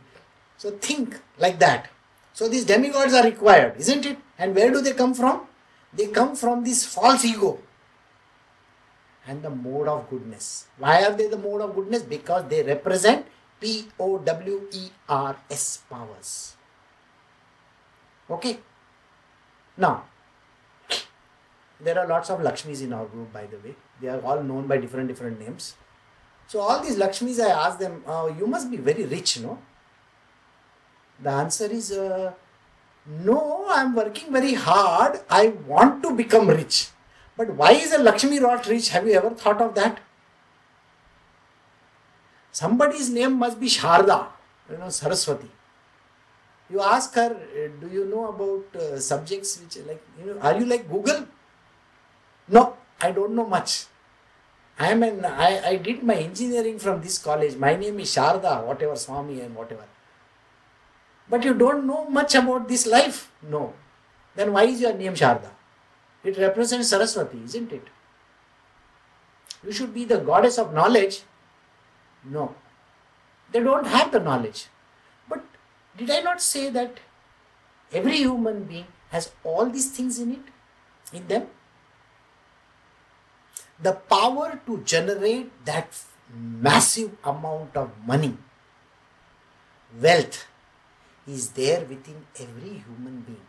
So 0.57 0.71
think 0.71 1.19
like 1.37 1.59
that 1.59 1.89
so 2.37 2.47
these 2.53 2.65
demigods 2.73 3.17
are 3.19 3.25
required 3.31 3.83
isn't 3.85 4.05
it 4.11 4.17
and 4.37 4.55
where 4.59 4.71
do 4.75 4.81
they 4.87 4.95
come 5.03 5.13
from 5.21 5.41
they 5.99 6.07
come 6.19 6.35
from 6.43 6.63
this 6.69 6.85
false 6.95 7.25
ego 7.33 7.51
and 9.27 9.41
the 9.41 9.49
mode 9.49 9.87
of 9.87 10.09
goodness. 10.09 10.67
Why 10.77 11.03
are 11.03 11.11
they 11.11 11.27
the 11.27 11.37
mode 11.37 11.61
of 11.61 11.75
goodness? 11.75 12.03
Because 12.03 12.47
they 12.47 12.61
represent 12.63 13.25
P 13.59 13.87
O 13.99 14.17
W 14.19 14.67
E 14.71 14.89
R 15.09 15.35
S 15.49 15.83
powers. 15.89 16.55
Okay? 18.29 18.59
Now, 19.77 20.05
there 21.79 21.97
are 21.99 22.07
lots 22.07 22.29
of 22.29 22.39
Lakshmis 22.39 22.81
in 22.81 22.93
our 22.93 23.05
group, 23.05 23.33
by 23.33 23.45
the 23.45 23.57
way. 23.57 23.75
They 24.01 24.07
are 24.07 24.21
all 24.21 24.41
known 24.43 24.67
by 24.67 24.77
different 24.77 25.07
different 25.07 25.39
names. 25.39 25.75
So 26.47 26.59
all 26.59 26.81
these 26.81 26.97
Lakshmis, 26.97 27.39
I 27.39 27.49
ask 27.49 27.79
them, 27.79 28.03
uh, 28.05 28.31
you 28.37 28.45
must 28.45 28.69
be 28.69 28.77
very 28.77 29.05
rich, 29.05 29.39
no? 29.39 29.57
The 31.21 31.29
answer 31.29 31.65
is, 31.65 31.91
uh, 31.91 32.33
no, 33.07 33.65
I'm 33.69 33.95
working 33.95 34.31
very 34.31 34.53
hard. 34.53 35.19
I 35.29 35.47
want 35.67 36.03
to 36.03 36.13
become 36.13 36.47
rich. 36.47 36.89
But 37.37 37.51
why 37.51 37.71
is 37.71 37.93
a 37.93 37.99
Lakshmi 37.99 38.39
not 38.39 38.67
rich? 38.67 38.89
Have 38.89 39.07
you 39.07 39.13
ever 39.13 39.29
thought 39.31 39.61
of 39.61 39.75
that? 39.75 39.99
Somebody's 42.51 43.09
name 43.09 43.33
must 43.33 43.59
be 43.59 43.67
Sharda, 43.67 44.27
you 44.69 44.77
know, 44.77 44.89
Saraswati. 44.89 45.49
You 46.69 46.81
ask 46.81 47.13
her, 47.15 47.37
do 47.81 47.87
you 47.87 48.05
know 48.05 48.29
about 48.29 48.81
uh, 48.81 48.99
subjects 48.99 49.59
which, 49.59 49.77
like, 49.85 50.01
you 50.19 50.33
know, 50.33 50.39
are 50.39 50.57
you 50.57 50.65
like 50.65 50.89
Google? 50.89 51.27
No, 52.47 52.77
I 53.01 53.11
don't 53.11 53.35
know 53.35 53.45
much. 53.45 53.85
I 54.79 54.91
am 54.91 55.03
an, 55.03 55.25
I, 55.25 55.69
I 55.69 55.75
did 55.77 56.03
my 56.03 56.15
engineering 56.15 56.79
from 56.79 57.01
this 57.01 57.17
college. 57.17 57.55
My 57.55 57.75
name 57.75 57.99
is 57.99 58.09
Sharda, 58.09 58.65
whatever, 58.65 58.95
Swami 58.95 59.41
and 59.41 59.55
whatever. 59.55 59.83
But 61.29 61.43
you 61.43 61.53
don't 61.53 61.87
know 61.87 62.05
much 62.05 62.35
about 62.35 62.67
this 62.67 62.85
life? 62.85 63.31
No. 63.41 63.73
Then 64.35 64.53
why 64.53 64.63
is 64.65 64.81
your 64.81 64.93
name 64.93 65.13
Sharda? 65.13 65.49
It 66.23 66.37
represents 66.37 66.89
Saraswati, 66.89 67.41
isn't 67.43 67.71
it? 67.71 67.87
You 69.65 69.71
should 69.71 69.93
be 69.93 70.05
the 70.05 70.17
goddess 70.17 70.57
of 70.57 70.73
knowledge. 70.73 71.21
No. 72.23 72.53
They 73.51 73.59
don't 73.59 73.87
have 73.87 74.11
the 74.11 74.19
knowledge. 74.19 74.67
But 75.27 75.43
did 75.97 76.11
I 76.11 76.19
not 76.21 76.41
say 76.41 76.69
that 76.69 76.99
every 77.91 78.17
human 78.17 78.63
being 78.65 78.87
has 79.09 79.31
all 79.43 79.67
these 79.67 79.91
things 79.91 80.19
in 80.19 80.31
it, 80.33 81.13
in 81.13 81.27
them? 81.27 81.47
The 83.81 83.93
power 83.93 84.59
to 84.65 84.81
generate 84.83 85.65
that 85.65 85.87
massive 86.33 87.11
amount 87.23 87.75
of 87.75 87.91
money, 88.05 88.37
wealth, 90.01 90.45
is 91.27 91.49
there 91.51 91.81
within 91.81 92.25
every 92.39 92.83
human 92.85 93.21
being. 93.21 93.45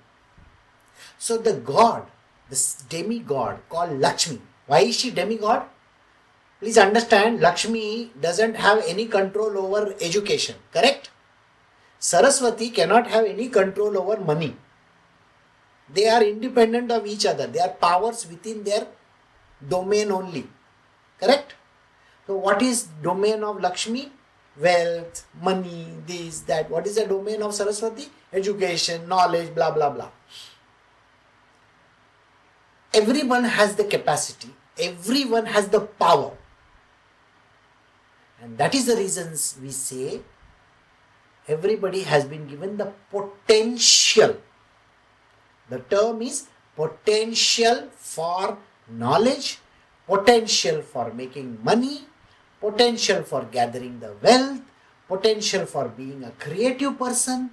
So 1.18 1.36
the 1.36 1.54
God 1.54 2.06
this 2.48 2.82
demigod 2.88 3.58
called 3.68 3.98
Lakshmi. 3.98 4.40
Why 4.66 4.80
is 4.80 4.96
she 4.96 5.10
demigod? 5.10 5.62
Please 6.60 6.78
understand, 6.78 7.40
Lakshmi 7.40 8.12
doesn't 8.20 8.54
have 8.54 8.82
any 8.86 9.06
control 9.06 9.58
over 9.58 9.94
education, 10.00 10.56
correct? 10.72 11.10
Saraswati 11.98 12.70
cannot 12.70 13.08
have 13.08 13.24
any 13.24 13.48
control 13.48 13.98
over 13.98 14.20
money. 14.20 14.56
They 15.92 16.08
are 16.08 16.22
independent 16.22 16.90
of 16.90 17.06
each 17.06 17.26
other. 17.26 17.46
They 17.46 17.60
are 17.60 17.68
powers 17.68 18.26
within 18.28 18.64
their 18.64 18.86
domain 19.68 20.10
only. 20.10 20.46
Correct? 21.20 21.54
So 22.26 22.36
what 22.36 22.62
is 22.62 22.84
domain 23.02 23.42
of 23.44 23.60
Lakshmi? 23.60 24.10
Wealth, 24.60 25.26
money, 25.42 25.86
this, 26.06 26.40
that. 26.40 26.70
What 26.70 26.86
is 26.86 26.96
the 26.96 27.06
domain 27.06 27.42
of 27.42 27.54
Saraswati? 27.54 28.08
Education, 28.32 29.06
knowledge, 29.08 29.54
blah, 29.54 29.70
blah, 29.70 29.90
blah 29.90 30.08
everyone 32.96 33.44
has 33.44 33.76
the 33.76 33.84
capacity, 33.84 34.50
everyone 34.78 35.46
has 35.46 35.68
the 35.68 35.80
power. 35.80 36.32
And 38.40 38.56
that 38.58 38.74
is 38.74 38.86
the 38.86 38.96
reasons 38.96 39.58
we 39.62 39.70
say 39.70 40.20
everybody 41.48 42.02
has 42.02 42.24
been 42.24 42.46
given 42.46 42.76
the 42.76 42.92
potential. 43.10 44.36
The 45.68 45.80
term 45.80 46.22
is 46.22 46.46
potential 46.74 47.88
for 47.96 48.58
knowledge, 48.88 49.58
potential 50.06 50.82
for 50.82 51.12
making 51.12 51.58
money, 51.62 52.02
potential 52.60 53.22
for 53.22 53.42
gathering 53.44 54.00
the 54.00 54.12
wealth, 54.22 54.60
potential 55.08 55.66
for 55.66 55.88
being 55.88 56.24
a 56.24 56.30
creative 56.32 56.98
person, 56.98 57.50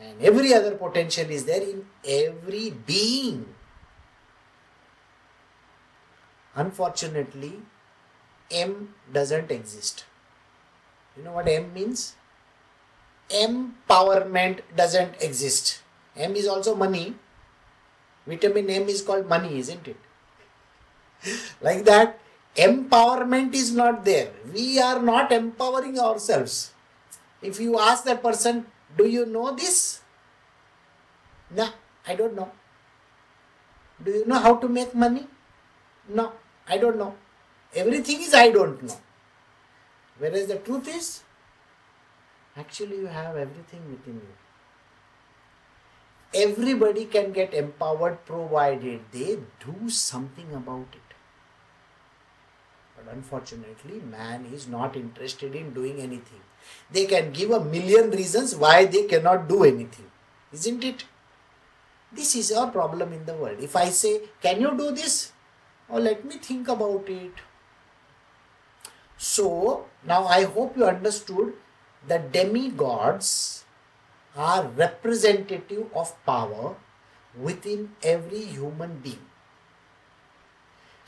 and 0.00 0.20
every 0.22 0.54
other 0.54 0.72
potential 0.76 1.28
is 1.30 1.44
there 1.44 1.62
in 1.62 1.86
every 2.04 2.70
being. 2.70 3.46
Unfortunately, 6.54 7.60
M 8.50 8.94
doesn't 9.12 9.50
exist. 9.50 10.04
You 11.16 11.24
know 11.24 11.32
what 11.32 11.48
M 11.48 11.72
means? 11.72 12.16
Empowerment 13.30 14.60
doesn't 14.76 15.22
exist. 15.22 15.82
M 16.16 16.34
is 16.34 16.48
also 16.48 16.74
money. 16.74 17.14
Vitamin 18.26 18.68
M 18.68 18.88
is 18.88 19.02
called 19.02 19.28
money, 19.28 19.58
isn't 19.58 19.86
it? 19.86 19.96
like 21.60 21.84
that, 21.84 22.18
empowerment 22.56 23.54
is 23.54 23.72
not 23.72 24.04
there. 24.04 24.30
We 24.52 24.80
are 24.80 25.00
not 25.00 25.32
empowering 25.32 25.98
ourselves. 25.98 26.72
If 27.42 27.60
you 27.60 27.78
ask 27.78 28.04
that 28.04 28.22
person, 28.22 28.66
Do 28.96 29.06
you 29.06 29.24
know 29.26 29.54
this? 29.54 30.00
No, 31.50 31.68
I 32.06 32.14
don't 32.14 32.34
know. 32.34 32.50
Do 34.04 34.10
you 34.10 34.26
know 34.26 34.38
how 34.38 34.56
to 34.56 34.68
make 34.68 34.94
money? 34.94 35.26
No, 36.08 36.32
I 36.68 36.78
don't 36.78 36.98
know. 36.98 37.14
Everything 37.74 38.20
is 38.20 38.34
I 38.34 38.50
don't 38.50 38.82
know. 38.82 38.98
Whereas 40.18 40.48
the 40.48 40.56
truth 40.56 40.88
is, 40.88 41.22
actually, 42.56 42.96
you 42.96 43.06
have 43.06 43.36
everything 43.36 43.90
within 43.90 44.14
you. 44.14 44.34
Everybody 46.32 47.06
can 47.06 47.32
get 47.32 47.54
empowered 47.54 48.24
provided 48.24 49.00
they 49.12 49.38
do 49.64 49.90
something 49.90 50.52
about 50.54 50.86
it. 50.92 51.09
But 53.04 53.14
unfortunately, 53.14 54.00
man 54.10 54.46
is 54.52 54.68
not 54.68 54.96
interested 54.96 55.54
in 55.54 55.72
doing 55.72 56.00
anything. 56.00 56.40
They 56.90 57.06
can 57.06 57.32
give 57.32 57.50
a 57.50 57.64
million 57.64 58.10
reasons 58.10 58.54
why 58.54 58.84
they 58.84 59.04
cannot 59.04 59.48
do 59.48 59.64
anything. 59.64 60.10
Isn't 60.52 60.84
it? 60.84 61.04
This 62.12 62.34
is 62.34 62.52
our 62.52 62.70
problem 62.70 63.12
in 63.12 63.24
the 63.24 63.34
world. 63.34 63.58
If 63.60 63.76
I 63.76 63.86
say, 63.90 64.22
Can 64.42 64.60
you 64.60 64.76
do 64.76 64.90
this? 64.90 65.32
Oh, 65.88 65.98
let 65.98 66.24
me 66.24 66.36
think 66.36 66.68
about 66.68 67.08
it. 67.08 67.32
So, 69.16 69.86
now 70.04 70.26
I 70.26 70.44
hope 70.44 70.76
you 70.76 70.86
understood 70.86 71.54
that 72.08 72.32
demigods 72.32 73.64
are 74.36 74.64
representative 74.64 75.86
of 75.94 76.14
power 76.24 76.76
within 77.38 77.90
every 78.02 78.44
human 78.44 78.98
being. 78.98 79.29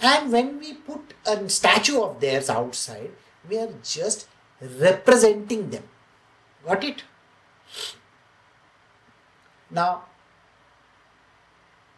And 0.03 0.33
when 0.33 0.59
we 0.59 0.75
put 0.75 1.15
a 1.27 1.49
statue 1.49 2.03
of 2.03 2.21
theirs 2.21 2.51
outside, 2.51 3.11
we 3.49 3.59
are 3.59 3.73
just 3.83 4.27
representing 4.61 5.71
them. 5.71 5.85
Got 6.67 6.85
it? 6.85 7.03
Now, 9.71 10.05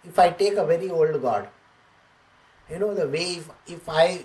if 0.05 0.19
I 0.19 0.31
take 0.31 0.55
a 0.55 0.67
very 0.67 0.91
old 0.91 1.21
god, 1.23 1.49
you 2.71 2.79
know 2.79 2.95
the 2.95 3.07
way 3.07 3.25
if, 3.37 3.51
if 3.67 3.89
i 3.89 4.25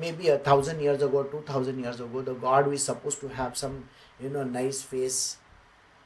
maybe 0.00 0.28
a 0.28 0.38
thousand 0.38 0.80
years 0.80 1.02
ago 1.02 1.22
two 1.24 1.42
thousand 1.46 1.78
years 1.78 2.00
ago 2.00 2.22
the 2.22 2.34
god 2.34 2.72
is 2.72 2.82
supposed 2.82 3.20
to 3.20 3.28
have 3.28 3.56
some 3.56 3.84
you 4.20 4.30
know 4.30 4.44
nice 4.44 4.82
face 4.82 5.36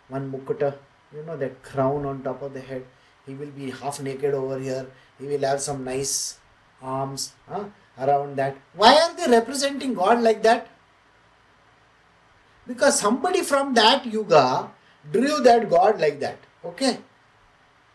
one 0.09 0.31
mukuta 0.33 0.75
you 1.15 1.23
know 1.23 1.37
that 1.37 1.63
crown 1.63 2.05
on 2.05 2.23
top 2.23 2.43
of 2.43 2.53
the 2.55 2.61
head 2.61 2.85
he 3.27 3.35
will 3.35 3.55
be 3.61 3.71
half 3.71 4.01
naked 4.01 4.35
over 4.35 4.59
here 4.59 4.87
he 5.21 5.27
will 5.27 5.47
have 5.51 5.61
some 5.61 5.85
nice 5.85 6.40
arms 6.83 7.33
huh, 7.49 7.65
around 7.99 8.37
that. 8.37 8.57
Why 8.75 8.95
are 8.95 9.15
they 9.15 9.31
representing 9.31 9.95
god 9.95 10.23
like 10.23 10.43
that? 10.43 10.69
Because 12.67 12.99
somebody 12.99 13.43
from 13.43 13.75
that 13.75 14.07
yuga 14.07 14.71
drew 15.11 15.41
that 15.41 15.69
god 15.71 16.01
like 16.01 16.21
that 16.21 16.39
okay? 16.65 16.99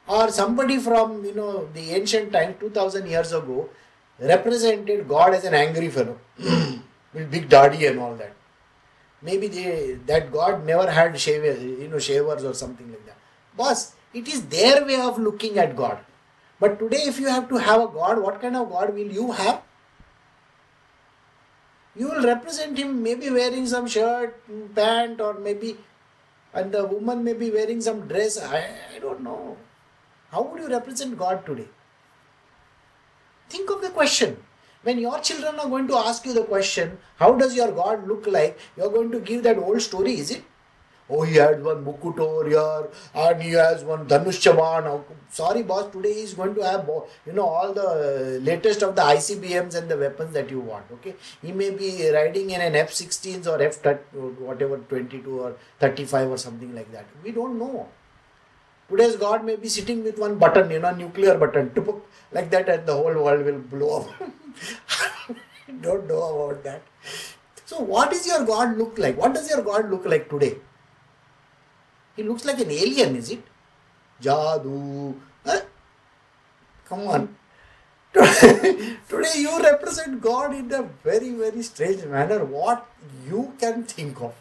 Or 0.07 0.29
somebody 0.29 0.77
from 0.77 1.25
you 1.25 1.33
know 1.33 1.67
the 1.73 1.91
ancient 1.91 2.31
time 2.31 2.55
2000 2.59 3.07
years 3.07 3.31
ago 3.33 3.69
represented 4.19 5.07
god 5.07 5.33
as 5.33 5.43
an 5.45 5.53
angry 5.53 5.89
fellow 5.89 6.17
with 7.13 7.31
big 7.31 7.49
daddy 7.49 7.86
and 7.86 7.99
all 7.99 8.15
that. 8.15 8.33
Maybe 9.21 9.47
they, 9.47 9.97
that 10.05 10.31
god 10.31 10.65
never 10.65 10.89
had 10.89 11.19
shavers 11.19 11.63
you 11.63 11.88
know 11.88 11.99
shavers 11.99 12.43
or 12.43 12.53
something 12.53 12.89
like 12.89 13.05
that. 13.05 13.17
Boss 13.57 13.93
it 14.13 14.27
is 14.27 14.45
their 14.47 14.86
way 14.86 14.99
of 14.99 15.17
looking 15.17 15.57
at 15.57 15.75
god 15.75 15.99
but 16.60 16.80
today 16.80 17.03
if 17.12 17.20
you 17.20 17.28
have 17.28 17.49
to 17.49 17.58
have 17.58 17.82
a 17.82 17.88
god 17.88 18.20
what 18.20 18.41
kind 18.41 18.56
of 18.56 18.70
god 18.70 18.93
will 18.93 19.12
you 19.20 19.32
have? 19.32 19.62
You 21.95 22.10
will 22.10 22.24
represent 22.24 22.78
him 22.78 23.01
maybe 23.01 23.30
wearing 23.30 23.68
some 23.68 23.88
shirt 23.88 24.41
pant 24.76 25.22
or 25.22 25.36
maybe 25.36 25.78
and 26.53 26.72
the 26.72 26.86
woman 26.86 27.24
may 27.24 27.34
be 27.34 27.51
wearing 27.51 27.82
some 27.82 28.08
dress. 28.08 28.41
I, 28.41 28.66
I 28.95 28.99
don't 28.99 29.22
know. 29.22 29.58
How 30.32 30.41
would 30.41 30.62
you 30.62 30.70
represent 30.70 31.18
god 31.18 31.45
today? 31.45 31.68
Think 33.49 33.70
of 33.70 33.82
the 33.82 33.89
question. 33.89 34.38
When 34.84 34.99
your 34.99 35.20
children 35.20 35.60
are 35.60 35.68
going 35.70 35.88
to 35.88 35.97
ask 35.97 36.26
you 36.26 36.34
the 36.34 36.43
question 36.43 36.97
how 37.18 37.34
does 37.34 37.56
your 37.56 37.72
god 37.72 38.08
look 38.08 38.28
like? 38.28 38.58
You're 38.78 38.91
going 38.91 39.12
to 39.12 39.20
give 39.20 39.43
that 39.43 39.58
old 39.58 39.82
story 39.82 40.20
is 40.20 40.32
it 40.32 40.43
Oh, 41.08 41.22
he 41.22 41.36
has 41.36 41.62
one 41.62 41.86
Mukut 41.86 42.20
over 42.20 42.49
here, 42.49 42.88
and 43.14 43.41
he 43.41 43.51
has 43.51 43.84
one 43.84 44.08
Dhanush 44.08 44.39
Chavan. 44.45 44.86
Oh, 44.86 45.06
sorry, 45.30 45.62
boss, 45.62 45.91
today 45.91 46.14
he's 46.14 46.34
going 46.34 46.56
to 46.56 46.62
have, 46.62 46.89
you 47.28 47.34
know, 47.34 47.45
all 47.45 47.74
the 47.74 48.39
latest 48.41 48.82
of 48.82 48.95
the 48.95 49.03
ICBMs 49.03 49.76
and 49.76 49.89
the 49.89 49.97
weapons 49.97 50.34
that 50.34 50.49
you 50.49 50.60
want. 50.60 50.86
Okay, 50.93 51.14
he 51.43 51.51
may 51.51 51.70
be 51.70 52.10
riding 52.12 52.49
in 52.49 52.62
an 52.62 52.76
F-16s 52.76 53.45
or 53.45 53.62
F 53.62 53.78
whatever 54.39 54.78
22 54.78 55.39
or 55.39 55.56
35 55.80 56.30
or 56.30 56.38
something 56.39 56.74
like 56.74 56.91
that. 56.91 57.06
We 57.24 57.32
don't 57.32 57.60
know. 57.60 57.88
Today's 58.89 59.16
God 59.16 59.45
may 59.45 59.56
be 59.56 59.68
sitting 59.68 60.03
with 60.03 60.18
one 60.18 60.38
button, 60.38 60.72
you 60.72 60.80
know, 60.80 60.91
nuclear 60.91 61.38
button, 61.38 61.72
like 62.32 62.49
that, 62.49 62.68
and 62.68 62.86
the 62.86 62.93
whole 62.93 63.14
world 63.14 63.45
will 63.45 63.60
blow 63.60 64.01
up. 64.01 65.38
don't 65.82 66.08
know 66.08 66.49
about 66.49 66.64
that. 66.64 66.82
So, 67.66 67.80
what 67.80 68.14
is 68.14 68.28
your 68.28 68.45
God 68.45 68.78
look 68.78 68.97
like? 68.97 69.18
What 69.18 69.34
does 69.34 69.49
your 69.49 69.62
God 69.64 69.89
look 69.89 70.06
like 70.06 70.30
today? 70.30 70.58
He 72.16 72.24
looks 72.24 72.45
like 72.45 72.59
an 72.59 72.72
alien, 72.72 73.16
is 73.16 73.32
it? 73.32 73.43
Jadu. 74.22 75.16
Huh? 75.45 75.51
Eh? 75.51 75.61
Come 76.88 77.07
on. 77.07 77.36
Today 78.13 79.36
you 79.36 79.61
represent 79.61 80.22
God 80.22 80.55
in 80.55 80.72
a 80.72 80.84
very, 81.03 81.32
very 81.32 81.61
strange 81.63 82.05
manner. 82.05 82.45
What 82.45 82.86
you 83.28 83.53
can 83.59 83.84
think 83.84 84.22
of. 84.22 84.34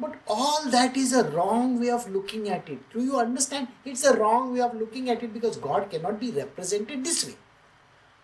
But 0.00 0.16
all 0.26 0.68
that 0.70 0.96
is 0.96 1.12
a 1.12 1.24
wrong 1.30 1.78
way 1.78 1.90
of 1.90 2.10
looking 2.10 2.48
at 2.48 2.68
it. 2.68 2.78
Do 2.92 3.04
you 3.04 3.18
understand? 3.18 3.68
It's 3.84 4.04
a 4.04 4.16
wrong 4.16 4.54
way 4.54 4.60
of 4.60 4.74
looking 4.74 5.10
at 5.10 5.22
it 5.22 5.32
because 5.32 5.56
God 5.58 5.90
cannot 5.90 6.18
be 6.18 6.30
represented 6.30 7.04
this 7.04 7.26
way. 7.26 7.34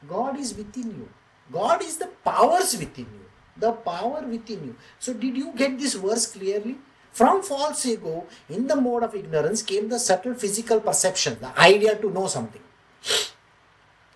God 0.09 0.39
is 0.39 0.57
within 0.57 0.89
you. 0.91 1.09
God 1.53 1.83
is 1.83 1.99
the 1.99 2.07
powers 2.25 2.77
within 2.79 3.05
you. 3.05 3.27
The 3.59 3.73
power 3.73 4.23
within 4.27 4.65
you. 4.65 4.77
So, 4.99 5.13
did 5.13 5.37
you 5.37 5.53
get 5.55 5.79
this 5.79 5.95
verse 5.95 6.27
clearly? 6.27 6.77
From 7.17 7.43
false 7.43 7.87
ego, 7.87 8.27
in 8.51 8.67
the 8.67 8.77
mode 8.77 9.03
of 9.03 9.15
ignorance, 9.15 9.63
came 9.63 9.89
the 9.89 9.99
subtle 9.99 10.35
physical 10.35 10.81
perception, 10.81 11.39
the 11.41 11.59
idea 11.59 11.97
to 11.97 12.11
know 12.11 12.27
something, 12.27 12.61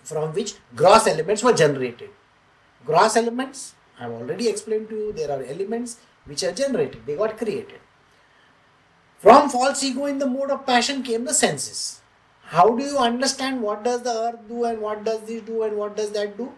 from 0.05 0.34
which 0.34 0.53
gross 0.76 1.07
elements 1.07 1.42
were 1.42 1.55
generated. 1.55 2.11
Gross 2.84 3.16
elements, 3.16 3.74
I 3.98 4.03
have 4.03 4.12
already 4.12 4.51
explained 4.51 4.90
to 4.90 4.96
you, 4.96 5.12
there 5.14 5.30
are 5.30 5.42
elements 5.42 5.96
which 6.26 6.42
are 6.42 6.53
generated, 6.53 7.07
they 7.07 7.16
got 7.16 7.38
created. 7.38 7.80
From 9.16 9.48
false 9.48 9.82
ego, 9.82 10.05
in 10.05 10.18
the 10.18 10.26
mode 10.26 10.51
of 10.51 10.66
passion, 10.66 11.03
came 11.03 11.24
the 11.24 11.32
senses. 11.32 12.03
How 12.42 12.68
do 12.76 12.84
you 12.84 12.98
understand 12.98 13.62
what 13.62 13.82
does 13.82 14.03
the 14.03 14.12
earth 14.12 14.46
do 14.46 14.64
and 14.64 14.78
what 14.78 15.05
does 15.05 15.22
this 15.22 15.40
do 15.40 15.62
and 15.62 15.78
what 15.78 15.96
does 15.96 16.11
that 16.11 16.36
do? 16.36 16.53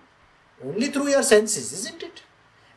Only 0.64 0.88
through 0.88 1.11
your 1.11 1.22
senses, 1.22 1.72
isn't 1.72 2.03
it? 2.03 2.22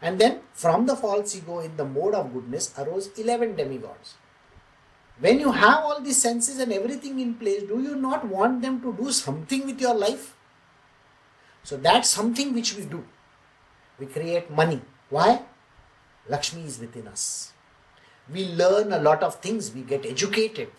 And 0.01 0.19
then 0.19 0.41
from 0.53 0.85
the 0.85 0.95
false 0.95 1.35
ego 1.35 1.59
in 1.59 1.77
the 1.77 1.85
mode 1.85 2.13
of 2.13 2.33
goodness 2.33 2.73
arose 2.77 3.09
11 3.17 3.55
demigods. 3.55 4.15
When 5.19 5.39
you 5.39 5.51
have 5.51 5.83
all 5.83 6.01
these 6.01 6.21
senses 6.21 6.59
and 6.59 6.73
everything 6.73 7.19
in 7.19 7.35
place, 7.35 7.63
do 7.63 7.81
you 7.81 7.95
not 7.95 8.25
want 8.27 8.61
them 8.61 8.81
to 8.81 8.93
do 8.93 9.11
something 9.11 9.65
with 9.65 9.79
your 9.79 9.95
life? 9.95 10.35
So 11.63 11.77
that's 11.77 12.09
something 12.09 12.53
which 12.53 12.75
we 12.75 12.85
do. 12.85 13.05
We 13.97 14.07
create 14.07 14.51
money. 14.51 14.81
Why? 15.09 15.43
Lakshmi 16.27 16.63
is 16.63 16.79
within 16.79 17.07
us. 17.07 17.53
We 18.31 18.47
learn 18.47 18.91
a 18.91 18.99
lot 18.99 19.23
of 19.23 19.35
things. 19.35 19.73
We 19.73 19.81
get 19.81 20.05
educated. 20.05 20.69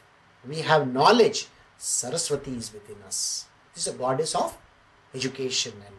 We 0.46 0.58
have 0.58 0.92
knowledge. 0.92 1.46
Saraswati 1.78 2.56
is 2.56 2.72
within 2.72 3.02
us. 3.06 3.46
This 3.74 3.86
is 3.86 3.94
a 3.94 3.96
goddess 3.96 4.34
of 4.34 4.56
education 5.14 5.72
and 5.86 5.94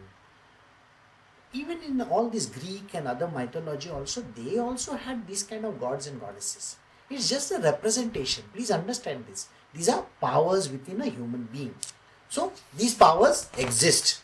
even 1.52 1.82
in 1.82 2.00
all 2.02 2.28
this 2.28 2.46
Greek 2.46 2.94
and 2.94 3.08
other 3.08 3.28
mythology 3.28 3.90
also, 3.90 4.22
they 4.36 4.58
also 4.58 4.94
had 4.96 5.26
these 5.26 5.42
kind 5.42 5.64
of 5.64 5.80
gods 5.80 6.06
and 6.06 6.20
goddesses. 6.20 6.76
It's 7.10 7.28
just 7.28 7.50
a 7.52 7.58
representation. 7.58 8.44
Please 8.52 8.70
understand 8.70 9.24
this. 9.26 9.48
These 9.72 9.88
are 9.88 10.04
powers 10.20 10.70
within 10.70 11.00
a 11.00 11.06
human 11.06 11.48
being. 11.50 11.74
So 12.28 12.52
these 12.76 12.94
powers 12.94 13.48
exist. 13.56 14.20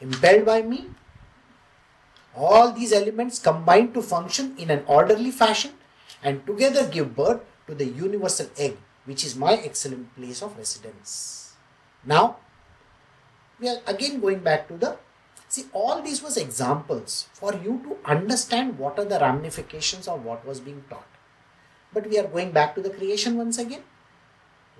Impelled 0.00 0.44
by 0.44 0.62
me, 0.62 0.90
all 2.34 2.72
these 2.72 2.92
elements 2.92 3.38
combine 3.38 3.92
to 3.92 4.02
function 4.02 4.54
in 4.58 4.70
an 4.70 4.82
orderly 4.86 5.30
fashion 5.30 5.72
and 6.22 6.44
together 6.46 6.88
give 6.88 7.14
birth 7.14 7.40
to 7.68 7.74
the 7.74 7.84
universal 7.84 8.48
egg, 8.58 8.76
which 9.04 9.24
is 9.24 9.36
my 9.36 9.52
excellent 9.54 10.14
place 10.16 10.42
of 10.42 10.58
residence. 10.58 11.54
Now, 12.04 12.38
we 13.60 13.68
are 13.68 13.78
again 13.86 14.20
going 14.20 14.40
back 14.40 14.66
to 14.68 14.76
the 14.76 14.96
See, 15.54 15.66
all 15.72 16.02
these 16.02 16.20
was 16.20 16.36
examples 16.36 17.28
for 17.32 17.54
you 17.54 17.80
to 17.84 17.96
understand 18.10 18.76
what 18.76 18.98
are 18.98 19.04
the 19.04 19.20
ramifications 19.20 20.08
of 20.08 20.24
what 20.24 20.44
was 20.44 20.58
being 20.58 20.82
taught. 20.90 21.06
But 21.92 22.08
we 22.08 22.18
are 22.18 22.26
going 22.26 22.50
back 22.50 22.74
to 22.74 22.80
the 22.82 22.90
creation 22.90 23.36
once 23.36 23.56
again. 23.56 23.84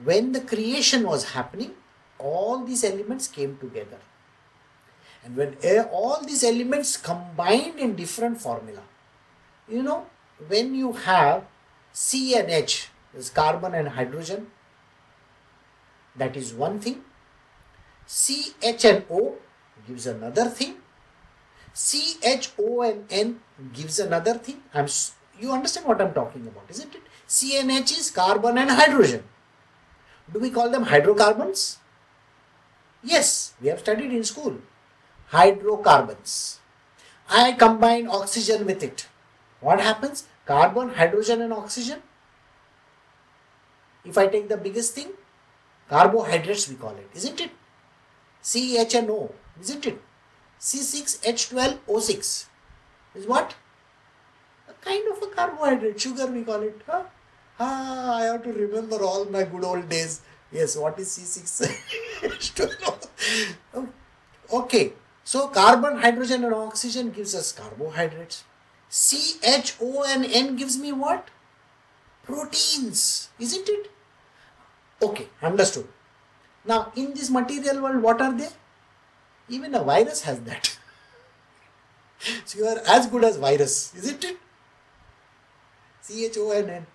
When 0.02 0.32
the 0.32 0.40
creation 0.40 1.04
was 1.04 1.30
happening, 1.30 1.74
all 2.18 2.64
these 2.64 2.82
elements 2.82 3.28
came 3.28 3.56
together. 3.58 4.00
And 5.24 5.36
when 5.36 5.56
all 5.92 6.20
these 6.24 6.42
elements 6.42 6.96
combined 6.96 7.78
in 7.78 7.94
different 7.94 8.40
formula, 8.40 8.82
you 9.68 9.80
know, 9.80 10.06
when 10.48 10.74
you 10.74 10.92
have 10.94 11.46
C 11.92 12.36
and 12.36 12.50
H, 12.50 12.88
is 13.16 13.30
carbon 13.30 13.74
and 13.74 13.90
hydrogen, 13.90 14.48
that 16.16 16.36
is 16.36 16.52
one 16.52 16.80
thing. 16.80 17.04
C, 18.06 18.54
H 18.60 18.84
and 18.86 19.04
O 19.08 19.36
gives 19.86 20.06
another 20.06 20.46
thing. 20.46 20.76
C 21.72 22.16
H 22.22 22.50
O 22.58 22.82
and 22.82 23.04
N 23.10 23.40
gives 23.72 23.98
another 23.98 24.34
thing. 24.34 24.62
I'm 24.72 24.86
you 25.40 25.52
understand 25.52 25.86
what 25.86 26.00
I'm 26.00 26.14
talking 26.14 26.46
about, 26.46 26.64
isn't 26.70 26.94
it? 26.94 27.02
CNH 27.28 27.98
is 27.98 28.10
carbon 28.10 28.58
and 28.58 28.70
hydrogen. 28.70 29.24
Do 30.32 30.38
we 30.38 30.50
call 30.50 30.70
them 30.70 30.84
hydrocarbons? 30.84 31.78
Yes, 33.02 33.54
we 33.60 33.68
have 33.68 33.80
studied 33.80 34.12
in 34.12 34.24
school. 34.24 34.58
Hydrocarbons. 35.28 36.60
I 37.28 37.52
combine 37.52 38.06
oxygen 38.06 38.64
with 38.66 38.82
it. 38.82 39.08
What 39.60 39.80
happens? 39.80 40.24
Carbon, 40.46 40.90
hydrogen, 40.90 41.42
and 41.42 41.52
oxygen. 41.52 42.02
If 44.04 44.16
I 44.18 44.26
take 44.26 44.48
the 44.48 44.56
biggest 44.56 44.94
thing, 44.94 45.08
carbohydrates 45.88 46.68
we 46.68 46.76
call 46.76 46.90
it, 46.90 47.08
isn't 47.14 47.40
it? 47.40 47.50
CHNO 48.42 49.32
isn't 49.60 49.86
it? 49.86 50.00
C6H12O6 50.60 52.46
is 53.14 53.26
what? 53.26 53.54
A 54.68 54.72
kind 54.84 55.06
of 55.12 55.22
a 55.22 55.26
carbohydrate, 55.26 56.00
sugar 56.00 56.26
we 56.26 56.42
call 56.42 56.62
it. 56.62 56.80
Huh? 56.86 57.02
Ah, 57.60 58.16
I 58.16 58.22
have 58.22 58.42
to 58.44 58.52
remember 58.52 59.02
all 59.02 59.24
my 59.26 59.44
good 59.44 59.64
old 59.64 59.88
days. 59.88 60.22
Yes, 60.50 60.76
what 60.76 60.98
is 60.98 61.08
C6H12O? 61.18 63.08
okay, 64.52 64.92
so 65.24 65.48
carbon, 65.48 65.98
hydrogen, 65.98 66.44
and 66.44 66.54
oxygen 66.54 67.10
gives 67.10 67.34
us 67.34 67.52
carbohydrates. 67.52 68.44
CHO 68.90 70.04
and 70.06 70.24
N 70.24 70.56
gives 70.56 70.78
me 70.78 70.92
what? 70.92 71.28
Proteins, 72.24 73.28
isn't 73.38 73.68
it? 73.68 73.90
Okay, 75.02 75.28
understood. 75.42 75.88
Now, 76.64 76.92
in 76.96 77.12
this 77.14 77.30
material 77.30 77.82
world, 77.82 78.02
what 78.02 78.20
are 78.20 78.32
they? 78.32 78.48
Even 79.48 79.74
a 79.74 79.82
virus 79.82 80.22
has 80.22 80.40
that. 80.40 80.76
so 82.44 82.58
you 82.58 82.66
are 82.66 82.80
as 82.86 83.06
good 83.06 83.24
as 83.24 83.36
virus, 83.36 83.94
isn't 83.96 84.24
it? 84.24 84.38
CHONN, 86.06 86.86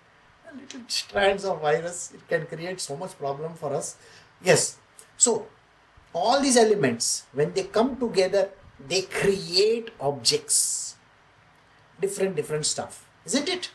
little 0.56 0.80
strands 0.88 1.44
of 1.44 1.60
virus, 1.60 2.12
it 2.14 2.26
can 2.28 2.46
create 2.46 2.80
so 2.80 2.96
much 2.96 3.16
problem 3.18 3.54
for 3.54 3.74
us. 3.74 3.96
Yes. 4.42 4.78
So 5.16 5.46
all 6.12 6.40
these 6.40 6.56
elements, 6.56 7.24
when 7.32 7.52
they 7.52 7.64
come 7.64 7.96
together, 7.96 8.50
they 8.88 9.02
create 9.02 9.90
objects. 10.00 10.96
Different, 12.00 12.36
different 12.36 12.66
stuff, 12.66 13.06
isn't 13.26 13.48
it? 13.48 13.70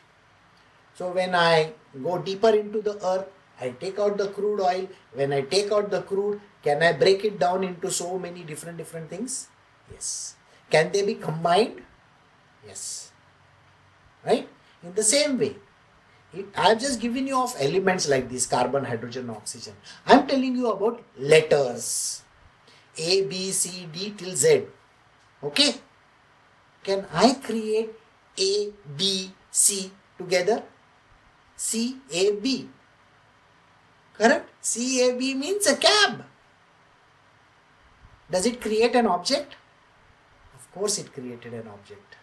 So 0.95 1.11
when 1.11 1.35
I 1.35 1.73
go 2.01 2.17
deeper 2.17 2.49
into 2.49 2.81
the 2.81 2.95
earth, 3.05 3.27
I 3.59 3.69
take 3.69 3.99
out 3.99 4.17
the 4.17 4.29
crude 4.29 4.61
oil. 4.61 4.87
When 5.13 5.31
I 5.31 5.41
take 5.41 5.71
out 5.71 5.91
the 5.91 6.01
crude, 6.01 6.41
can 6.65 6.83
I 6.83 6.91
break 6.93 7.23
it 7.23 7.39
down 7.39 7.63
into 7.63 7.91
so 7.91 8.19
many 8.19 8.43
different 8.43 8.77
different 8.77 9.09
things? 9.09 9.47
Yes. 9.91 10.35
Can 10.69 10.91
they 10.91 11.05
be 11.05 11.15
combined? 11.15 11.81
Yes. 12.67 13.11
right? 14.25 14.49
In 14.83 14.93
the 14.97 15.03
same 15.03 15.37
way 15.37 15.55
i 16.57 16.69
have 16.69 16.79
just 16.79 16.99
given 16.99 17.27
you 17.27 17.37
of 17.41 17.55
elements 17.59 18.07
like 18.09 18.29
this 18.29 18.45
carbon 18.45 18.83
hydrogen 18.83 19.29
oxygen. 19.29 19.73
I 20.05 20.13
am 20.13 20.27
telling 20.27 20.55
you 20.55 20.69
about 20.69 21.01
letters. 21.17 22.23
A 22.97 23.23
b 23.23 23.51
c 23.51 23.87
d 23.93 24.13
till 24.17 24.35
z. 24.35 24.63
Okay? 25.43 25.75
Can 26.83 27.05
i 27.13 27.33
create 27.47 27.91
a 28.37 28.71
b 28.97 29.31
c 29.51 29.91
together? 30.17 30.63
C 31.55 31.97
a 32.11 32.31
b. 32.31 32.67
Correct? 34.17 34.49
C 34.61 35.01
a 35.07 35.13
b 35.15 35.33
means 35.35 35.67
a 35.67 35.75
cab 35.75 36.25
does 38.31 38.45
it 38.45 38.61
create 38.61 38.95
an 38.95 39.07
object 39.07 39.55
of 40.55 40.71
course 40.73 40.97
it 40.97 41.13
created 41.13 41.53
an 41.53 41.67
object 41.67 42.15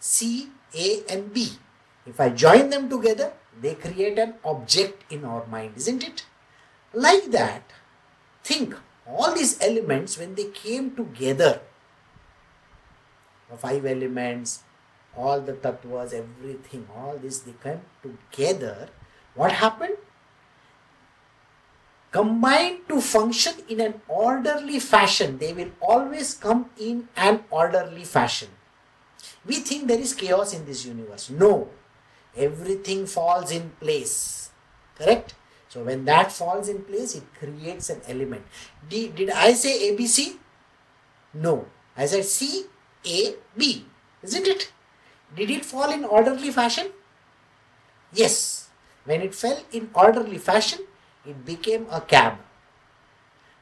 C, 0.00 0.48
A 0.74 1.02
and 1.10 1.32
B. 1.32 1.52
If 2.06 2.18
I 2.18 2.30
join 2.30 2.70
them 2.70 2.88
together, 2.88 3.32
they 3.60 3.74
create 3.74 4.18
an 4.18 4.34
object 4.44 5.04
in 5.12 5.24
our 5.24 5.46
mind, 5.46 5.74
isn't 5.76 6.02
it? 6.02 6.24
Like 6.94 7.30
that, 7.30 7.62
think 8.42 8.74
all 9.06 9.34
these 9.34 9.60
elements 9.60 10.18
when 10.18 10.34
they 10.34 10.46
came 10.46 10.96
together, 10.96 11.60
the 13.50 13.56
five 13.58 13.84
elements, 13.84 14.62
all 15.14 15.40
the 15.40 15.52
tattvas, 15.52 16.14
everything, 16.14 16.88
all 16.96 17.18
this 17.18 17.40
they 17.40 17.54
came 17.62 17.82
together. 18.02 18.88
What 19.34 19.52
happened? 19.52 19.96
Combined 22.10 22.80
to 22.88 23.00
function 23.00 23.54
in 23.68 23.80
an 23.80 24.00
orderly 24.08 24.80
fashion, 24.80 25.38
they 25.38 25.52
will 25.52 25.70
always 25.80 26.34
come 26.34 26.70
in 26.78 27.08
an 27.16 27.44
orderly 27.50 28.04
fashion 28.04 28.48
we 29.46 29.56
think 29.56 29.88
there 29.88 29.98
is 29.98 30.14
chaos 30.14 30.54
in 30.54 30.64
this 30.66 30.84
universe. 30.84 31.30
No, 31.30 31.68
everything 32.36 33.06
falls 33.06 33.50
in 33.50 33.70
place. 33.80 34.50
Correct? 34.96 35.34
So 35.68 35.84
when 35.84 36.04
that 36.04 36.32
falls 36.32 36.68
in 36.68 36.82
place, 36.82 37.14
it 37.14 37.24
creates 37.38 37.90
an 37.90 38.00
element. 38.06 38.42
Did, 38.88 39.14
did 39.14 39.30
I 39.30 39.52
say 39.52 39.92
ABC? 39.92 40.36
No. 41.34 41.66
I 41.96 42.06
said 42.06 42.24
C, 42.24 42.64
A, 43.06 43.34
B. 43.56 43.84
Isn't 44.22 44.46
it? 44.46 44.72
Did 45.36 45.50
it 45.50 45.64
fall 45.64 45.90
in 45.92 46.04
orderly 46.04 46.50
fashion? 46.50 46.90
Yes. 48.12 48.68
When 49.04 49.22
it 49.22 49.34
fell 49.34 49.62
in 49.72 49.90
orderly 49.94 50.38
fashion, 50.38 50.80
it 51.26 51.44
became 51.44 51.86
a 51.90 52.00
cab. 52.00 52.38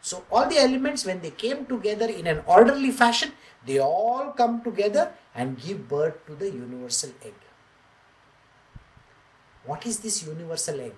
So 0.00 0.24
all 0.30 0.48
the 0.48 0.58
elements, 0.58 1.04
when 1.04 1.20
they 1.20 1.30
came 1.30 1.66
together 1.66 2.06
in 2.06 2.26
an 2.26 2.42
orderly 2.46 2.90
fashion, 2.90 3.32
they 3.66 3.78
all 3.78 4.32
come 4.36 4.62
together 4.62 5.12
and 5.34 5.60
give 5.60 5.88
birth 5.88 6.24
to 6.26 6.34
the 6.34 6.50
universal 6.50 7.10
egg. 7.24 7.34
What 9.64 9.86
is 9.86 9.98
this 10.00 10.26
universal 10.26 10.80
egg? 10.80 10.94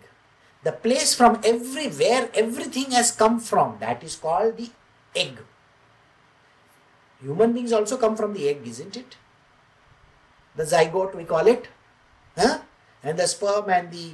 The 0.63 0.73
place 0.73 1.15
from 1.15 1.41
everywhere 1.43 2.29
everything 2.35 2.91
has 2.93 3.11
come 3.11 3.41
from, 3.41 3.79
that 3.81 4.05
is 4.05 4.17
called 4.17 4.59
the 4.59 4.71
egg. 5.17 5.39
Human 7.23 7.53
beings 7.53 7.73
also 7.73 7.97
come 7.97 8.17
from 8.17 8.35
the 8.35 8.49
egg, 8.49 8.61
isn't 8.67 8.97
it? 8.97 9.17
The 10.57 10.65
zygote, 10.65 11.15
we 11.15 11.25
call 11.25 11.47
it. 11.47 11.69
Huh? 12.37 12.61
And 13.03 13.19
the 13.19 13.27
sperm 13.27 13.69
and 13.71 13.91
the, 13.91 14.13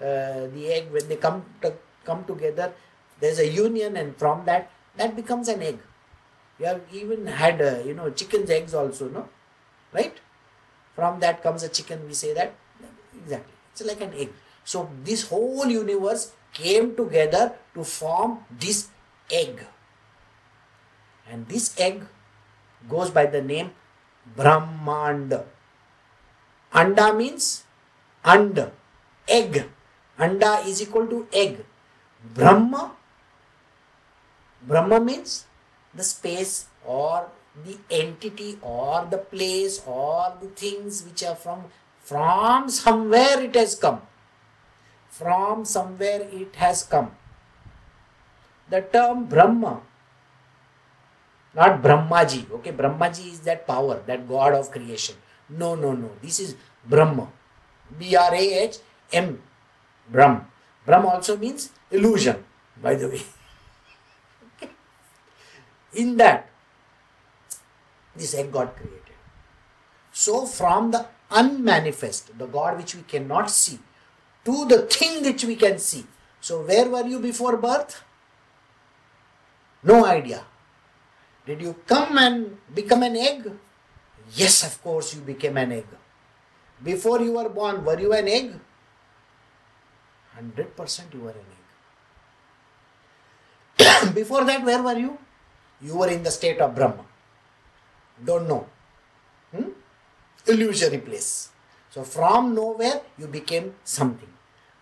uh, 0.00 0.46
the 0.54 0.68
egg, 0.68 0.90
when 0.90 1.08
they 1.08 1.16
come, 1.16 1.44
to, 1.62 1.72
come 2.06 2.24
together, 2.24 2.72
there's 3.20 3.38
a 3.38 3.48
union, 3.48 3.96
and 3.96 4.16
from 4.16 4.44
that, 4.46 4.70
that 4.96 5.16
becomes 5.16 5.48
an 5.48 5.62
egg. 5.62 5.78
You 6.58 6.66
have 6.66 6.80
even 6.92 7.26
had, 7.26 7.60
uh, 7.60 7.78
you 7.84 7.94
know, 7.94 8.10
chicken's 8.10 8.50
eggs 8.50 8.74
also, 8.74 9.08
no? 9.08 9.28
Right? 9.92 10.18
From 10.94 11.20
that 11.20 11.42
comes 11.42 11.62
a 11.62 11.68
chicken, 11.68 12.06
we 12.06 12.14
say 12.14 12.32
that. 12.32 12.54
Exactly. 13.22 13.52
It's 13.72 13.84
like 13.84 14.00
an 14.00 14.14
egg. 14.14 14.30
So 14.64 14.88
this 15.04 15.28
whole 15.28 15.66
universe 15.66 16.32
came 16.54 16.96
together 16.96 17.52
to 17.74 17.84
form 17.84 18.38
this 18.50 18.88
egg. 19.30 19.66
And 21.28 21.46
this 21.48 21.78
egg 21.78 22.06
goes 22.88 23.10
by 23.10 23.26
the 23.26 23.42
name 23.42 23.72
Brahmanda. 24.36 25.44
Anda 26.72 27.12
means 27.12 27.64
and, 28.24 28.70
egg. 29.28 29.64
Anda 30.18 30.62
is 30.66 30.82
equal 30.82 31.06
to 31.06 31.26
egg. 31.32 31.64
Brahma, 32.34 32.92
Brahma 34.62 35.00
means 35.00 35.46
the 35.94 36.02
space 36.02 36.66
or 36.84 37.28
the 37.64 37.78
entity 37.90 38.58
or 38.60 39.06
the 39.10 39.18
place 39.18 39.82
or 39.86 40.34
the 40.40 40.48
things 40.48 41.04
which 41.04 41.22
are 41.22 41.34
from 41.34 41.64
from 42.00 42.68
somewhere 42.68 43.40
it 43.40 43.54
has 43.54 43.74
come. 43.74 44.00
From 45.08 45.64
somewhere 45.64 46.28
it 46.30 46.54
has 46.56 46.82
come. 46.82 47.10
The 48.68 48.82
term 48.82 49.26
brahma 49.26 49.80
not 51.54 51.82
brahmaji 51.82 52.50
okay? 52.52 52.72
Brahmaji 52.72 53.32
is 53.32 53.40
that 53.40 53.66
power 53.66 54.02
that 54.06 54.28
god 54.28 54.52
of 54.52 54.70
creation. 54.70 55.16
No 55.48 55.74
no 55.74 55.92
no. 55.92 56.10
This 56.20 56.40
is 56.40 56.56
brahma. 56.84 57.28
B 57.98 58.16
r 58.16 58.34
a 58.34 58.44
h 58.64 58.78
m 59.12 59.38
brahm 60.10 60.44
brahm 60.86 61.06
also 61.06 61.36
means 61.36 61.70
illusion 61.90 62.44
by 62.82 62.94
the 62.94 63.08
way 63.08 63.22
in 66.02 66.16
that 66.16 66.48
this 68.16 68.34
egg 68.34 68.52
got 68.52 68.76
created. 68.76 69.02
So, 70.12 70.46
from 70.46 70.90
the 70.90 71.06
unmanifest, 71.30 72.38
the 72.38 72.46
God 72.46 72.78
which 72.78 72.94
we 72.94 73.02
cannot 73.02 73.50
see, 73.50 73.78
to 74.44 74.64
the 74.66 74.82
thing 74.82 75.22
which 75.22 75.44
we 75.44 75.56
can 75.56 75.78
see. 75.78 76.06
So, 76.40 76.62
where 76.62 76.88
were 76.88 77.06
you 77.06 77.20
before 77.20 77.56
birth? 77.56 78.02
No 79.82 80.04
idea. 80.04 80.44
Did 81.44 81.60
you 81.60 81.76
come 81.86 82.18
and 82.18 82.56
become 82.74 83.02
an 83.02 83.16
egg? 83.16 83.50
Yes, 84.34 84.64
of 84.64 84.82
course, 84.82 85.14
you 85.14 85.20
became 85.20 85.56
an 85.56 85.72
egg. 85.72 85.86
Before 86.82 87.20
you 87.20 87.32
were 87.32 87.48
born, 87.48 87.84
were 87.84 87.98
you 87.98 88.12
an 88.12 88.28
egg? 88.28 88.52
100% 90.38 91.14
you 91.14 91.20
were 91.20 91.30
an 91.30 91.46
egg. 93.78 94.14
Before 94.14 94.44
that, 94.44 94.64
where 94.64 94.82
were 94.82 94.98
you? 94.98 95.18
You 95.80 95.96
were 95.96 96.08
in 96.08 96.22
the 96.22 96.30
state 96.30 96.60
of 96.60 96.74
Brahma. 96.74 97.04
Don't 98.24 98.48
know. 98.48 98.66
Hmm? 99.54 99.70
Illusory 100.46 100.98
place. 100.98 101.50
So 101.90 102.02
from 102.02 102.54
nowhere 102.54 103.00
you 103.18 103.26
became 103.26 103.74
something. 103.84 104.28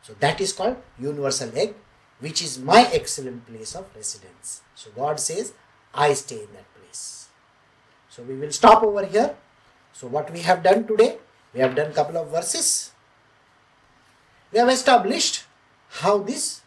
So 0.03 0.15
that 0.21 0.41
is 0.41 0.53
called 0.53 0.77
universal 0.99 1.51
egg, 1.57 1.75
which 2.21 2.43
is 2.43 2.59
my 2.59 2.89
excellent 2.93 3.47
place 3.47 3.75
of 3.75 3.87
residence. 3.95 4.63
So 4.75 4.91
God 4.95 5.19
says, 5.21 5.53
I 5.95 6.13
stay 6.15 6.41
in 6.41 6.53
that 6.53 6.67
place. 6.75 7.29
So 8.09 8.23
we 8.23 8.35
will 8.35 8.53
stop 8.53 8.83
over 8.83 9.05
here. 9.07 9.35
So 9.93 10.09
what 10.09 10.33
we 10.33 10.41
have 10.41 10.63
done 10.63 10.87
today, 10.87 11.19
we 11.53 11.61
have 11.61 11.75
done 11.75 11.93
couple 11.93 12.19
of 12.19 12.31
verses. 12.31 12.94
We 14.55 14.61
have 14.61 14.69
established 14.69 15.47
how 16.01 16.19
this 16.19 16.63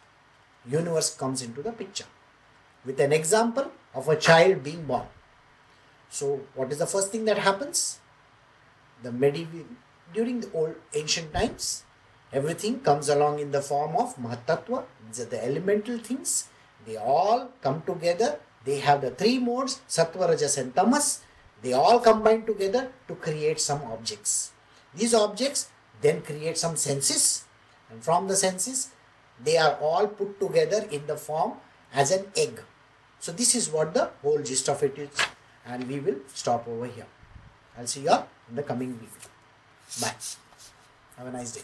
universe 0.70 1.14
comes 1.16 1.40
into 1.40 1.62
the 1.62 1.72
picture 1.72 2.04
with 2.84 3.00
an 3.00 3.14
example 3.14 3.72
of 3.94 4.10
a 4.10 4.16
child 4.16 4.62
being 4.62 4.84
born. 4.84 5.06
So, 6.10 6.40
what 6.54 6.70
is 6.70 6.80
the 6.80 6.86
first 6.86 7.10
thing 7.10 7.24
that 7.24 7.38
happens? 7.38 7.98
The 9.02 9.10
medieval, 9.10 9.64
during 10.12 10.40
the 10.40 10.52
old 10.52 10.74
ancient 10.92 11.32
times, 11.32 11.84
everything 12.30 12.80
comes 12.80 13.08
along 13.08 13.38
in 13.38 13.52
the 13.52 13.62
form 13.62 13.96
of 13.96 14.16
Mahatattva, 14.16 14.84
these 15.06 15.20
are 15.20 15.30
the 15.30 15.42
elemental 15.42 15.96
things. 15.96 16.48
They 16.84 16.98
all 16.98 17.48
come 17.62 17.80
together. 17.86 18.38
They 18.66 18.80
have 18.80 19.00
the 19.00 19.12
three 19.12 19.38
modes, 19.38 19.80
Sattva, 19.88 20.28
Rajas, 20.28 20.58
and 20.58 20.76
Tamas. 20.76 21.22
They 21.62 21.72
all 21.72 22.00
combine 22.00 22.44
together 22.44 22.92
to 23.08 23.14
create 23.14 23.58
some 23.58 23.80
objects. 23.90 24.52
These 24.94 25.14
objects 25.14 25.70
then 26.02 26.20
create 26.20 26.58
some 26.58 26.76
senses, 26.76 27.44
and 27.90 28.02
from 28.02 28.28
the 28.28 28.36
senses, 28.36 28.90
they 29.42 29.56
are 29.56 29.74
all 29.80 30.06
put 30.06 30.40
together 30.40 30.86
in 30.90 31.06
the 31.06 31.16
form 31.16 31.54
as 31.92 32.10
an 32.10 32.26
egg. 32.36 32.60
So 33.20 33.32
this 33.32 33.54
is 33.54 33.70
what 33.70 33.94
the 33.94 34.10
whole 34.22 34.42
gist 34.42 34.68
of 34.68 34.82
it 34.82 34.98
is 34.98 35.10
and 35.66 35.86
we 35.88 36.00
will 36.00 36.16
stop 36.32 36.66
over 36.68 36.86
here. 36.86 37.06
I'll 37.76 37.86
see 37.86 38.00
you 38.00 38.10
all 38.10 38.28
in 38.48 38.56
the 38.56 38.62
coming 38.62 38.98
week. 38.98 39.10
Bye. 40.00 40.14
Have 41.16 41.26
a 41.26 41.32
nice 41.32 41.52
day. 41.52 41.62